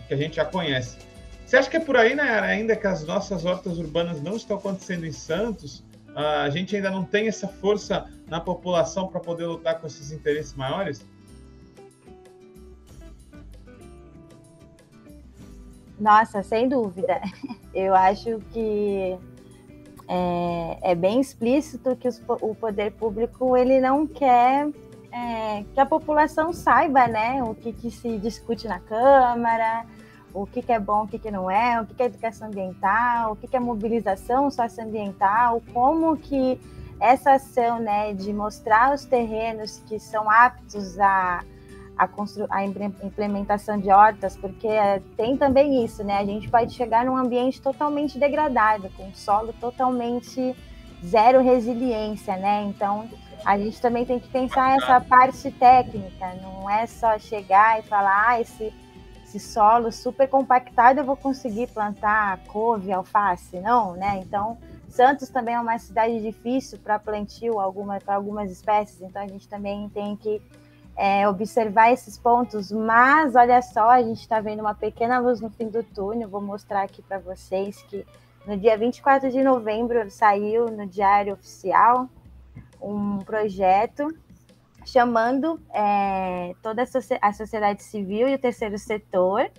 que 0.07 0.13
a 0.13 0.17
gente 0.17 0.35
já 0.35 0.45
conhece. 0.45 0.97
Você 1.45 1.57
acha 1.57 1.69
que 1.69 1.77
é 1.77 1.79
por 1.79 1.95
aí, 1.95 2.15
né, 2.15 2.39
ainda 2.39 2.75
que 2.75 2.87
as 2.87 3.03
nossas 3.03 3.45
hortas 3.45 3.77
urbanas 3.77 4.21
não 4.21 4.35
estão 4.35 4.57
acontecendo 4.57 5.05
em 5.05 5.11
Santos? 5.11 5.83
A 6.15 6.49
gente 6.49 6.75
ainda 6.75 6.89
não 6.89 7.03
tem 7.03 7.27
essa 7.27 7.47
força 7.47 8.09
na 8.27 8.39
população 8.39 9.07
para 9.07 9.19
poder 9.19 9.45
lutar 9.45 9.79
com 9.79 9.87
esses 9.87 10.11
interesses 10.11 10.53
maiores? 10.53 11.05
Nossa, 15.99 16.41
sem 16.41 16.67
dúvida. 16.67 17.21
Eu 17.73 17.93
acho 17.93 18.39
que 18.53 19.17
é, 20.07 20.91
é 20.91 20.95
bem 20.95 21.19
explícito 21.19 21.95
que 21.95 22.07
os, 22.07 22.21
o 22.27 22.53
poder 22.53 22.91
público 22.91 23.55
ele 23.57 23.79
não 23.79 24.05
quer 24.05 24.67
é, 25.11 25.63
que 25.73 25.79
a 25.79 25.85
população 25.85 26.51
saiba, 26.51 27.07
né, 27.07 27.41
o 27.41 27.55
que, 27.55 27.71
que 27.71 27.89
se 27.89 28.17
discute 28.17 28.67
na 28.67 28.79
Câmara, 28.79 29.85
o 30.33 30.45
que, 30.45 30.61
que 30.61 30.71
é 30.71 30.79
bom, 30.79 31.03
o 31.03 31.07
que, 31.07 31.17
que 31.17 31.31
não 31.31 31.49
é, 31.49 31.79
o 31.79 31.85
que, 31.85 31.93
que 31.93 32.03
é 32.03 32.07
educação 32.07 32.49
ambiental, 32.49 33.31
o 33.31 33.35
que, 33.37 33.47
que 33.47 33.55
é 33.55 33.59
mobilização 33.59 34.51
socioambiental, 34.51 35.61
como 35.73 36.17
que 36.17 36.59
essa 36.99 37.33
ação 37.33 37.79
né, 37.79 38.13
de 38.13 38.33
mostrar 38.33 38.93
os 38.93 39.05
terrenos 39.05 39.81
que 39.87 39.99
são 39.99 40.29
aptos 40.29 40.99
a, 40.99 41.43
a, 41.97 42.09
a 42.49 42.65
implementação 42.65 43.79
de 43.79 43.89
hortas, 43.89 44.35
porque 44.37 44.67
tem 45.17 45.37
também 45.37 45.83
isso, 45.83 46.03
né? 46.03 46.17
A 46.17 46.25
gente 46.25 46.49
pode 46.49 46.73
chegar 46.73 47.05
num 47.05 47.15
ambiente 47.15 47.61
totalmente 47.61 48.17
degradado, 48.19 48.89
com 48.97 49.13
solo 49.13 49.53
totalmente 49.53 50.55
zero 51.05 51.41
resiliência, 51.41 52.35
né? 52.37 52.63
Então, 52.63 53.07
a 53.45 53.57
gente 53.57 53.79
também 53.79 54.05
tem 54.05 54.19
que 54.19 54.27
pensar 54.27 54.77
essa 54.77 54.99
parte 54.99 55.51
técnica, 55.51 56.33
não 56.41 56.69
é 56.69 56.85
só 56.87 57.17
chegar 57.19 57.79
e 57.79 57.83
falar, 57.83 58.29
ah, 58.29 58.41
esse 58.41 58.73
esse 59.23 59.39
solo 59.39 59.91
super 59.91 60.29
compactado, 60.29 60.99
eu 60.99 61.03
vou 61.03 61.17
conseguir 61.17 61.67
plantar 61.67 62.39
couve, 62.47 62.93
alface, 62.93 63.59
não, 63.59 63.93
né? 63.93 64.19
Então, 64.23 64.57
Santos 64.95 65.27
também 65.27 65.55
é 65.55 65.59
uma 65.59 65.77
cidade 65.77 66.21
difícil 66.21 66.79
para 66.79 66.97
plantio 66.97 67.59
alguma, 67.59 67.99
para 67.99 68.15
algumas 68.15 68.49
espécies, 68.49 69.01
então 69.01 69.21
a 69.21 69.27
gente 69.27 69.45
também 69.45 69.89
tem 69.89 70.15
que 70.15 70.41
é, 70.95 71.27
observar 71.27 71.91
esses 71.91 72.17
pontos. 72.17 72.71
Mas 72.71 73.35
olha 73.35 73.61
só, 73.61 73.89
a 73.89 74.01
gente 74.01 74.21
está 74.21 74.39
vendo 74.39 74.61
uma 74.61 74.73
pequena 74.73 75.19
luz 75.19 75.41
no 75.41 75.49
fim 75.49 75.67
do 75.67 75.83
túnel. 75.83 76.29
Vou 76.29 76.41
mostrar 76.41 76.83
aqui 76.83 77.01
para 77.01 77.19
vocês 77.19 77.81
que 77.83 78.05
no 78.45 78.57
dia 78.57 78.77
24 78.77 79.29
de 79.31 79.43
novembro 79.43 80.09
saiu 80.09 80.65
no 80.67 80.85
Diário 80.87 81.33
Oficial 81.33 82.07
um 82.81 83.19
projeto 83.19 84.07
chamando 84.85 85.59
é, 85.73 86.53
toda 86.61 86.83
a, 86.83 87.33
sociedade 87.33 87.81
civil 87.81 88.27
e 88.29 88.35
o 88.35 88.39
terceiro 88.39 88.77
setor, 88.77 89.49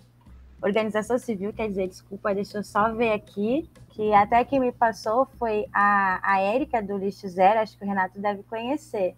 organização 0.63 1.19
civil, 1.19 1.53
quer 1.53 1.69
dizer, 1.69 1.89
desculpa, 1.89 2.33
deixa 2.33 2.59
eu 2.59 2.63
só 2.63 2.93
ver 2.95 3.13
aqui, 3.13 3.69
que 3.91 4.13
até 4.15 4.45
quem 4.45 4.61
me 4.61 4.71
passou 4.71 5.27
foi 5.37 5.67
a, 5.73 6.21
a 6.23 6.41
Érica 6.41 6.81
do 6.81 6.97
Lixo 6.97 7.29
Zero, 7.29 7.59
acho 7.59 7.77
que 7.77 7.85
o 7.85 7.89
Renato 7.89 8.21
deve 8.21 8.45
conhecer. 8.45 9.17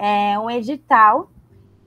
É 0.00 0.38
um 0.38 0.50
edital 0.50 1.30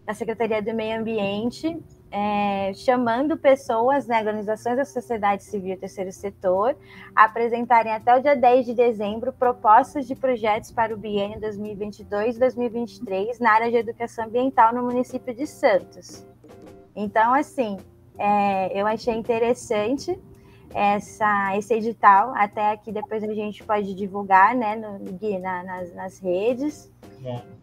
da 0.06 0.14
Secretaria 0.14 0.62
do 0.62 0.74
Meio 0.74 1.00
Ambiente 1.00 1.82
é, 2.12 2.74
chamando 2.74 3.38
pessoas, 3.38 4.06
né, 4.06 4.20
organizações 4.20 4.76
da 4.76 4.84
sociedade 4.84 5.46
civil 5.46 5.76
e 5.76 5.78
terceiro 5.78 6.12
setor, 6.12 6.76
a 7.16 7.24
apresentarem 7.24 7.94
até 7.94 8.18
o 8.18 8.22
dia 8.22 8.36
10 8.36 8.66
de 8.66 8.74
dezembro 8.74 9.32
propostas 9.32 10.06
de 10.06 10.14
projetos 10.14 10.72
para 10.72 10.94
o 10.94 10.98
biênio 10.98 11.40
2022-2023 11.40 13.40
na 13.40 13.54
área 13.54 13.72
de 13.72 13.78
educação 13.78 14.26
ambiental 14.26 14.74
no 14.74 14.84
município 14.84 15.34
de 15.34 15.48
Santos. 15.48 16.28
Então, 16.94 17.34
assim, 17.34 17.78
é, 18.18 18.78
eu 18.78 18.86
achei 18.86 19.16
interessante 19.16 20.20
essa, 20.74 21.58
esse 21.58 21.74
edital, 21.74 22.34
até 22.36 22.72
aqui 22.72 22.92
depois 22.92 23.24
a 23.24 23.34
gente 23.34 23.64
pode 23.64 23.94
divulgar 23.94 24.54
né, 24.54 24.76
no, 24.76 25.00
na, 25.40 25.64
nas, 25.64 25.94
nas 25.94 26.20
redes. 26.20 26.92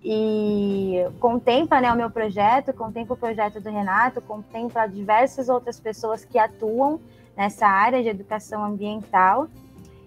E 0.03 1.07
contempla 1.19 1.81
né, 1.81 1.93
o 1.93 1.97
meu 1.97 2.11
projeto, 2.11 2.73
contempla 2.73 3.15
o 3.15 3.19
projeto 3.19 3.61
do 3.61 3.71
Renato, 3.71 4.21
contempla 4.21 4.87
diversas 4.87 5.49
outras 5.49 5.81
pessoas 5.81 6.25
que 6.25 6.39
atuam 6.39 7.01
nessa 7.37 7.67
área 7.67 8.03
de 8.03 8.09
educação 8.09 8.65
ambiental. 8.65 9.49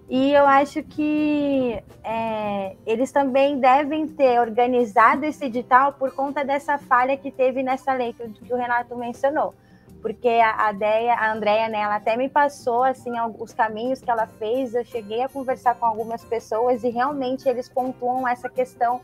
E 0.10 0.34
eu 0.34 0.46
acho 0.46 0.84
que 0.84 1.82
é, 2.04 2.76
eles 2.86 3.12
também 3.14 3.60
devem 3.60 4.08
ter 4.08 4.42
organizado 4.42 5.26
esse 5.26 5.46
edital 5.46 5.94
por 5.94 6.14
conta 6.14 6.44
dessa 6.44 6.78
falha 6.78 7.16
que 7.16 7.32
teve 7.32 7.64
nessa 7.64 7.94
lei 7.94 8.12
que, 8.12 8.28
que 8.28 8.54
o 8.54 8.58
Renato 8.58 8.96
mencionou. 8.98 9.54
Porque 10.02 10.28
a, 10.28 10.50
a, 10.50 10.70
a 10.70 11.32
Andrea, 11.32 11.70
né, 11.70 11.80
ela 11.80 11.96
até 11.96 12.18
me 12.18 12.28
passou 12.28 12.84
assim 12.84 13.12
os 13.40 13.54
caminhos 13.54 14.02
que 14.02 14.12
ela 14.12 14.28
fez. 14.28 14.76
Eu 14.76 14.84
cheguei 14.84 15.22
a 15.22 15.30
conversar 15.30 15.76
com 15.76 15.86
algumas 15.86 16.26
pessoas 16.26 16.84
e 16.84 16.90
realmente 16.90 17.48
eles 17.48 17.70
pontuam 17.70 18.28
essa 18.28 18.50
questão 18.50 19.00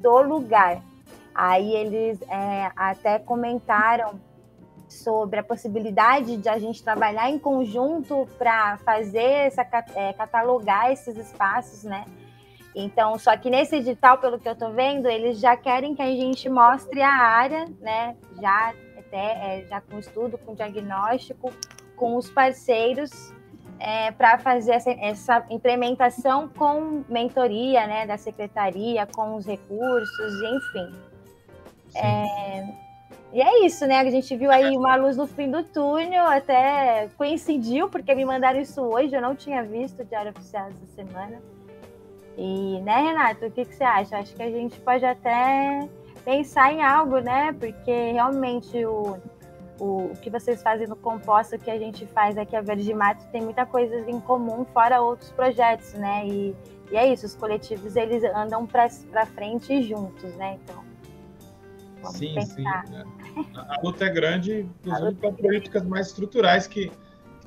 do 0.00 0.22
lugar. 0.22 0.82
Aí 1.34 1.74
eles 1.74 2.20
é, 2.22 2.70
até 2.74 3.18
comentaram 3.18 4.20
sobre 4.88 5.38
a 5.38 5.42
possibilidade 5.42 6.36
de 6.36 6.48
a 6.48 6.58
gente 6.58 6.82
trabalhar 6.82 7.30
em 7.30 7.38
conjunto 7.38 8.28
para 8.36 8.76
fazer 8.78 9.46
essa 9.46 9.62
é, 9.94 10.12
catalogar 10.12 10.90
esses 10.90 11.16
espaços, 11.16 11.84
né? 11.84 12.04
Então, 12.74 13.18
só 13.18 13.36
que 13.36 13.50
nesse 13.50 13.76
edital, 13.76 14.18
pelo 14.18 14.38
que 14.38 14.48
eu 14.48 14.52
estou 14.52 14.72
vendo, 14.72 15.08
eles 15.08 15.38
já 15.40 15.56
querem 15.56 15.94
que 15.94 16.02
a 16.02 16.06
gente 16.06 16.48
mostre 16.48 17.00
a 17.02 17.12
área, 17.12 17.66
né? 17.80 18.16
Já 18.40 18.74
até 18.98 19.60
é, 19.60 19.66
já 19.68 19.80
com 19.80 19.98
estudo, 19.98 20.38
com 20.38 20.54
diagnóstico, 20.54 21.52
com 21.96 22.16
os 22.16 22.30
parceiros 22.30 23.32
é, 23.80 24.10
para 24.12 24.38
fazer 24.38 24.72
essa, 24.72 24.90
essa, 24.90 25.46
implementação 25.48 26.48
com 26.48 27.02
mentoria 27.08 27.86
né, 27.86 28.06
da 28.06 28.18
secretaria, 28.18 29.06
com 29.06 29.34
os 29.36 29.46
recursos, 29.46 30.42
enfim. 30.42 30.94
É, 31.96 32.68
e 33.32 33.40
é 33.40 33.64
isso, 33.64 33.86
né? 33.86 33.98
A 33.98 34.10
gente 34.10 34.36
viu 34.36 34.50
aí 34.50 34.76
uma 34.76 34.96
luz 34.96 35.16
no 35.16 35.26
fim 35.26 35.50
do 35.50 35.64
túnel, 35.64 36.26
até 36.26 37.08
coincidiu, 37.16 37.88
porque 37.88 38.14
me 38.14 38.24
mandaram 38.24 38.60
isso 38.60 38.82
hoje, 38.82 39.14
eu 39.14 39.22
não 39.22 39.34
tinha 39.34 39.62
visto 39.62 40.02
o 40.02 40.04
Diário 40.04 40.30
Oficial 40.30 40.68
essa 40.68 40.86
semana. 40.94 41.40
E, 42.36 42.80
né, 42.82 42.96
Renato, 42.96 43.46
o 43.46 43.50
que, 43.50 43.64
que 43.64 43.74
você 43.74 43.84
acha? 43.84 44.18
Acho 44.18 44.34
que 44.34 44.42
a 44.42 44.50
gente 44.50 44.78
pode 44.80 45.04
até 45.04 45.88
pensar 46.24 46.72
em 46.72 46.82
algo, 46.82 47.18
né? 47.18 47.54
Porque 47.58 48.12
realmente 48.12 48.84
o 48.84 49.16
o, 49.80 50.12
que 50.20 50.30
vocês 50.30 50.62
fazem 50.62 50.86
no 50.86 50.94
composto, 50.94 51.56
o 51.56 51.58
que 51.58 51.70
a 51.70 51.78
gente 51.78 52.06
faz 52.06 52.36
aqui, 52.36 52.54
a 52.54 52.60
Verde 52.60 52.92
Mato, 52.94 53.24
tem 53.32 53.40
muita 53.40 53.64
coisa 53.64 53.98
em 54.08 54.20
comum, 54.20 54.64
fora 54.66 55.00
outros 55.00 55.30
projetos, 55.32 55.94
né? 55.94 56.26
E, 56.26 56.54
e 56.90 56.96
é 56.96 57.12
isso, 57.12 57.26
os 57.26 57.34
coletivos, 57.34 57.96
eles 57.96 58.22
andam 58.24 58.66
para 58.66 59.26
frente 59.26 59.82
juntos, 59.82 60.34
né? 60.36 60.58
Então, 60.62 60.84
vamos 62.02 62.18
sim, 62.18 62.34
pensar. 62.34 62.86
sim. 62.86 62.94
É. 62.94 63.04
A 63.56 63.80
luta 63.82 64.04
é 64.04 64.10
grande, 64.10 64.68
inclusive 64.84 65.14
com 65.16 65.28
é 65.28 65.32
políticas 65.32 65.82
mais 65.84 66.08
estruturais 66.08 66.66
que, 66.66 66.92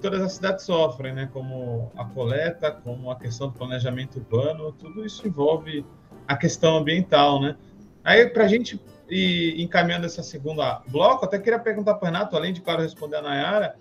todas 0.04 0.22
as 0.22 0.34
cidades 0.34 0.66
sofrem, 0.66 1.14
né? 1.14 1.30
Como 1.32 1.90
a 1.96 2.04
coleta, 2.04 2.70
como 2.70 3.10
a 3.10 3.16
questão 3.16 3.48
do 3.48 3.54
planejamento 3.54 4.18
urbano, 4.18 4.74
tudo 4.74 5.06
isso 5.06 5.26
envolve 5.26 5.86
a 6.28 6.36
questão 6.36 6.78
ambiental, 6.78 7.40
né? 7.40 7.56
Aí, 8.04 8.28
para 8.28 8.46
a 8.46 8.48
gente 8.48 8.80
ir 9.10 9.62
encaminhando 9.62 10.06
essa 10.06 10.24
segunda 10.24 10.82
bloco, 10.88 11.26
até 11.26 11.40
queria 11.40 11.60
perguntar 11.60 11.96
para 11.96 12.04
o 12.04 12.12
Renato, 12.12 12.36
além 12.36 12.54
de, 12.54 12.62
claro, 12.62 12.82
responder 12.82 13.18
a 13.18 13.22
Nayara, 13.22 13.76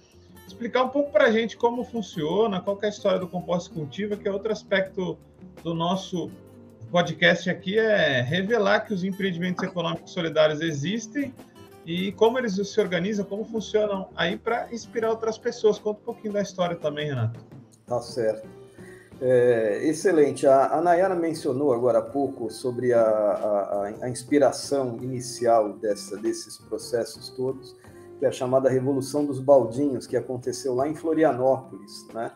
explicar 0.46 0.84
um 0.84 0.88
pouco 0.88 1.10
para 1.10 1.24
a 1.24 1.30
gente 1.30 1.56
como 1.56 1.84
funciona, 1.84 2.60
qual 2.60 2.78
é 2.82 2.86
a 2.86 2.88
história 2.88 3.18
do 3.18 3.26
composto 3.26 3.72
cultiva, 3.72 4.16
que 4.16 4.28
é 4.28 4.30
outro 4.30 4.52
aspecto 4.52 5.18
do 5.62 5.74
nosso 5.74 6.30
podcast 6.90 7.48
aqui, 7.48 7.78
é 7.78 8.20
revelar 8.20 8.80
que 8.80 8.92
os 8.92 9.02
empreendimentos 9.02 9.64
econômicos 9.64 10.12
solidários 10.12 10.60
existem 10.60 11.34
e 11.86 12.12
como 12.12 12.38
eles 12.38 12.54
se 12.54 12.80
organizam, 12.80 13.24
como 13.24 13.44
funcionam 13.44 14.08
aí 14.14 14.36
para 14.36 14.72
inspirar 14.72 15.10
outras 15.10 15.38
pessoas. 15.38 15.78
Conta 15.78 16.00
um 16.00 16.04
pouquinho 16.04 16.34
da 16.34 16.42
história 16.42 16.76
também, 16.76 17.06
Renato. 17.06 17.40
Tá 17.86 18.00
certo. 18.00 18.61
É, 19.24 19.78
excelente. 19.84 20.48
A, 20.48 20.74
a 20.74 20.80
Nayara 20.80 21.14
mencionou 21.14 21.72
agora 21.72 22.00
há 22.00 22.02
pouco 22.02 22.50
sobre 22.50 22.92
a, 22.92 23.00
a, 23.00 23.94
a 24.02 24.08
inspiração 24.08 24.98
inicial 25.00 25.74
dessa, 25.74 26.16
desses 26.16 26.58
processos 26.58 27.28
todos, 27.28 27.76
que 28.18 28.24
é 28.24 28.28
a 28.28 28.32
chamada 28.32 28.68
Revolução 28.68 29.24
dos 29.24 29.38
Baldinhos, 29.38 30.08
que 30.08 30.16
aconteceu 30.16 30.74
lá 30.74 30.88
em 30.88 30.96
Florianópolis, 30.96 32.04
né? 32.12 32.32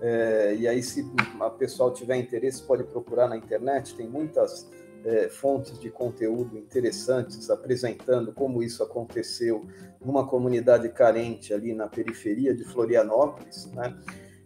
É, 0.00 0.54
e 0.58 0.66
aí, 0.66 0.82
se 0.82 1.06
a 1.40 1.50
pessoal 1.50 1.92
tiver 1.92 2.16
interesse, 2.16 2.62
pode 2.62 2.84
procurar 2.84 3.28
na 3.28 3.36
internet, 3.36 3.94
tem 3.94 4.08
muitas 4.08 4.66
é, 5.04 5.28
fontes 5.28 5.78
de 5.78 5.90
conteúdo 5.90 6.56
interessantes 6.56 7.50
apresentando 7.50 8.32
como 8.32 8.62
isso 8.62 8.82
aconteceu 8.82 9.66
numa 10.02 10.26
comunidade 10.26 10.88
carente 10.88 11.52
ali 11.52 11.74
na 11.74 11.86
periferia 11.86 12.54
de 12.54 12.64
Florianópolis, 12.64 13.70
né? 13.72 13.94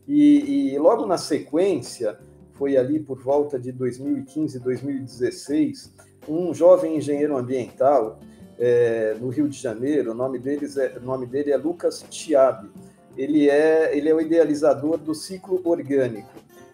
E, 0.06 0.72
e 0.74 0.78
logo 0.78 1.06
na 1.06 1.18
sequência, 1.18 2.18
foi 2.52 2.76
ali 2.76 3.00
por 3.00 3.18
volta 3.18 3.58
de 3.58 3.72
2015, 3.72 4.58
2016, 4.60 5.92
um 6.28 6.54
jovem 6.54 6.96
engenheiro 6.96 7.36
ambiental 7.36 8.18
é, 8.58 9.16
no 9.20 9.28
Rio 9.28 9.48
de 9.48 9.58
Janeiro, 9.58 10.12
o 10.12 10.14
nome, 10.14 10.38
deles 10.38 10.76
é, 10.76 10.98
nome 11.00 11.26
dele 11.26 11.50
é 11.50 11.56
Lucas 11.56 12.04
Chiabi, 12.10 12.70
ele 13.16 13.48
é, 13.48 13.96
ele 13.96 14.08
é 14.08 14.14
o 14.14 14.20
idealizador 14.20 14.98
do 14.98 15.14
ciclo 15.14 15.60
orgânico. 15.64 16.30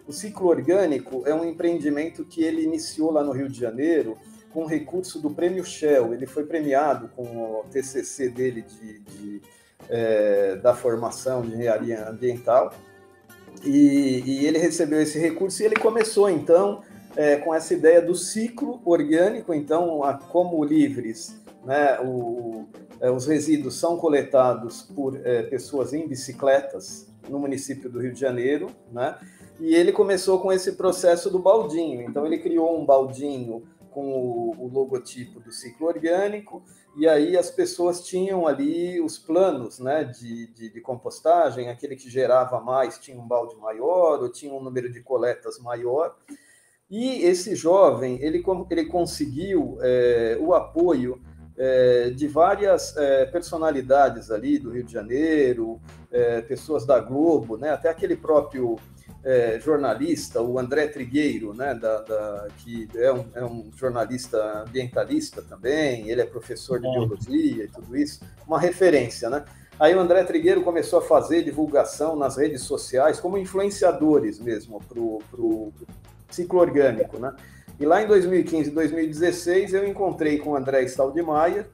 O 0.07 0.13
ciclo 0.13 0.47
orgânico 0.47 1.23
é 1.25 1.33
um 1.33 1.45
empreendimento 1.45 2.25
que 2.25 2.43
ele 2.43 2.63
iniciou 2.63 3.11
lá 3.11 3.23
no 3.23 3.31
Rio 3.31 3.47
de 3.47 3.59
Janeiro 3.59 4.17
com 4.51 4.65
recurso 4.65 5.19
do 5.19 5.29
Prêmio 5.29 5.63
Shell. 5.63 6.13
Ele 6.13 6.25
foi 6.25 6.45
premiado 6.45 7.09
com 7.15 7.23
o 7.23 7.63
TCC 7.71 8.29
dele 8.29 8.63
de, 8.63 8.99
de 8.99 9.41
é, 9.89 10.55
da 10.57 10.73
formação 10.73 11.41
de 11.41 11.53
engenharia 11.53 12.09
ambiental. 12.09 12.73
E, 13.63 14.23
e, 14.25 14.45
ele 14.45 14.57
recebeu 14.57 15.01
esse 15.01 15.19
recurso 15.19 15.61
e 15.61 15.65
ele 15.65 15.75
começou, 15.75 16.29
então, 16.29 16.81
é, 17.15 17.37
com 17.37 17.53
essa 17.53 17.73
ideia 17.73 18.01
do 18.01 18.15
ciclo 18.15 18.81
orgânico. 18.85 19.53
Então, 19.53 20.03
a, 20.03 20.13
como 20.13 20.63
livres, 20.63 21.39
né, 21.65 21.99
o, 22.01 22.65
é, 22.99 23.09
os 23.11 23.27
resíduos 23.27 23.75
são 23.75 23.97
coletados 23.97 24.81
por 24.81 25.19
é, 25.25 25.43
pessoas 25.43 25.93
em 25.93 26.07
bicicletas 26.07 27.07
no 27.29 27.39
município 27.39 27.89
do 27.89 27.99
Rio 27.99 28.13
de 28.13 28.19
Janeiro, 28.19 28.67
né? 28.91 29.15
E 29.59 29.75
ele 29.75 29.91
começou 29.91 30.39
com 30.39 30.51
esse 30.51 30.71
processo 30.71 31.29
do 31.29 31.37
baldinho. 31.37 32.01
Então, 32.01 32.25
ele 32.25 32.39
criou 32.39 32.79
um 32.79 32.83
baldinho 32.83 33.63
com 33.91 34.55
o, 34.57 34.69
logotipo 34.71 35.39
do 35.39 35.51
ciclo 35.51 35.87
orgânico, 35.87 36.63
e 36.95 37.07
aí 37.07 37.37
as 37.37 37.51
pessoas 37.51 38.05
tinham 38.05 38.47
ali 38.47 38.99
os 38.99 39.17
planos 39.17 39.79
né, 39.79 40.03
de, 40.03 40.47
de, 40.47 40.69
de, 40.69 40.81
compostagem, 40.81 41.69
aquele 41.69 41.95
que 41.95 42.09
gerava 42.09 42.59
mais 42.59 42.97
tinha 42.97 43.19
um 43.19 43.27
balde 43.27 43.55
maior, 43.57 44.21
ou 44.21 44.31
tinha 44.31 44.53
um 44.53 44.63
número 44.63 44.91
de 44.91 45.01
coletas 45.01 45.59
maior. 45.59 46.15
E 46.89 47.23
esse 47.23 47.55
jovem, 47.55 48.21
ele, 48.21 48.43
ele 48.69 48.85
conseguiu 48.85 49.77
é, 49.81 50.37
o 50.41 50.53
apoio 50.53 51.21
é, 51.57 52.09
de 52.09 52.27
várias 52.27 52.95
é, 52.97 53.25
personalidades 53.25 54.31
ali 54.31 54.57
do 54.57 54.71
Rio 54.71 54.83
de 54.83 54.91
Janeiro, 54.91 55.79
pessoas 56.49 56.85
da 56.85 56.99
Globo, 56.99 57.55
né, 57.55 57.69
até 57.69 57.87
aquele 57.87 58.17
próprio 58.17 58.75
é, 59.23 59.59
jornalista, 59.59 60.41
o 60.41 60.57
André 60.57 60.87
Trigueiro, 60.87 61.53
né, 61.53 61.75
da, 61.75 62.01
da 62.01 62.47
que 62.57 62.87
é 62.95 63.11
um, 63.13 63.25
é 63.35 63.45
um, 63.45 63.69
jornalista 63.75 64.63
ambientalista 64.67 65.41
também, 65.41 66.09
ele 66.09 66.21
é 66.21 66.25
professor 66.25 66.79
de 66.79 66.89
biologia 66.89 67.65
e 67.65 67.67
tudo 67.67 67.95
isso, 67.95 68.21
uma 68.47 68.59
referência, 68.59 69.29
né? 69.29 69.45
Aí 69.79 69.95
o 69.95 69.99
André 69.99 70.23
Trigueiro 70.23 70.61
começou 70.61 70.99
a 70.99 71.01
fazer 71.01 71.43
divulgação 71.43 72.15
nas 72.15 72.37
redes 72.37 72.61
sociais 72.61 73.19
como 73.19 73.37
influenciadores 73.37 74.39
mesmo 74.39 74.79
para 74.79 74.99
o 74.99 75.73
ciclo 76.29 76.59
orgânico, 76.59 77.17
né? 77.17 77.33
E 77.79 77.85
lá 77.85 78.01
em 78.01 78.07
2015 78.07 78.69
e 78.69 78.73
2016 78.73 79.73
eu 79.73 79.87
encontrei 79.87 80.37
com 80.37 80.51
o 80.51 80.55
André 80.55 80.83
Staldemaier, 80.83 81.67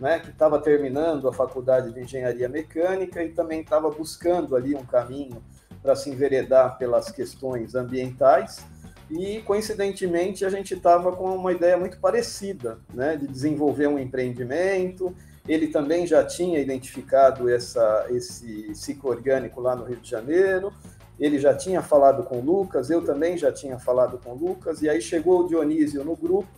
né, 0.00 0.18
que 0.18 0.30
estava 0.30 0.60
terminando 0.60 1.28
a 1.28 1.32
faculdade 1.32 1.92
de 1.92 2.00
engenharia 2.00 2.48
mecânica 2.48 3.22
e 3.22 3.28
também 3.28 3.60
estava 3.60 3.88
buscando 3.88 4.56
ali 4.56 4.74
um 4.74 4.84
caminho 4.84 5.40
para 5.82 5.96
se 5.96 6.10
enveredar 6.10 6.78
pelas 6.78 7.10
questões 7.10 7.74
ambientais. 7.74 8.64
E, 9.10 9.40
coincidentemente, 9.42 10.44
a 10.44 10.48
gente 10.48 10.74
estava 10.74 11.12
com 11.12 11.34
uma 11.34 11.52
ideia 11.52 11.76
muito 11.76 11.98
parecida, 11.98 12.78
né, 12.94 13.16
de 13.16 13.26
desenvolver 13.26 13.86
um 13.86 13.98
empreendimento. 13.98 15.14
Ele 15.46 15.66
também 15.66 16.06
já 16.06 16.24
tinha 16.24 16.60
identificado 16.60 17.50
essa, 17.50 18.06
esse 18.10 18.74
ciclo 18.74 19.10
orgânico 19.10 19.60
lá 19.60 19.76
no 19.76 19.84
Rio 19.84 19.96
de 19.96 20.08
Janeiro. 20.08 20.72
Ele 21.20 21.38
já 21.38 21.54
tinha 21.54 21.82
falado 21.82 22.22
com 22.22 22.38
o 22.38 22.44
Lucas, 22.44 22.90
eu 22.90 23.04
também 23.04 23.36
já 23.36 23.52
tinha 23.52 23.78
falado 23.78 24.18
com 24.18 24.30
o 24.30 24.34
Lucas. 24.34 24.80
E 24.80 24.88
aí 24.88 25.00
chegou 25.02 25.40
o 25.40 25.48
Dionísio 25.48 26.04
no 26.04 26.16
grupo, 26.16 26.48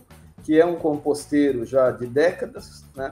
que 0.43 0.59
é 0.59 0.65
um 0.65 0.75
composteiro 0.75 1.65
já 1.65 1.91
de 1.91 2.05
décadas, 2.05 2.85
né? 2.95 3.11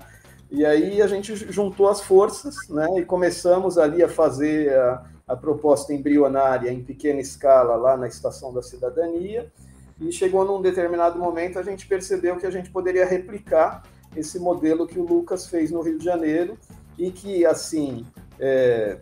E 0.49 0.63
aí 0.63 1.01
a 1.01 1.07
gente 1.07 1.35
juntou 1.51 1.89
as 1.89 1.99
forças, 1.99 2.69
né? 2.69 2.87
E 2.99 3.05
começamos 3.05 3.77
ali 3.77 4.03
a 4.03 4.07
fazer 4.07 4.71
a, 4.73 5.03
a 5.33 5.35
proposta 5.35 5.91
embrionária 5.91 6.71
em 6.71 6.83
pequena 6.83 7.19
escala 7.19 7.75
lá 7.75 7.97
na 7.97 8.07
Estação 8.07 8.53
da 8.53 8.61
Cidadania, 8.61 9.51
e 9.99 10.11
chegou 10.11 10.45
num 10.45 10.61
determinado 10.61 11.17
momento 11.17 11.57
a 11.57 11.63
gente 11.63 11.87
percebeu 11.87 12.37
que 12.37 12.45
a 12.45 12.51
gente 12.51 12.69
poderia 12.69 13.05
replicar 13.05 13.83
esse 14.15 14.37
modelo 14.37 14.85
que 14.85 14.99
o 14.99 15.05
Lucas 15.05 15.47
fez 15.47 15.71
no 15.71 15.81
Rio 15.81 15.97
de 15.97 16.05
Janeiro 16.05 16.55
e 16.99 17.09
que, 17.09 17.45
assim, 17.45 18.05
é, 18.39 18.99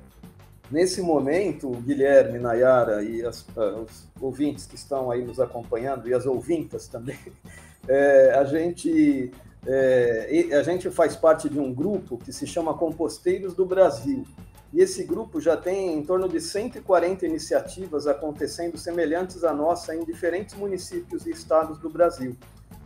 nesse 0.72 1.02
momento, 1.02 1.70
o 1.70 1.76
Guilherme, 1.76 2.40
Nayara 2.40 3.04
e 3.04 3.26
as, 3.26 3.46
os 3.58 4.08
ouvintes 4.22 4.66
que 4.66 4.76
estão 4.76 5.12
aí 5.12 5.26
nos 5.26 5.40
acompanhando, 5.40 6.08
e 6.08 6.14
as 6.14 6.26
ouvintas 6.26 6.88
também, 6.88 7.20
é, 7.88 8.34
a 8.36 8.46
gente... 8.46 9.32
É, 9.64 10.56
a 10.58 10.64
gente 10.64 10.90
faz 10.90 11.16
parte 11.16 11.48
de 11.48 11.60
um 11.60 11.72
grupo 11.72 12.18
que 12.18 12.34
se 12.34 12.48
chama 12.48 12.74
Composteiros 12.74 13.54
do 13.54 13.64
Brasil. 13.64 14.26
E 14.74 14.82
esse 14.82 15.04
grupo 15.04 15.42
já 15.42 15.58
tem 15.58 15.98
em 15.98 16.04
torno 16.04 16.30
de 16.30 16.40
140 16.40 17.26
iniciativas 17.26 18.08
acontecendo 18.08 18.78
semelhantes 18.78 19.44
à 19.44 19.54
nossa 19.54 19.94
em 19.94 20.06
diferentes 20.06 20.56
municípios 20.56 21.26
e 21.26 21.32
estados 21.32 21.78
do 21.78 21.90
Brasil. 21.90 22.38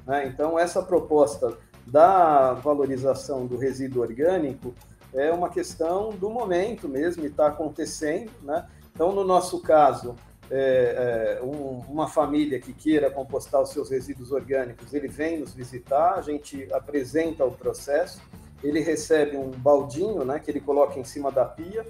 Né? 0.05 0.27
Então, 0.27 0.57
essa 0.57 0.81
proposta 0.81 1.55
da 1.85 2.53
valorização 2.53 3.45
do 3.45 3.57
resíduo 3.57 4.01
orgânico 4.01 4.73
é 5.13 5.31
uma 5.31 5.49
questão 5.49 6.09
do 6.09 6.29
momento 6.29 6.89
mesmo 6.89 7.23
e 7.23 7.27
está 7.27 7.47
acontecendo. 7.47 8.31
Né? 8.41 8.65
Então, 8.93 9.11
no 9.13 9.23
nosso 9.23 9.61
caso, 9.61 10.15
é, 10.49 11.37
é, 11.39 11.43
um, 11.43 11.81
uma 11.87 12.07
família 12.07 12.59
que 12.59 12.73
queira 12.73 13.11
compostar 13.11 13.61
os 13.61 13.69
seus 13.69 13.89
resíduos 13.91 14.31
orgânicos, 14.31 14.93
ele 14.93 15.07
vem 15.07 15.39
nos 15.39 15.53
visitar, 15.53 16.15
a 16.15 16.21
gente 16.21 16.67
apresenta 16.73 17.45
o 17.45 17.51
processo 17.51 18.21
ele 18.67 18.79
recebe 18.79 19.37
um 19.37 19.49
baldinho, 19.51 20.23
né, 20.25 20.39
que 20.39 20.49
ele 20.49 20.59
coloca 20.59 20.99
em 20.99 21.03
cima 21.03 21.31
da 21.31 21.45
pia, 21.45 21.85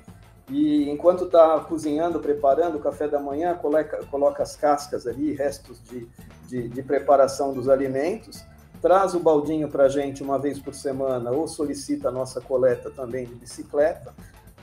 e 0.49 0.89
enquanto 0.89 1.25
está 1.25 1.59
cozinhando, 1.61 2.19
preparando 2.19 2.77
o 2.77 2.79
café 2.79 3.07
da 3.07 3.19
manhã, 3.19 3.55
coloca, 3.55 4.05
coloca 4.05 4.43
as 4.43 4.55
cascas 4.55 5.07
ali, 5.07 5.33
restos 5.33 5.81
de, 5.83 6.07
de, 6.47 6.67
de 6.69 6.83
preparação 6.83 7.51
dos 7.51 7.67
alimentos, 7.67 8.43
traz 8.81 9.15
o 9.15 9.19
baldinho 9.19 9.67
para 9.67 9.85
a 9.85 9.89
gente 9.89 10.21
uma 10.21 10.37
vez 10.37 10.59
por 10.59 10.75
semana 10.75 11.31
ou 11.31 11.47
solicita 11.47 12.09
a 12.09 12.11
nossa 12.11 12.39
coleta 12.39 12.91
também 12.91 13.25
de 13.25 13.33
bicicleta, 13.33 14.13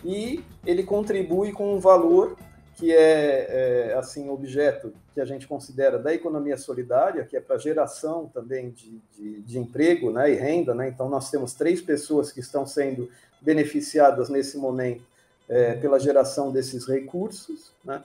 e 0.04 0.44
ele 0.64 0.82
contribui 0.82 1.52
com 1.52 1.74
um 1.74 1.80
valor 1.80 2.36
que 2.83 2.93
é, 2.93 3.91
é, 3.91 3.95
assim 3.95 4.28
objeto 4.28 4.93
que 5.14 5.20
a 5.20 5.24
gente 5.24 5.47
considera 5.47 6.01
da 6.01 6.12
economia 6.12 6.57
solidária, 6.57 7.24
que 7.24 7.37
é 7.37 7.41
para 7.41 7.57
geração 7.57 8.28
também 8.35 8.70
de, 8.70 9.01
de, 9.16 9.41
de, 9.41 9.57
emprego 9.57 10.11
né, 10.11 10.33
e 10.33 10.35
renda. 10.35 10.74
Né? 10.74 10.89
Então, 10.89 11.09
nós 11.09 11.30
temos 11.30 11.55
três 11.55 11.80
pessoas 11.80 12.33
que 12.33 12.41
estão 12.41 12.66
sendo 12.66 13.09
beneficiadas 13.41 14.28
nesse 14.28 14.59
momento 14.59 15.05
é, 15.49 15.74
pela 15.74 16.01
geração 16.01 16.51
desses 16.51 16.85
recursos. 16.85 17.70
Né? 17.85 18.03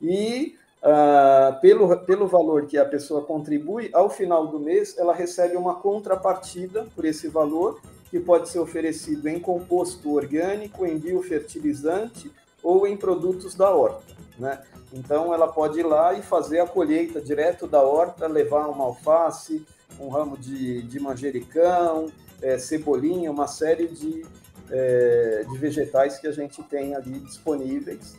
E 0.00 0.54
ah, 0.80 1.58
pelo, 1.60 1.98
pelo 1.98 2.28
valor 2.28 2.66
que 2.66 2.78
a 2.78 2.84
pessoa 2.84 3.22
contribui, 3.22 3.90
ao 3.92 4.08
final 4.08 4.46
do 4.46 4.60
mês, 4.60 4.96
ela 4.96 5.12
recebe 5.12 5.56
uma 5.56 5.74
contrapartida 5.74 6.86
por 6.94 7.04
esse 7.04 7.26
valor, 7.26 7.80
que 8.08 8.20
pode 8.20 8.48
ser 8.48 8.60
oferecido 8.60 9.26
em 9.26 9.40
composto 9.40 10.14
orgânico, 10.14 10.86
em 10.86 10.96
biofertilizante 10.96 12.30
ou 12.62 12.86
em 12.86 12.96
produtos 12.96 13.54
da 13.54 13.70
horta, 13.70 14.14
né? 14.38 14.60
Então 14.92 15.32
ela 15.32 15.48
pode 15.48 15.78
ir 15.78 15.84
lá 15.84 16.14
e 16.14 16.22
fazer 16.22 16.60
a 16.60 16.66
colheita 16.66 17.20
direto 17.20 17.66
da 17.66 17.80
horta, 17.80 18.26
levar 18.26 18.66
uma 18.68 18.84
alface, 18.84 19.64
um 19.98 20.08
ramo 20.08 20.36
de, 20.36 20.82
de 20.82 20.98
manjericão, 20.98 22.10
é, 22.42 22.58
cebolinha, 22.58 23.30
uma 23.30 23.46
série 23.46 23.86
de, 23.86 24.24
é, 24.70 25.44
de 25.48 25.58
vegetais 25.58 26.18
que 26.18 26.26
a 26.26 26.32
gente 26.32 26.62
tem 26.64 26.94
ali 26.94 27.20
disponíveis. 27.20 28.16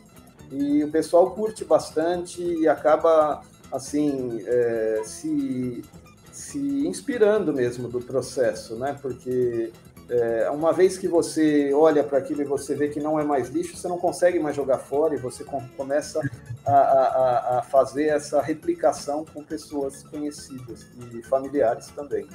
E 0.50 0.84
o 0.84 0.90
pessoal 0.90 1.30
curte 1.30 1.64
bastante 1.64 2.42
e 2.42 2.68
acaba 2.68 3.42
assim 3.70 4.42
é, 4.46 5.02
se, 5.04 5.82
se 6.30 6.86
inspirando 6.86 7.52
mesmo 7.52 7.88
do 7.88 8.00
processo, 8.00 8.76
né? 8.76 8.96
Porque 9.00 9.72
é, 10.08 10.50
uma 10.50 10.72
vez 10.72 10.98
que 10.98 11.08
você 11.08 11.72
olha 11.72 12.02
para 12.04 12.18
aquilo 12.18 12.42
e 12.42 12.44
você 12.44 12.74
vê 12.74 12.88
que 12.88 13.00
não 13.00 13.18
é 13.18 13.24
mais 13.24 13.48
lixo, 13.48 13.76
você 13.76 13.88
não 13.88 13.98
consegue 13.98 14.38
mais 14.38 14.54
jogar 14.54 14.78
fora 14.78 15.14
e 15.14 15.18
você 15.18 15.44
com, 15.44 15.60
começa 15.76 16.20
a, 16.66 16.72
a, 16.72 17.58
a, 17.58 17.62
fazer 17.62 18.06
essa 18.06 18.40
replicação 18.42 19.24
com 19.24 19.42
pessoas 19.42 20.02
conhecidas 20.02 20.86
e 21.12 21.22
familiares 21.22 21.88
também. 21.88 22.26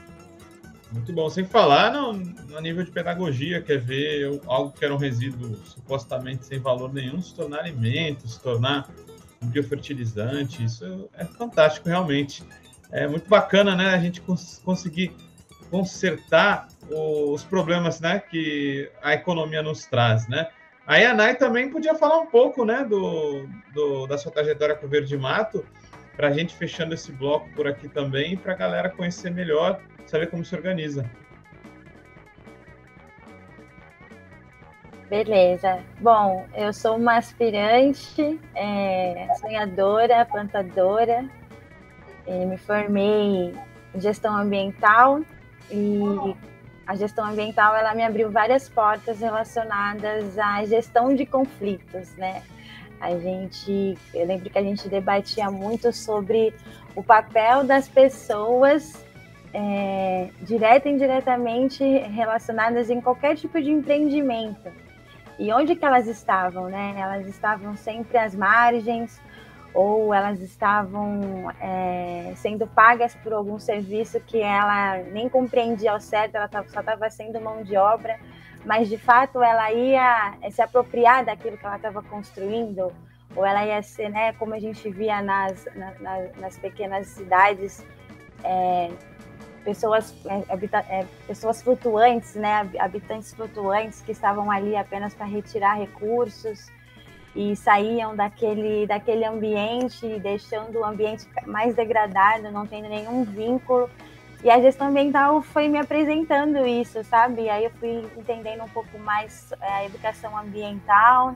Muito 0.91 1.11
bom. 1.11 1.29
Sem 1.29 1.45
falar 1.45 1.91
no, 1.91 2.13
no 2.13 2.59
nível 2.61 2.83
de 2.83 2.91
pedagogia, 2.91 3.61
quer 3.61 3.79
ver 3.79 4.39
algo 4.47 4.71
que 4.71 4.83
era 4.83 4.93
um 4.93 4.97
resíduo 4.97 5.55
supostamente 5.65 6.45
sem 6.45 6.59
valor 6.59 6.93
nenhum 6.93 7.21
se 7.21 7.35
tornar 7.35 7.59
alimento, 7.59 8.27
se 8.27 8.39
tornar 8.39 8.89
um 9.41 9.47
biofertilizante. 9.47 10.63
Isso 10.63 11.09
é 11.13 11.25
fantástico, 11.25 11.89
realmente. 11.89 12.43
É 12.89 13.05
muito 13.07 13.27
bacana, 13.29 13.75
né? 13.75 13.89
A 13.89 13.99
gente 13.99 14.21
cons 14.21 14.61
conseguir 14.63 15.13
consertar 15.69 16.69
os 16.89 17.43
problemas 17.43 17.99
né, 17.99 18.19
que 18.19 18.89
a 19.01 19.13
economia 19.13 19.61
nos 19.61 19.85
traz, 19.85 20.27
né? 20.27 20.47
Aí 20.85 21.05
a 21.05 21.13
Nai 21.13 21.35
também 21.35 21.69
podia 21.69 21.95
falar 21.95 22.19
um 22.19 22.27
pouco, 22.27 22.63
né, 22.63 22.85
do, 22.85 23.45
do 23.73 24.07
da 24.07 24.17
sua 24.17 24.31
trajetória 24.31 24.73
com 24.73 24.85
o 24.85 24.89
Verde 24.89 25.17
Mato, 25.17 25.65
para 26.15 26.29
a 26.29 26.31
gente 26.31 26.55
fechando 26.55 26.93
esse 26.93 27.11
bloco 27.11 27.49
por 27.55 27.67
aqui 27.67 27.89
também, 27.89 28.37
para 28.37 28.53
a 28.53 28.55
galera 28.55 28.89
conhecer 28.89 29.29
melhor, 29.29 29.81
saber 30.05 30.29
como 30.29 30.45
se 30.45 30.55
organiza. 30.55 31.05
Beleza. 35.09 35.79
Bom, 35.99 36.45
eu 36.53 36.73
sou 36.73 36.97
uma 36.97 37.17
aspirante, 37.17 38.39
é, 38.55 39.27
sonhadora, 39.39 40.25
plantadora. 40.25 41.29
me 42.27 42.57
formei 42.57 43.53
em 43.95 43.99
gestão 43.99 44.35
ambiental 44.35 45.21
e 45.71 46.35
a 46.87 46.95
gestão 46.95 47.25
ambiental 47.25 47.75
ela 47.75 47.93
me 47.93 48.01
abriu 48.01 48.31
várias 48.31 48.69
portas 48.69 49.19
relacionadas 49.19 50.39
à 50.39 50.63
gestão 50.65 51.13
de 51.13 51.25
conflitos, 51.25 52.15
né? 52.15 52.41
A 52.99 53.11
gente, 53.11 53.97
eu 54.13 54.25
lembro 54.25 54.49
que 54.49 54.57
a 54.57 54.63
gente 54.63 54.87
debatia 54.87 55.51
muito 55.51 55.91
sobre 55.91 56.53
o 56.95 57.03
papel 57.03 57.63
das 57.63 57.87
pessoas 57.87 59.05
é, 59.53 60.29
direta 60.41 60.87
e 60.89 60.93
indiretamente 60.93 61.83
relacionadas 61.83 62.89
em 62.89 63.01
qualquer 63.01 63.35
tipo 63.35 63.61
de 63.61 63.69
empreendimento. 63.69 64.71
E 65.37 65.51
onde 65.53 65.75
que 65.75 65.85
elas 65.85 66.07
estavam, 66.07 66.69
né? 66.69 66.95
Elas 66.97 67.27
estavam 67.27 67.75
sempre 67.75 68.17
às 68.17 68.33
margens, 68.33 69.21
ou 69.77 70.11
elas 70.11 70.41
estavam 70.41 71.51
é, 71.61 72.33
sendo 72.37 72.65
pagas 72.65 73.13
por 73.13 73.31
algum 73.31 73.59
serviço 73.59 74.19
que 74.21 74.41
ela 74.41 74.97
nem 75.11 75.29
compreendia 75.29 75.91
ao 75.91 75.99
certo, 75.99 76.33
ela 76.33 76.49
só 76.51 76.79
estava 76.79 77.07
sendo 77.11 77.39
mão 77.39 77.61
de 77.61 77.77
obra, 77.77 78.19
mas 78.65 78.89
de 78.89 78.97
fato 78.97 79.39
ela 79.43 79.71
ia 79.71 80.33
se 80.49 80.63
apropriar 80.63 81.23
daquilo 81.23 81.59
que 81.59 81.63
ela 81.63 81.75
estava 81.75 82.01
construindo, 82.01 82.91
ou 83.35 83.45
ela 83.45 83.63
ia 83.67 83.83
ser, 83.83 84.09
né, 84.09 84.33
como 84.33 84.55
a 84.55 84.59
gente 84.59 84.89
via 84.89 85.21
nas, 85.21 85.67
na, 85.75 86.21
nas 86.37 86.57
pequenas 86.57 87.05
cidades, 87.09 87.85
é, 88.43 88.89
pessoas, 89.63 90.11
é, 90.25 90.51
habita, 90.51 90.79
é, 90.89 91.05
pessoas 91.27 91.61
flutuantes, 91.61 92.33
né, 92.33 92.67
habitantes 92.79 93.31
flutuantes 93.31 94.01
que 94.01 94.11
estavam 94.11 94.49
ali 94.49 94.75
apenas 94.75 95.13
para 95.13 95.27
retirar 95.27 95.75
recursos 95.75 96.65
e 97.35 97.55
saíam 97.55 98.15
daquele, 98.15 98.87
daquele 98.87 99.25
ambiente, 99.25 100.19
deixando 100.19 100.79
o 100.79 100.85
ambiente 100.85 101.27
mais 101.45 101.75
degradado, 101.75 102.51
não 102.51 102.65
tendo 102.65 102.89
nenhum 102.89 103.23
vínculo. 103.23 103.89
E 104.43 104.49
a 104.49 104.59
gestão 104.59 104.87
ambiental 104.87 105.41
foi 105.41 105.67
me 105.67 105.77
apresentando 105.77 106.65
isso, 106.65 107.03
sabe? 107.03 107.43
E 107.43 107.49
aí 107.49 107.65
eu 107.65 107.71
fui 107.71 108.07
entendendo 108.17 108.63
um 108.63 108.69
pouco 108.69 108.97
mais 108.99 109.51
é, 109.61 109.73
a 109.73 109.85
educação 109.85 110.37
ambiental, 110.37 111.35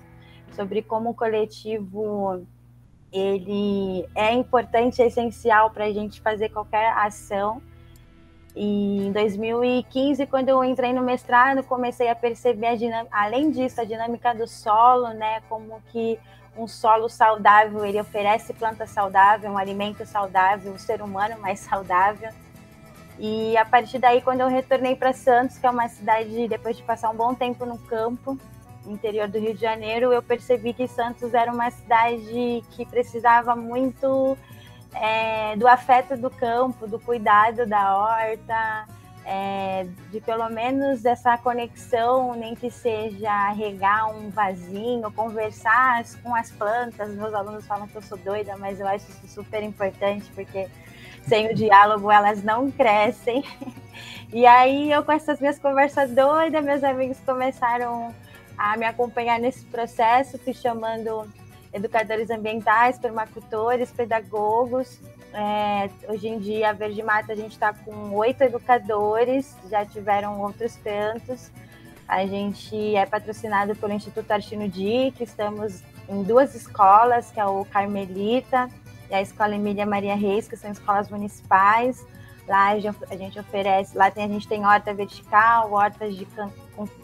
sobre 0.52 0.82
como 0.82 1.10
o 1.10 1.14
coletivo 1.14 2.46
ele 3.12 4.08
é 4.16 4.34
importante, 4.34 5.02
é 5.02 5.08
essencial 5.08 5.72
para 5.72 5.86
a 5.86 5.92
gente 5.92 6.22
fazer 6.22 6.50
qualquer 6.50 6.94
ação. 6.94 7.62
E 8.56 9.08
em 9.08 9.12
2015, 9.12 10.26
quando 10.26 10.50
eu 10.50 10.64
entrei 10.64 10.94
no 10.94 11.02
mestrado, 11.02 11.64
comecei 11.64 12.10
a 12.10 12.16
perceber, 12.16 12.68
a 12.68 12.76
dinâmica, 12.76 13.16
além 13.16 13.50
disso, 13.50 13.80
a 13.80 13.86
dinâmica 13.86 14.34
do 14.36 14.48
solo, 14.48 15.10
né? 15.14 15.42
Como 15.48 15.82
que 15.92 16.20
um 16.58 16.68
solo 16.68 17.08
saudável, 17.08 17.86
ele 17.86 18.00
oferece 18.00 18.54
planta 18.54 18.86
saudável, 18.86 19.52
um 19.52 19.58
alimento 19.58 20.06
saudável, 20.06 20.74
um 20.74 20.78
ser 20.78 21.02
humano 21.02 21.40
mais 21.40 21.60
saudável. 21.60 22.30
E 23.18 23.56
a 23.56 23.64
partir 23.64 24.00
daí, 24.00 24.22
quando 24.22 24.42
eu 24.42 24.48
retornei 24.48 24.96
para 24.96 25.14
Santos, 25.14 25.58
que 25.58 25.66
é 25.66 25.70
uma 25.70 25.88
cidade, 25.88 26.48
depois 26.48 26.76
de 26.76 26.84
passar 26.84 27.10
um 27.10 27.16
bom 27.16 27.34
tempo 27.34 27.66
no 27.66 27.78
campo, 27.78 28.38
interior 28.86 29.28
do 29.28 29.40
Rio 29.40 29.54
de 29.54 29.62
Janeiro, 29.62 30.12
eu 30.12 30.22
percebi 30.24 30.74
que 30.74 30.88
Santos 30.88 31.34
era 31.34 31.52
uma 31.52 31.70
cidade 31.70 32.64
que 32.72 32.86
precisava 32.86 33.56
muito 33.56 34.38
é, 34.94 35.56
do 35.56 35.68
afeto 35.68 36.18
do 36.18 36.30
campo, 36.30 36.88
do 36.88 37.00
cuidado 37.00 37.66
da 37.66 37.98
horta, 37.98 38.88
é, 39.26 39.88
de 40.10 40.20
pelo 40.20 40.50
menos 40.50 41.06
essa 41.06 41.38
conexão, 41.38 42.34
nem 42.34 42.56
que 42.56 42.72
seja 42.72 43.52
regar 43.52 44.14
um 44.16 44.30
vasinho, 44.30 45.12
conversar 45.12 46.04
com 46.24 46.36
as 46.36 46.52
plantas. 46.52 47.14
Meus 47.14 47.34
alunos 47.34 47.66
falam 47.66 47.88
que 47.88 47.96
eu 47.96 48.02
sou 48.02 48.18
doida, 48.18 48.58
mas 48.58 48.80
eu 48.80 48.88
acho 48.88 49.10
isso 49.10 49.28
super 49.28 49.64
importante, 49.64 50.30
porque 50.34 50.68
sem 51.24 51.52
o 51.52 51.56
diálogo 51.56 52.12
elas 52.12 52.44
não 52.44 52.72
crescem. 52.72 53.44
E 54.34 54.46
aí 54.46 54.90
eu 54.90 55.04
com 55.04 55.12
essas 55.12 55.42
minhas 55.42 55.60
conversas 55.60 56.10
doidas, 56.12 56.64
meus 56.64 56.82
amigos 56.86 57.20
começaram 57.26 58.16
a 58.58 58.78
me 58.78 58.86
acompanhar 58.86 59.38
nesse 59.38 59.66
processo, 59.66 60.40
fui 60.40 60.54
chamando 60.54 61.28
educadores 61.74 62.30
ambientais, 62.30 62.98
permacultores, 62.98 63.92
pedagogos. 63.92 65.00
É, 65.34 65.90
hoje 66.12 66.28
em 66.28 66.40
dia, 66.40 66.70
a 66.70 66.74
Verde 66.74 67.02
Mata, 67.02 67.32
a 67.32 67.36
gente 67.36 67.54
está 67.54 67.74
com 67.74 68.14
oito 68.16 68.44
educadores, 68.44 69.56
já 69.70 69.86
tiveram 69.86 70.42
outros 70.42 70.76
tantos. 70.76 71.50
A 72.08 72.26
gente 72.26 72.96
é 72.96 73.06
patrocinado 73.06 73.76
pelo 73.76 73.94
Instituto 73.94 74.30
Artino 74.32 74.70
que 74.70 75.24
estamos 75.24 75.82
em 76.10 76.24
duas 76.24 76.54
escolas, 76.54 77.32
que 77.32 77.40
é 77.40 77.46
o 77.46 77.64
Carmelita 77.64 78.70
e 79.10 79.16
a 79.16 79.22
Escola 79.22 79.56
Emília 79.56 79.86
Maria 79.86 80.16
Reis, 80.16 80.48
que 80.48 80.58
são 80.58 80.70
escolas 80.70 81.10
municipais. 81.10 82.06
Lá 82.48 82.72
a 82.72 83.16
gente 83.16 83.40
oferece, 83.40 83.98
lá 83.98 84.12
tem, 84.12 84.26
a 84.26 84.28
gente 84.28 84.46
tem 84.46 84.66
horta 84.66 84.94
vertical, 84.94 85.72
hortas 85.72 86.16
de, 86.16 86.26
can, 86.26 86.52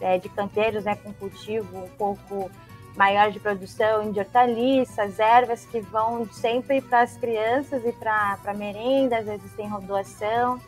é, 0.02 0.18
de 0.18 0.28
canteiros, 0.28 0.84
né, 0.84 0.94
com 0.96 1.10
cultivo 1.14 1.84
um 1.84 1.88
pouco 1.90 2.50
maior 2.98 3.30
de 3.30 3.38
produção 3.38 4.10
de 4.10 4.18
hortaliças, 4.18 5.20
ervas 5.20 5.64
que 5.64 5.80
vão 5.80 6.26
sempre 6.32 6.80
para 6.80 7.02
as 7.02 7.16
crianças 7.16 7.86
e 7.86 7.92
para 7.92 8.52
merenda, 8.56 9.18
às 9.18 9.26
vezes 9.26 9.52
tem 9.52 9.70
doação. 9.80 10.60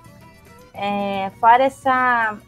É, 0.73 1.31
fora 1.41 1.65
essa 1.65 2.39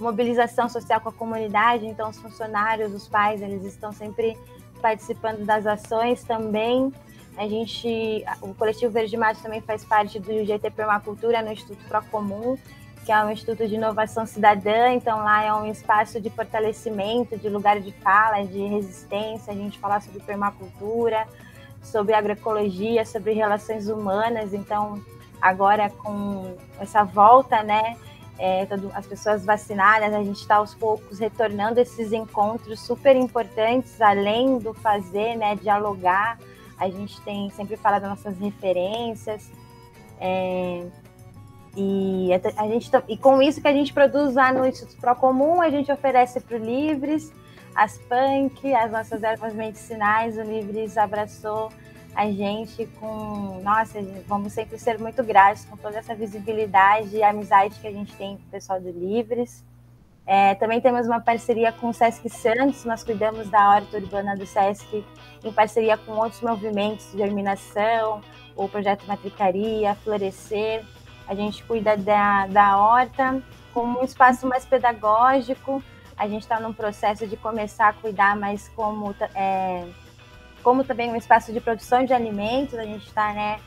mobilização 0.00 0.68
social 0.68 1.00
com 1.00 1.10
a 1.10 1.12
comunidade, 1.12 1.86
então 1.86 2.10
os 2.10 2.18
funcionários, 2.18 2.92
os 2.92 3.06
pais, 3.06 3.40
eles 3.40 3.64
estão 3.64 3.92
sempre 3.92 4.36
participando 4.80 5.46
das 5.46 5.64
ações 5.66 6.24
também. 6.24 6.92
A 7.36 7.46
gente, 7.46 8.24
o 8.42 8.52
coletivo 8.54 8.92
Verde 8.92 9.16
Mato 9.16 9.40
também 9.40 9.60
faz 9.60 9.84
parte 9.84 10.18
do 10.18 10.44
GT 10.44 10.68
Permacultura 10.72 11.40
no 11.40 11.52
Instituto 11.52 11.82
Procomum, 11.84 12.58
que 13.04 13.10
é 13.10 13.24
um 13.24 13.30
Instituto 13.30 13.66
de 13.66 13.74
Inovação 13.74 14.24
Cidadã, 14.24 14.92
então 14.92 15.18
lá 15.18 15.42
é 15.42 15.52
um 15.52 15.66
espaço 15.66 16.20
de 16.20 16.30
fortalecimento, 16.30 17.36
de 17.36 17.48
lugar 17.48 17.80
de 17.80 17.92
fala, 17.92 18.44
de 18.44 18.64
resistência, 18.66 19.52
a 19.52 19.56
gente 19.56 19.78
falar 19.78 20.00
sobre 20.00 20.20
permacultura, 20.20 21.26
sobre 21.82 22.14
agroecologia, 22.14 23.04
sobre 23.04 23.32
relações 23.32 23.88
humanas, 23.88 24.54
então 24.54 25.02
agora 25.40 25.90
com 25.90 26.56
essa 26.78 27.02
volta, 27.02 27.62
né, 27.64 27.96
é, 28.38 28.66
todo, 28.66 28.90
as 28.94 29.04
pessoas 29.04 29.44
vacinadas, 29.44 30.14
a 30.14 30.22
gente 30.22 30.40
está 30.40 30.56
aos 30.56 30.74
poucos 30.74 31.18
retornando 31.18 31.80
esses 31.80 32.12
encontros 32.12 32.80
super 32.80 33.16
importantes, 33.16 34.00
além 34.00 34.58
do 34.58 34.72
fazer, 34.72 35.36
né, 35.36 35.56
dialogar, 35.56 36.38
a 36.78 36.88
gente 36.88 37.20
tem 37.22 37.50
sempre 37.50 37.76
falado 37.76 38.06
nossas 38.06 38.38
referências, 38.38 39.50
é, 40.20 40.86
e 41.76 42.28
a 42.56 42.66
gente 42.68 42.90
e 43.08 43.16
com 43.16 43.40
isso 43.40 43.60
que 43.60 43.68
a 43.68 43.72
gente 43.72 43.92
produz 43.92 44.34
lá 44.34 44.52
no 44.52 44.66
Instituto 44.66 45.00
Procomum, 45.00 45.60
a 45.60 45.70
gente 45.70 45.90
oferece 45.90 46.40
para 46.40 46.56
o 46.56 46.60
Livres, 46.60 47.32
as 47.74 47.98
punk, 47.98 48.74
as 48.74 48.90
nossas 48.90 49.22
ervas 49.22 49.54
medicinais, 49.54 50.36
o 50.36 50.42
Livres 50.42 50.98
abraçou 50.98 51.70
a 52.14 52.30
gente 52.30 52.86
com, 53.00 53.60
nossa, 53.62 53.98
vamos 54.26 54.52
sempre 54.52 54.78
ser 54.78 54.98
muito 54.98 55.24
gratos 55.24 55.64
com 55.64 55.76
toda 55.76 55.98
essa 55.98 56.14
visibilidade 56.14 57.16
e 57.16 57.22
amizade 57.22 57.78
que 57.80 57.86
a 57.86 57.92
gente 57.92 58.14
tem 58.16 58.36
com 58.36 58.42
o 58.42 58.50
pessoal 58.50 58.78
do 58.78 58.90
Livres. 58.90 59.64
É, 60.26 60.54
também 60.54 60.80
temos 60.80 61.06
uma 61.06 61.20
parceria 61.20 61.72
com 61.72 61.88
o 61.88 61.94
Sesc 61.94 62.28
Santos, 62.28 62.84
nós 62.84 63.02
cuidamos 63.02 63.48
da 63.48 63.70
horta 63.70 63.96
urbana 63.96 64.36
do 64.36 64.46
Sesc 64.46 65.04
em 65.42 65.52
parceria 65.52 65.96
com 65.96 66.12
outros 66.12 66.40
movimentos 66.42 67.10
de 67.10 67.18
germinação, 67.18 68.20
o 68.54 68.68
projeto 68.68 69.04
Matricaria, 69.06 69.94
Florescer. 69.96 70.84
A 71.32 71.34
gente 71.34 71.64
cuida 71.64 71.96
da, 71.96 72.46
da 72.46 72.76
horta 72.76 73.42
como 73.72 74.00
um 74.00 74.04
espaço 74.04 74.46
mais 74.46 74.66
pedagógico. 74.66 75.82
A 76.14 76.28
gente 76.28 76.42
está 76.42 76.60
num 76.60 76.74
processo 76.74 77.26
de 77.26 77.38
começar 77.38 77.88
a 77.88 77.92
cuidar 77.94 78.36
mais 78.36 78.68
como, 78.76 79.14
é, 79.34 79.88
como 80.62 80.84
também 80.84 81.10
um 81.10 81.16
espaço 81.16 81.50
de 81.50 81.58
produção 81.58 82.04
de 82.04 82.12
alimentos. 82.12 82.78
A 82.78 82.84
gente 82.84 83.06
está 83.06 83.32
né, 83.32 83.60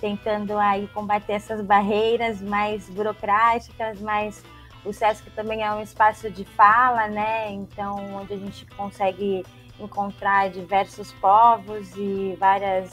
tentando 0.00 0.58
aí 0.58 0.88
combater 0.88 1.34
essas 1.34 1.60
barreiras 1.64 2.42
mais 2.42 2.90
burocráticas, 2.90 4.00
mais 4.00 4.42
o 4.84 4.92
SESC 4.92 5.30
também 5.30 5.62
é 5.62 5.72
um 5.72 5.80
espaço 5.80 6.28
de 6.28 6.44
fala, 6.44 7.06
né? 7.06 7.52
Então, 7.52 8.16
onde 8.16 8.34
a 8.34 8.36
gente 8.36 8.66
consegue 8.66 9.44
encontrar 9.78 10.50
diversos 10.50 11.12
povos 11.12 11.94
e 11.96 12.36
várias, 12.40 12.90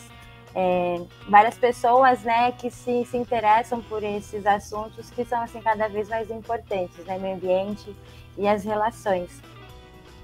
é, 0.55 1.01
várias 1.27 1.57
pessoas, 1.57 2.23
né, 2.23 2.51
que 2.53 2.69
se, 2.71 3.05
se 3.05 3.17
interessam 3.17 3.81
por 3.83 4.03
esses 4.03 4.45
assuntos 4.45 5.09
que 5.11 5.23
são, 5.23 5.41
assim, 5.41 5.61
cada 5.61 5.87
vez 5.87 6.09
mais 6.09 6.29
importantes, 6.29 7.05
né? 7.05 7.17
Meio 7.17 7.35
ambiente 7.35 7.95
e 8.37 8.47
as 8.47 8.63
relações. 8.63 9.41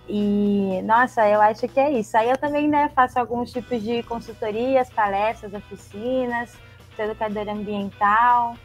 E, 0.07 0.81
nossa, 0.83 1.27
eu 1.27 1.41
acho 1.41 1.67
que 1.67 1.79
é 1.79 1.91
isso. 1.91 2.15
Aí 2.17 2.29
eu 2.29 2.37
também, 2.37 2.67
né, 2.67 2.89
faço 2.93 3.19
alguns 3.19 3.51
tipos 3.51 3.81
de 3.81 4.03
consultorias, 4.03 4.89
palestras, 4.89 5.53
oficinas, 5.53 6.55
sou 6.95 7.05
educadora 7.05 7.51
ambiental, 7.51 8.55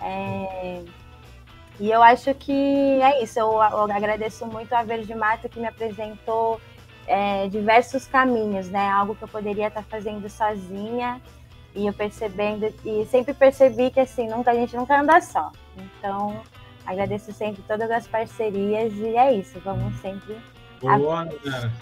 é, 0.00 0.82
e 1.80 1.90
eu 1.90 2.02
acho 2.02 2.34
que 2.34 2.52
é 3.00 3.22
isso. 3.22 3.38
Eu, 3.38 3.52
eu 3.52 3.90
agradeço 3.90 4.46
muito 4.46 4.72
a 4.74 4.82
Verde 4.82 5.14
Mata 5.14 5.48
que 5.48 5.58
me 5.58 5.66
apresentou 5.66 6.60
é, 7.10 7.48
diversos 7.48 8.06
caminhos, 8.06 8.70
né? 8.70 8.88
Algo 8.88 9.16
que 9.16 9.22
eu 9.24 9.28
poderia 9.28 9.66
estar 9.66 9.82
fazendo 9.82 10.30
sozinha 10.30 11.20
e 11.74 11.86
eu 11.86 11.92
percebendo 11.92 12.72
e 12.84 13.04
sempre 13.06 13.34
percebi 13.34 13.90
que 13.90 14.00
assim 14.00 14.28
nunca 14.28 14.52
a 14.52 14.54
gente 14.54 14.76
nunca 14.76 15.00
anda 15.00 15.20
só. 15.20 15.50
Então 15.76 16.40
agradeço 16.86 17.32
sempre 17.32 17.62
todas 17.66 17.90
as 17.90 18.06
parcerias 18.06 18.92
e 18.94 19.16
é 19.16 19.34
isso. 19.34 19.58
Vamos 19.64 19.94
sempre. 20.00 20.36
Boa, 20.80 21.24
Nayara. 21.24 21.72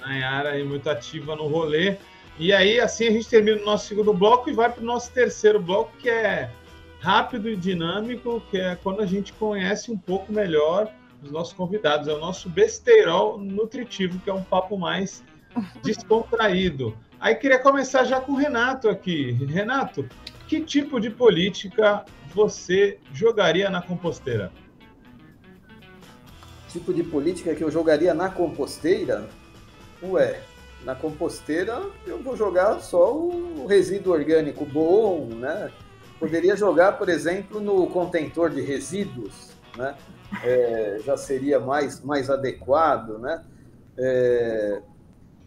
Nayara 0.00 0.50
aí 0.50 0.62
muito 0.62 0.90
ativa 0.90 1.34
no 1.34 1.48
rolê. 1.48 1.96
E 2.38 2.52
aí 2.52 2.78
assim 2.78 3.08
a 3.08 3.10
gente 3.10 3.28
termina 3.28 3.62
o 3.62 3.64
nosso 3.64 3.86
segundo 3.86 4.12
bloco 4.12 4.50
e 4.50 4.52
vai 4.52 4.70
para 4.70 4.82
o 4.82 4.86
nosso 4.86 5.10
terceiro 5.10 5.58
bloco 5.58 5.90
que 5.96 6.10
é 6.10 6.50
rápido 7.00 7.48
e 7.48 7.56
dinâmico, 7.56 8.42
que 8.50 8.58
é 8.58 8.76
quando 8.76 9.00
a 9.00 9.06
gente 9.06 9.32
conhece 9.32 9.90
um 9.90 9.96
pouco 9.96 10.30
melhor 10.30 10.90
os 11.26 11.32
nossos 11.32 11.52
convidados. 11.52 12.08
É 12.08 12.12
o 12.12 12.18
nosso 12.18 12.48
besteirol 12.48 13.38
nutritivo, 13.38 14.18
que 14.20 14.30
é 14.30 14.34
um 14.34 14.42
papo 14.42 14.78
mais 14.78 15.22
descontraído. 15.82 16.96
Aí 17.20 17.34
queria 17.34 17.58
começar 17.58 18.04
já 18.04 18.20
com 18.20 18.32
o 18.32 18.36
Renato 18.36 18.88
aqui. 18.88 19.32
Renato, 19.32 20.08
que 20.46 20.60
tipo 20.60 21.00
de 21.00 21.10
política 21.10 22.04
você 22.34 22.98
jogaria 23.12 23.70
na 23.70 23.82
composteira? 23.82 24.52
Tipo 26.68 26.92
de 26.92 27.02
política 27.02 27.54
que 27.54 27.64
eu 27.64 27.70
jogaria 27.70 28.12
na 28.12 28.28
composteira? 28.28 29.28
Ué, 30.02 30.40
na 30.84 30.94
composteira 30.94 31.82
eu 32.06 32.22
vou 32.22 32.36
jogar 32.36 32.80
só 32.80 33.16
o 33.16 33.66
resíduo 33.66 34.12
orgânico 34.12 34.64
bom, 34.64 35.26
né? 35.26 35.70
Poderia 36.20 36.56
jogar, 36.56 36.92
por 36.92 37.08
exemplo, 37.08 37.60
no 37.60 37.86
contentor 37.88 38.50
de 38.50 38.60
resíduos, 38.60 39.50
né? 39.76 39.94
É, 40.42 40.98
já 41.04 41.16
seria 41.16 41.58
mais, 41.60 42.00
mais 42.02 42.28
adequado, 42.30 43.18
né? 43.18 43.44
É, 43.98 44.82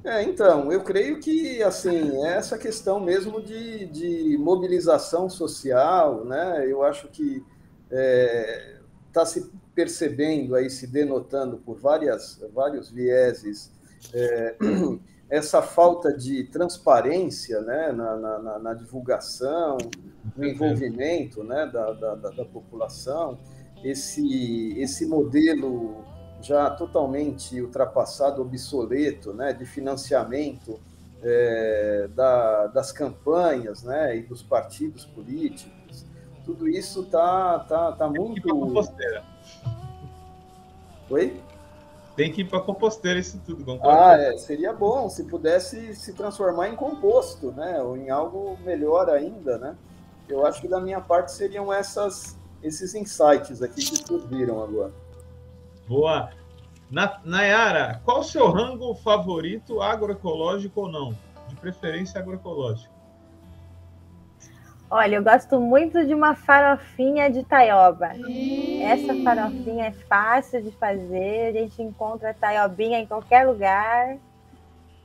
é, 0.04 0.24
então, 0.24 0.72
eu 0.72 0.82
creio 0.82 1.20
que 1.20 1.62
assim 1.62 2.24
é 2.26 2.38
essa 2.38 2.58
questão 2.58 3.00
mesmo 3.00 3.42
de, 3.42 3.86
de 3.88 4.38
mobilização 4.38 5.30
social, 5.30 6.24
né? 6.24 6.66
Eu 6.66 6.84
acho 6.84 7.10
que 7.10 7.44
está 7.90 9.22
é, 9.22 9.26
se 9.26 9.52
percebendo 9.76 10.56
aí, 10.56 10.70
se 10.70 10.88
denotando 10.88 11.58
por 11.58 11.78
várias, 11.78 12.42
vários 12.54 12.90
vieses 12.90 13.72
é, 14.14 14.56
essa 15.30 15.62
falta 15.62 16.12
de 16.12 16.46
transparência 16.46 17.62
né, 17.62 17.92
na, 17.92 18.16
na, 18.18 18.60
na 18.60 18.74
divulgação, 18.74 19.78
no 20.36 20.46
envolvimento 20.46 21.44
né, 21.44 21.68
da, 21.68 21.94
da, 21.94 22.16
da, 22.16 22.46
população, 22.46 23.38
esse, 23.84 24.74
esse 24.80 25.06
modelo 25.06 26.04
já 26.42 26.70
totalmente 26.72 27.62
ultrapassado, 27.62 28.42
obsoleto, 28.42 29.34
né, 29.34 29.54
de 29.54 29.66
financiamento 29.66 30.80
é, 31.22 32.10
da, 32.16 32.68
das 32.68 32.92
campanhas 32.92 33.84
né, 33.84 34.18
e 34.18 34.24
dos 34.24 34.42
partidos 34.42 35.06
políticos, 35.06 36.06
tudo 36.44 36.68
isso 36.68 37.04
está 37.04 37.60
tá, 37.60 37.92
tá 37.92 38.08
muito. 38.10 38.50
Oi? 41.12 41.40
Tem 42.20 42.34
que 42.34 42.42
ir 42.42 42.50
para 42.50 42.60
composteira 42.60 43.18
isso 43.18 43.42
tudo. 43.46 43.64
Concordo? 43.64 43.98
Ah, 43.98 44.18
é, 44.18 44.38
seria 44.38 44.74
bom 44.74 45.10
se 45.10 45.24
pudesse 45.24 45.96
se 45.96 46.12
transformar 46.12 46.68
em 46.68 46.76
composto, 46.76 47.54
né? 47.54 47.82
Ou 47.82 47.96
em 47.96 48.10
algo 48.10 48.58
melhor 48.62 49.10
ainda, 49.10 49.58
né? 49.58 49.78
Eu 50.28 50.46
acho 50.46 50.60
que 50.60 50.68
da 50.68 50.82
minha 50.82 51.00
parte 51.00 51.32
seriam 51.32 51.72
essas, 51.72 52.38
esses 52.62 52.94
insights 52.94 53.64
aqui 53.64 53.86
que 53.86 54.06
surgiram 54.06 54.62
agora. 54.62 54.92
Boa. 55.88 56.30
Na, 56.92 57.22
Nayara, 57.24 58.02
qual 58.04 58.20
o 58.20 58.24
seu 58.24 58.52
rango 58.52 58.94
favorito, 58.96 59.82
agroecológico 59.82 60.82
ou 60.82 60.92
não? 60.92 61.18
De 61.48 61.56
preferência 61.56 62.20
agroecológico. 62.20 62.94
Olha, 64.92 65.18
eu 65.18 65.24
gosto 65.24 65.60
muito 65.60 66.04
de 66.04 66.16
uma 66.16 66.34
farofinha 66.34 67.30
de 67.30 67.44
taioba. 67.44 68.10
Essa 68.82 69.14
farofinha 69.24 69.86
é 69.88 69.92
fácil 69.92 70.64
de 70.64 70.72
fazer, 70.72 71.50
a 71.50 71.52
gente 71.52 71.80
encontra 71.82 72.34
taiobinha 72.34 72.98
em 72.98 73.06
qualquer 73.06 73.48
lugar. 73.48 74.18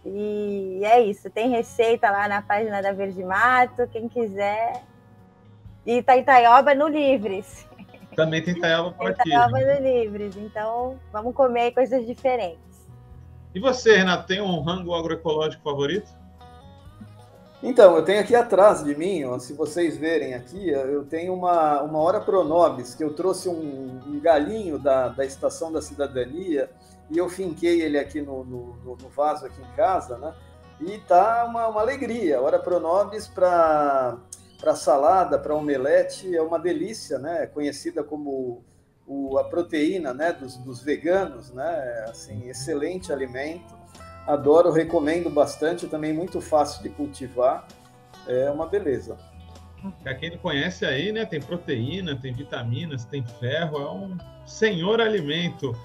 E 0.07 0.81
é 0.85 1.03
isso, 1.03 1.29
tem 1.29 1.51
receita 1.51 2.11
lá 2.11 2.27
na 2.29 2.41
página 2.41 2.81
da 2.81 2.93
Verde 2.93 3.23
Mato, 3.23 3.87
quem 3.89 4.09
quiser. 4.09 4.83
E 5.85 6.03
tá 6.03 6.17
em 6.17 6.25
taioba 6.25 6.75
no 6.75 6.89
Livres. 6.89 7.69
Também 8.17 8.43
tem 8.43 8.59
taioba 8.59 8.93
por 8.93 9.11
aqui. 9.11 9.29
Taioba 9.29 9.61
no 9.61 9.87
Livres, 9.87 10.35
então 10.37 10.99
vamos 11.13 11.35
comer 11.35 11.73
coisas 11.73 12.07
diferentes. 12.07 12.89
E 13.55 13.61
você, 13.61 13.99
Renato, 13.99 14.27
tem 14.27 14.41
um 14.41 14.63
rango 14.63 14.95
agroecológico 14.95 15.63
favorito? 15.63 16.24
Então, 17.67 17.97
eu 17.97 18.05
tenho 18.05 18.21
aqui 18.21 18.37
atrás 18.37 18.85
de 18.85 18.95
mim, 18.95 19.25
ó, 19.25 19.39
se 19.39 19.55
vocês 19.55 19.97
verem 19.97 20.35
aqui, 20.35 20.69
eu 20.69 21.03
tenho 21.07 21.33
uma, 21.33 21.81
uma 21.81 21.99
hora 21.99 22.21
pronobis, 22.21 22.95
que 22.95 23.03
eu 23.03 23.15
trouxe 23.15 23.49
um, 23.49 24.03
um 24.07 24.21
galinho 24.21 24.79
da, 24.79 25.09
da 25.09 25.25
Estação 25.25 25.73
da 25.73 25.81
Cidadania 25.81 26.69
e 27.11 27.17
eu 27.17 27.27
finquei 27.27 27.81
ele 27.81 27.99
aqui 27.99 28.21
no, 28.21 28.45
no, 28.45 28.77
no 28.85 29.09
vaso 29.09 29.47
aqui 29.47 29.63
em 29.63 29.77
casa, 29.77 30.19
né? 30.19 30.35
E 30.79 30.99
tá 30.99 31.47
uma, 31.47 31.67
uma 31.69 31.81
alegria. 31.81 32.39
Hora 32.39 32.59
pronobis 32.59 33.27
para 33.27 34.19
para 34.61 34.75
salada, 34.75 35.39
para 35.39 35.55
omelete, 35.55 36.37
é 36.37 36.43
uma 36.43 36.59
delícia, 36.59 37.19
né? 37.19 37.45
É 37.45 37.47
conhecida 37.47 38.05
como 38.05 38.63
o, 39.07 39.39
a 39.39 39.45
proteína, 39.45 40.13
né? 40.13 40.35
Dos, 40.35 40.59
dos 40.59 40.83
veganos, 40.83 41.51
né? 41.51 42.05
Assim, 42.11 42.47
excelente 42.47 43.11
alimento 43.11 43.84
Adoro, 44.27 44.71
recomendo 44.73 45.29
bastante, 45.29 45.87
também 45.87 46.13
muito 46.13 46.41
fácil 46.41 46.83
de 46.83 46.89
cultivar. 46.89 47.67
É 48.27 48.51
uma 48.51 48.67
beleza. 48.67 49.19
Para 50.03 50.15
quem 50.15 50.31
não 50.31 50.39
conhece 50.39 50.87
aí, 50.87 51.13
né, 51.13 51.27
tem 51.27 51.41
proteína, 51.41 52.17
tem 52.17 52.33
vitaminas, 52.33 53.05
tem 53.05 53.23
ferro, 53.23 53.77
é 53.79 53.91
um 53.91 54.17
senhor 54.47 55.01
alimento. 55.01 55.77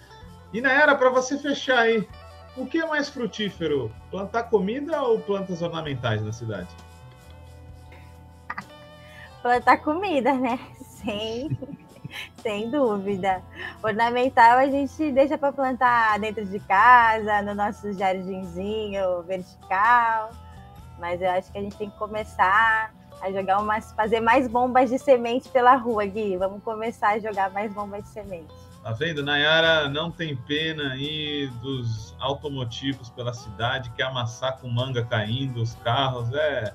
E 0.53 0.61
na 0.61 0.71
era 0.71 0.95
para 0.95 1.09
você 1.09 1.37
fechar 1.37 1.79
aí, 1.79 2.07
o 2.55 2.65
que 2.65 2.79
é 2.79 2.85
mais 2.85 3.09
frutífero, 3.09 3.91
plantar 4.09 4.43
comida 4.43 5.01
ou 5.01 5.19
plantas 5.19 5.61
ornamentais 5.61 6.21
na 6.21 6.31
cidade? 6.31 6.69
Plantar 9.41 9.77
comida, 9.77 10.33
né? 10.33 10.59
Sim. 10.81 11.57
Sem 12.41 12.69
dúvida. 12.69 13.41
Ornamental 13.83 14.57
a 14.57 14.67
gente 14.67 15.11
deixa 15.11 15.37
para 15.37 15.51
plantar 15.51 16.19
dentro 16.19 16.45
de 16.45 16.59
casa, 16.59 17.41
no 17.41 17.53
nosso 17.53 17.91
jardinzinho 17.93 19.21
vertical. 19.23 20.31
Mas 20.99 21.21
eu 21.21 21.29
acho 21.29 21.51
que 21.51 21.57
a 21.57 21.61
gente 21.61 21.77
tem 21.77 21.89
que 21.89 21.97
começar 21.97 22.93
a 23.21 23.31
jogar 23.31 23.59
umas, 23.59 23.91
fazer 23.93 24.19
mais 24.19 24.47
bombas 24.47 24.89
de 24.89 24.97
semente 24.97 25.49
pela 25.49 25.75
rua, 25.75 26.05
Gui. 26.05 26.37
Vamos 26.37 26.63
começar 26.63 27.11
a 27.11 27.19
jogar 27.19 27.51
mais 27.51 27.73
bombas 27.73 28.03
de 28.03 28.09
semente. 28.09 28.53
Tá 28.81 28.91
vendo? 28.93 29.21
Nayara 29.21 29.89
não 29.89 30.09
tem 30.09 30.35
pena 30.35 30.93
aí 30.93 31.47
dos 31.61 32.15
automotivos 32.19 33.09
pela 33.09 33.33
cidade, 33.33 33.89
quer 33.91 34.03
amassar 34.03 34.57
com 34.57 34.69
manga 34.69 35.03
caindo, 35.03 35.61
os 35.61 35.75
carros. 35.75 36.33
É, 36.33 36.73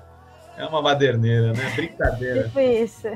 é 0.57 0.65
uma 0.65 0.81
baderneira, 0.81 1.53
né? 1.53 1.73
Brincadeira. 1.75 2.43
Tipo 2.45 2.59
isso. 2.59 3.07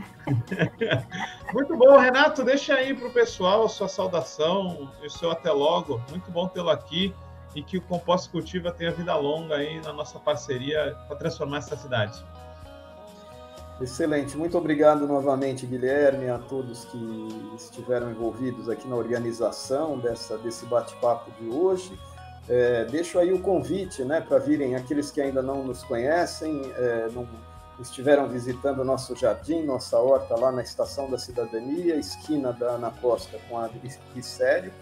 Muito 1.54 1.76
bom, 1.78 1.98
Renato. 1.98 2.44
Deixa 2.44 2.76
aí 2.76 2.94
para 2.94 3.08
o 3.08 3.14
pessoal 3.14 3.66
a 3.66 3.70
sua 3.70 3.88
saudação 3.88 4.92
e 5.02 5.08
o 5.08 5.10
seu 5.10 5.32
até 5.32 5.52
logo. 5.52 6.02
Muito 6.10 6.30
bom 6.32 6.48
tê-lo 6.48 6.70
aqui 6.70 7.14
e 7.56 7.64
que 7.64 7.78
o 7.78 7.82
Composto 7.82 8.30
Cultiva 8.30 8.72
tenha 8.72 8.92
vida 8.92 9.16
longa 9.16 9.56
aí 9.56 9.82
na 9.82 9.94
nossa 9.94 10.20
parceria 10.20 10.96
para 11.08 11.16
transformar 11.16 11.60
essa 11.60 11.76
cidade. 11.76 12.24
Excelente, 13.82 14.36
muito 14.36 14.58
obrigado 14.58 15.08
novamente, 15.08 15.66
Guilherme, 15.66 16.30
a 16.30 16.38
todos 16.38 16.84
que 16.86 17.56
estiveram 17.56 18.12
envolvidos 18.12 18.68
aqui 18.68 18.86
na 18.86 18.98
organização 18.98 19.98
dessa, 19.98 20.38
desse 20.38 20.66
bate-papo 20.66 21.32
de 21.40 21.50
hoje. 21.50 21.98
É, 22.50 22.84
deixo 22.86 23.20
aí 23.20 23.32
o 23.32 23.40
convite 23.40 24.04
né, 24.04 24.22
para 24.22 24.40
virem 24.40 24.76
aqueles 24.76 25.12
que 25.12 25.22
ainda 25.22 25.42
não 25.42 25.64
nos 25.64 25.84
conhecem, 25.84 26.62
é, 26.76 27.08
não 27.14 27.28
estiveram 27.80 28.28
visitando 28.28 28.84
nosso 28.84 29.16
jardim, 29.16 29.64
nossa 29.64 29.98
horta 30.00 30.36
lá 30.36 30.52
na 30.52 30.64
Estação 30.64 31.10
da 31.10 31.18
Cidadania, 31.18 31.96
esquina 31.96 32.52
da 32.52 32.72
Ana 32.72 32.92
Costa 33.00 33.38
com 33.48 33.58
a 33.58 33.70
Glicério, 34.14 34.74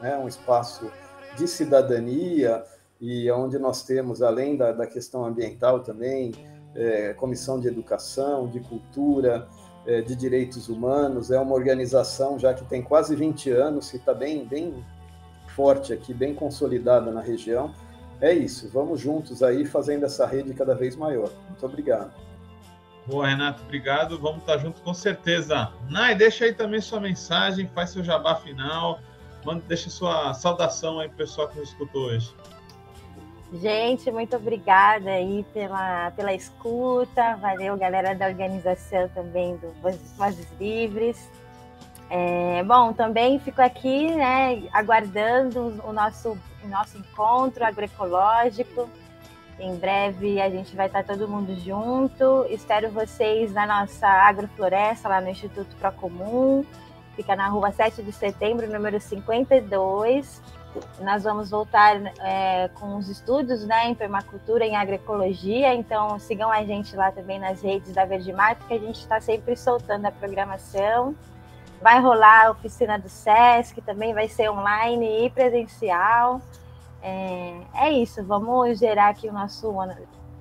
né, 0.00 0.18
um 0.18 0.26
espaço 0.26 0.90
de 1.36 1.46
cidadania 1.46 2.64
e 3.00 3.30
onde 3.30 3.58
nós 3.58 3.84
temos, 3.84 4.20
além 4.20 4.56
da, 4.56 4.72
da 4.72 4.86
questão 4.86 5.24
ambiental 5.24 5.80
também, 5.80 6.32
é, 6.74 7.14
Comissão 7.14 7.60
de 7.60 7.68
Educação, 7.68 8.48
de 8.48 8.60
Cultura, 8.60 9.48
é, 9.86 10.00
de 10.00 10.14
Direitos 10.14 10.68
Humanos. 10.68 11.30
É 11.30 11.38
uma 11.38 11.54
organização 11.54 12.38
já 12.38 12.54
que 12.54 12.64
tem 12.64 12.82
quase 12.82 13.14
20 13.14 13.50
anos, 13.50 13.90
que 13.90 13.96
está 13.96 14.14
bem, 14.14 14.44
bem 14.44 14.84
forte 15.54 15.92
aqui, 15.92 16.12
bem 16.12 16.34
consolidada 16.34 17.10
na 17.10 17.20
região. 17.20 17.72
É 18.20 18.32
isso, 18.32 18.68
vamos 18.68 19.00
juntos 19.00 19.42
aí 19.42 19.64
fazendo 19.64 20.04
essa 20.04 20.26
rede 20.26 20.54
cada 20.54 20.74
vez 20.74 20.94
maior. 20.94 21.30
Muito 21.48 21.66
obrigado. 21.66 22.12
Boa, 23.06 23.26
Renato, 23.26 23.62
obrigado. 23.64 24.18
Vamos 24.18 24.42
estar 24.42 24.58
juntos 24.58 24.80
com 24.80 24.94
certeza. 24.94 25.72
Nai, 25.90 26.14
deixa 26.14 26.44
aí 26.44 26.54
também 26.54 26.80
sua 26.80 27.00
mensagem, 27.00 27.68
faz 27.74 27.90
seu 27.90 28.04
jabá 28.04 28.36
final, 28.36 29.00
manda, 29.44 29.62
deixa 29.66 29.90
sua 29.90 30.32
saudação 30.34 31.00
aí 31.00 31.08
para 31.08 31.14
o 31.14 31.18
pessoal 31.18 31.48
que 31.48 31.58
nos 31.58 31.70
escutou 31.70 32.02
hoje. 32.02 32.32
Gente, 33.54 34.10
muito 34.10 34.34
obrigada 34.36 35.10
aí 35.10 35.44
pela, 35.52 36.10
pela 36.12 36.32
escuta. 36.32 37.36
Valeu, 37.36 37.76
galera 37.76 38.14
da 38.14 38.26
organização 38.26 39.08
também 39.08 39.56
do 39.56 39.70
Vozes 40.16 40.48
Livres. 40.58 41.28
É, 42.10 42.62
bom, 42.64 42.92
também 42.92 43.38
fico 43.38 43.62
aqui, 43.62 44.14
né, 44.14 44.62
aguardando 44.72 45.80
o 45.84 45.92
nosso, 45.92 46.38
o 46.62 46.68
nosso 46.68 46.98
encontro 46.98 47.64
agroecológico. 47.64 48.88
Em 49.58 49.76
breve 49.76 50.40
a 50.40 50.50
gente 50.50 50.74
vai 50.74 50.86
estar 50.86 51.04
todo 51.04 51.28
mundo 51.28 51.54
junto. 51.60 52.46
Espero 52.50 52.90
vocês 52.90 53.52
na 53.52 53.66
nossa 53.66 54.06
agrofloresta, 54.06 55.08
lá 55.08 55.20
no 55.20 55.28
Instituto 55.28 55.74
Procomum. 55.76 56.64
Fica 57.16 57.36
na 57.36 57.48
rua 57.48 57.70
7 57.70 58.02
de 58.02 58.12
setembro, 58.12 58.70
número 58.70 59.00
52 59.00 60.40
nós 61.00 61.24
vamos 61.24 61.50
voltar 61.50 62.00
é, 62.20 62.68
com 62.74 62.96
os 62.96 63.08
estudos 63.08 63.64
né, 63.66 63.88
em 63.88 63.94
permacultura, 63.94 64.64
em 64.64 64.76
agroecologia, 64.76 65.74
então 65.74 66.18
sigam 66.18 66.50
a 66.50 66.64
gente 66.64 66.96
lá 66.96 67.10
também 67.12 67.38
nas 67.38 67.62
redes 67.62 67.92
da 67.92 68.04
Verde 68.04 68.32
Mar, 68.32 68.56
porque 68.56 68.74
a 68.74 68.78
gente 68.78 69.00
está 69.00 69.20
sempre 69.20 69.56
soltando 69.56 70.06
a 70.06 70.10
programação. 70.10 71.14
Vai 71.82 72.00
rolar 72.00 72.46
a 72.46 72.50
oficina 72.52 72.98
do 72.98 73.08
SESC, 73.08 73.80
também 73.82 74.14
vai 74.14 74.28
ser 74.28 74.48
online 74.50 75.26
e 75.26 75.30
presencial. 75.30 76.40
É, 77.02 77.60
é 77.74 77.92
isso, 77.92 78.24
vamos 78.24 78.78
gerar 78.78 79.08
aqui 79.08 79.28
o 79.28 79.32
nosso 79.32 79.72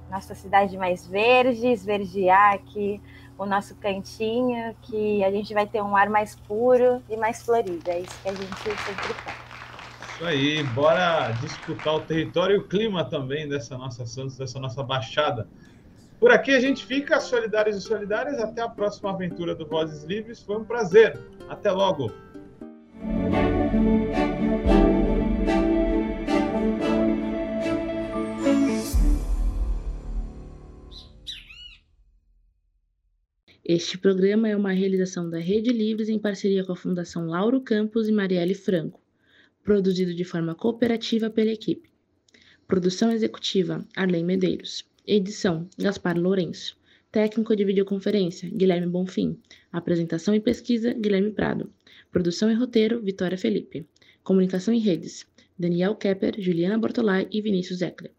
nossa 0.10 0.36
cidade 0.36 0.78
mais 0.78 1.08
verde, 1.08 1.68
esverdear 1.68 2.54
aqui 2.54 3.02
o 3.38 3.46
nosso 3.46 3.74
cantinho, 3.76 4.76
que 4.82 5.24
a 5.24 5.32
gente 5.32 5.54
vai 5.54 5.66
ter 5.66 5.82
um 5.82 5.96
ar 5.96 6.10
mais 6.10 6.36
puro 6.36 7.02
e 7.10 7.18
mais 7.18 7.42
florido. 7.42 7.90
É 7.90 8.02
isso 8.02 8.22
que 8.22 8.30
a 8.30 8.34
gente 8.34 8.56
sempre 8.56 9.14
quer. 9.24 9.52
Isso 10.14 10.26
aí, 10.26 10.64
bora 10.76 11.32
disputar 11.42 11.96
o 11.96 12.02
território 12.02 12.58
e 12.58 12.60
o 12.60 12.68
clima 12.68 13.04
também 13.04 13.50
dessa 13.50 13.76
nossa 13.76 14.06
Santos, 14.06 14.38
dessa 14.38 14.60
nossa 14.60 14.84
baixada. 14.84 15.48
Por 16.22 16.32
aqui 16.32 16.52
a 16.52 16.60
gente 16.60 16.86
fica, 16.86 17.20
solidários 17.20 17.76
e 17.78 17.82
solidárias. 17.82 18.40
Até 18.40 18.62
a 18.62 18.70
próxima 18.70 19.10
aventura 19.10 19.56
do 19.56 19.66
Vozes 19.66 20.04
Livres. 20.04 20.40
Foi 20.40 20.58
um 20.58 20.64
prazer. 20.64 21.20
Até 21.50 21.72
logo. 21.72 22.12
Este 33.66 33.98
programa 33.98 34.48
é 34.48 34.56
uma 34.56 34.74
realização 34.74 35.28
da 35.28 35.40
Rede 35.40 35.74
Livres 35.74 36.08
em 36.08 36.20
parceria 36.20 36.64
com 36.64 36.74
a 36.74 36.76
Fundação 36.76 37.26
Lauro 37.26 37.62
Campos 37.62 38.08
e 38.08 38.12
Marielle 38.12 38.54
Franco 38.54 39.02
produzido 39.64 40.14
de 40.14 40.24
forma 40.24 40.56
cooperativa 40.56 41.30
pela 41.30 41.52
equipe. 41.52 41.90
Produção 42.68 43.12
executiva: 43.12 43.84
Arlen 43.96 44.24
Medeiros. 44.24 44.91
Edição: 45.06 45.68
Gaspar 45.80 46.16
Lourenço. 46.16 46.78
Técnico 47.12 47.56
de 47.56 47.66
videoconferência: 47.66 48.48
Guilherme 48.52 48.86
Bonfim. 48.86 49.36
Apresentação 49.72 50.36
e 50.36 50.40
pesquisa: 50.40 50.94
Guilherme 50.94 51.32
Prado. 51.32 51.74
Produção 52.12 52.52
e 52.52 52.54
roteiro: 52.54 53.02
Vitória 53.02 53.36
Felipe. 53.36 53.84
Comunicação 54.24 54.72
em 54.72 54.80
redes: 54.80 55.26
Daniel 55.58 55.96
Kepper, 55.96 56.40
Juliana 56.40 56.78
Bortolai 56.78 57.28
e 57.32 57.42
Vinícius 57.42 57.82
Eckler. 57.82 58.14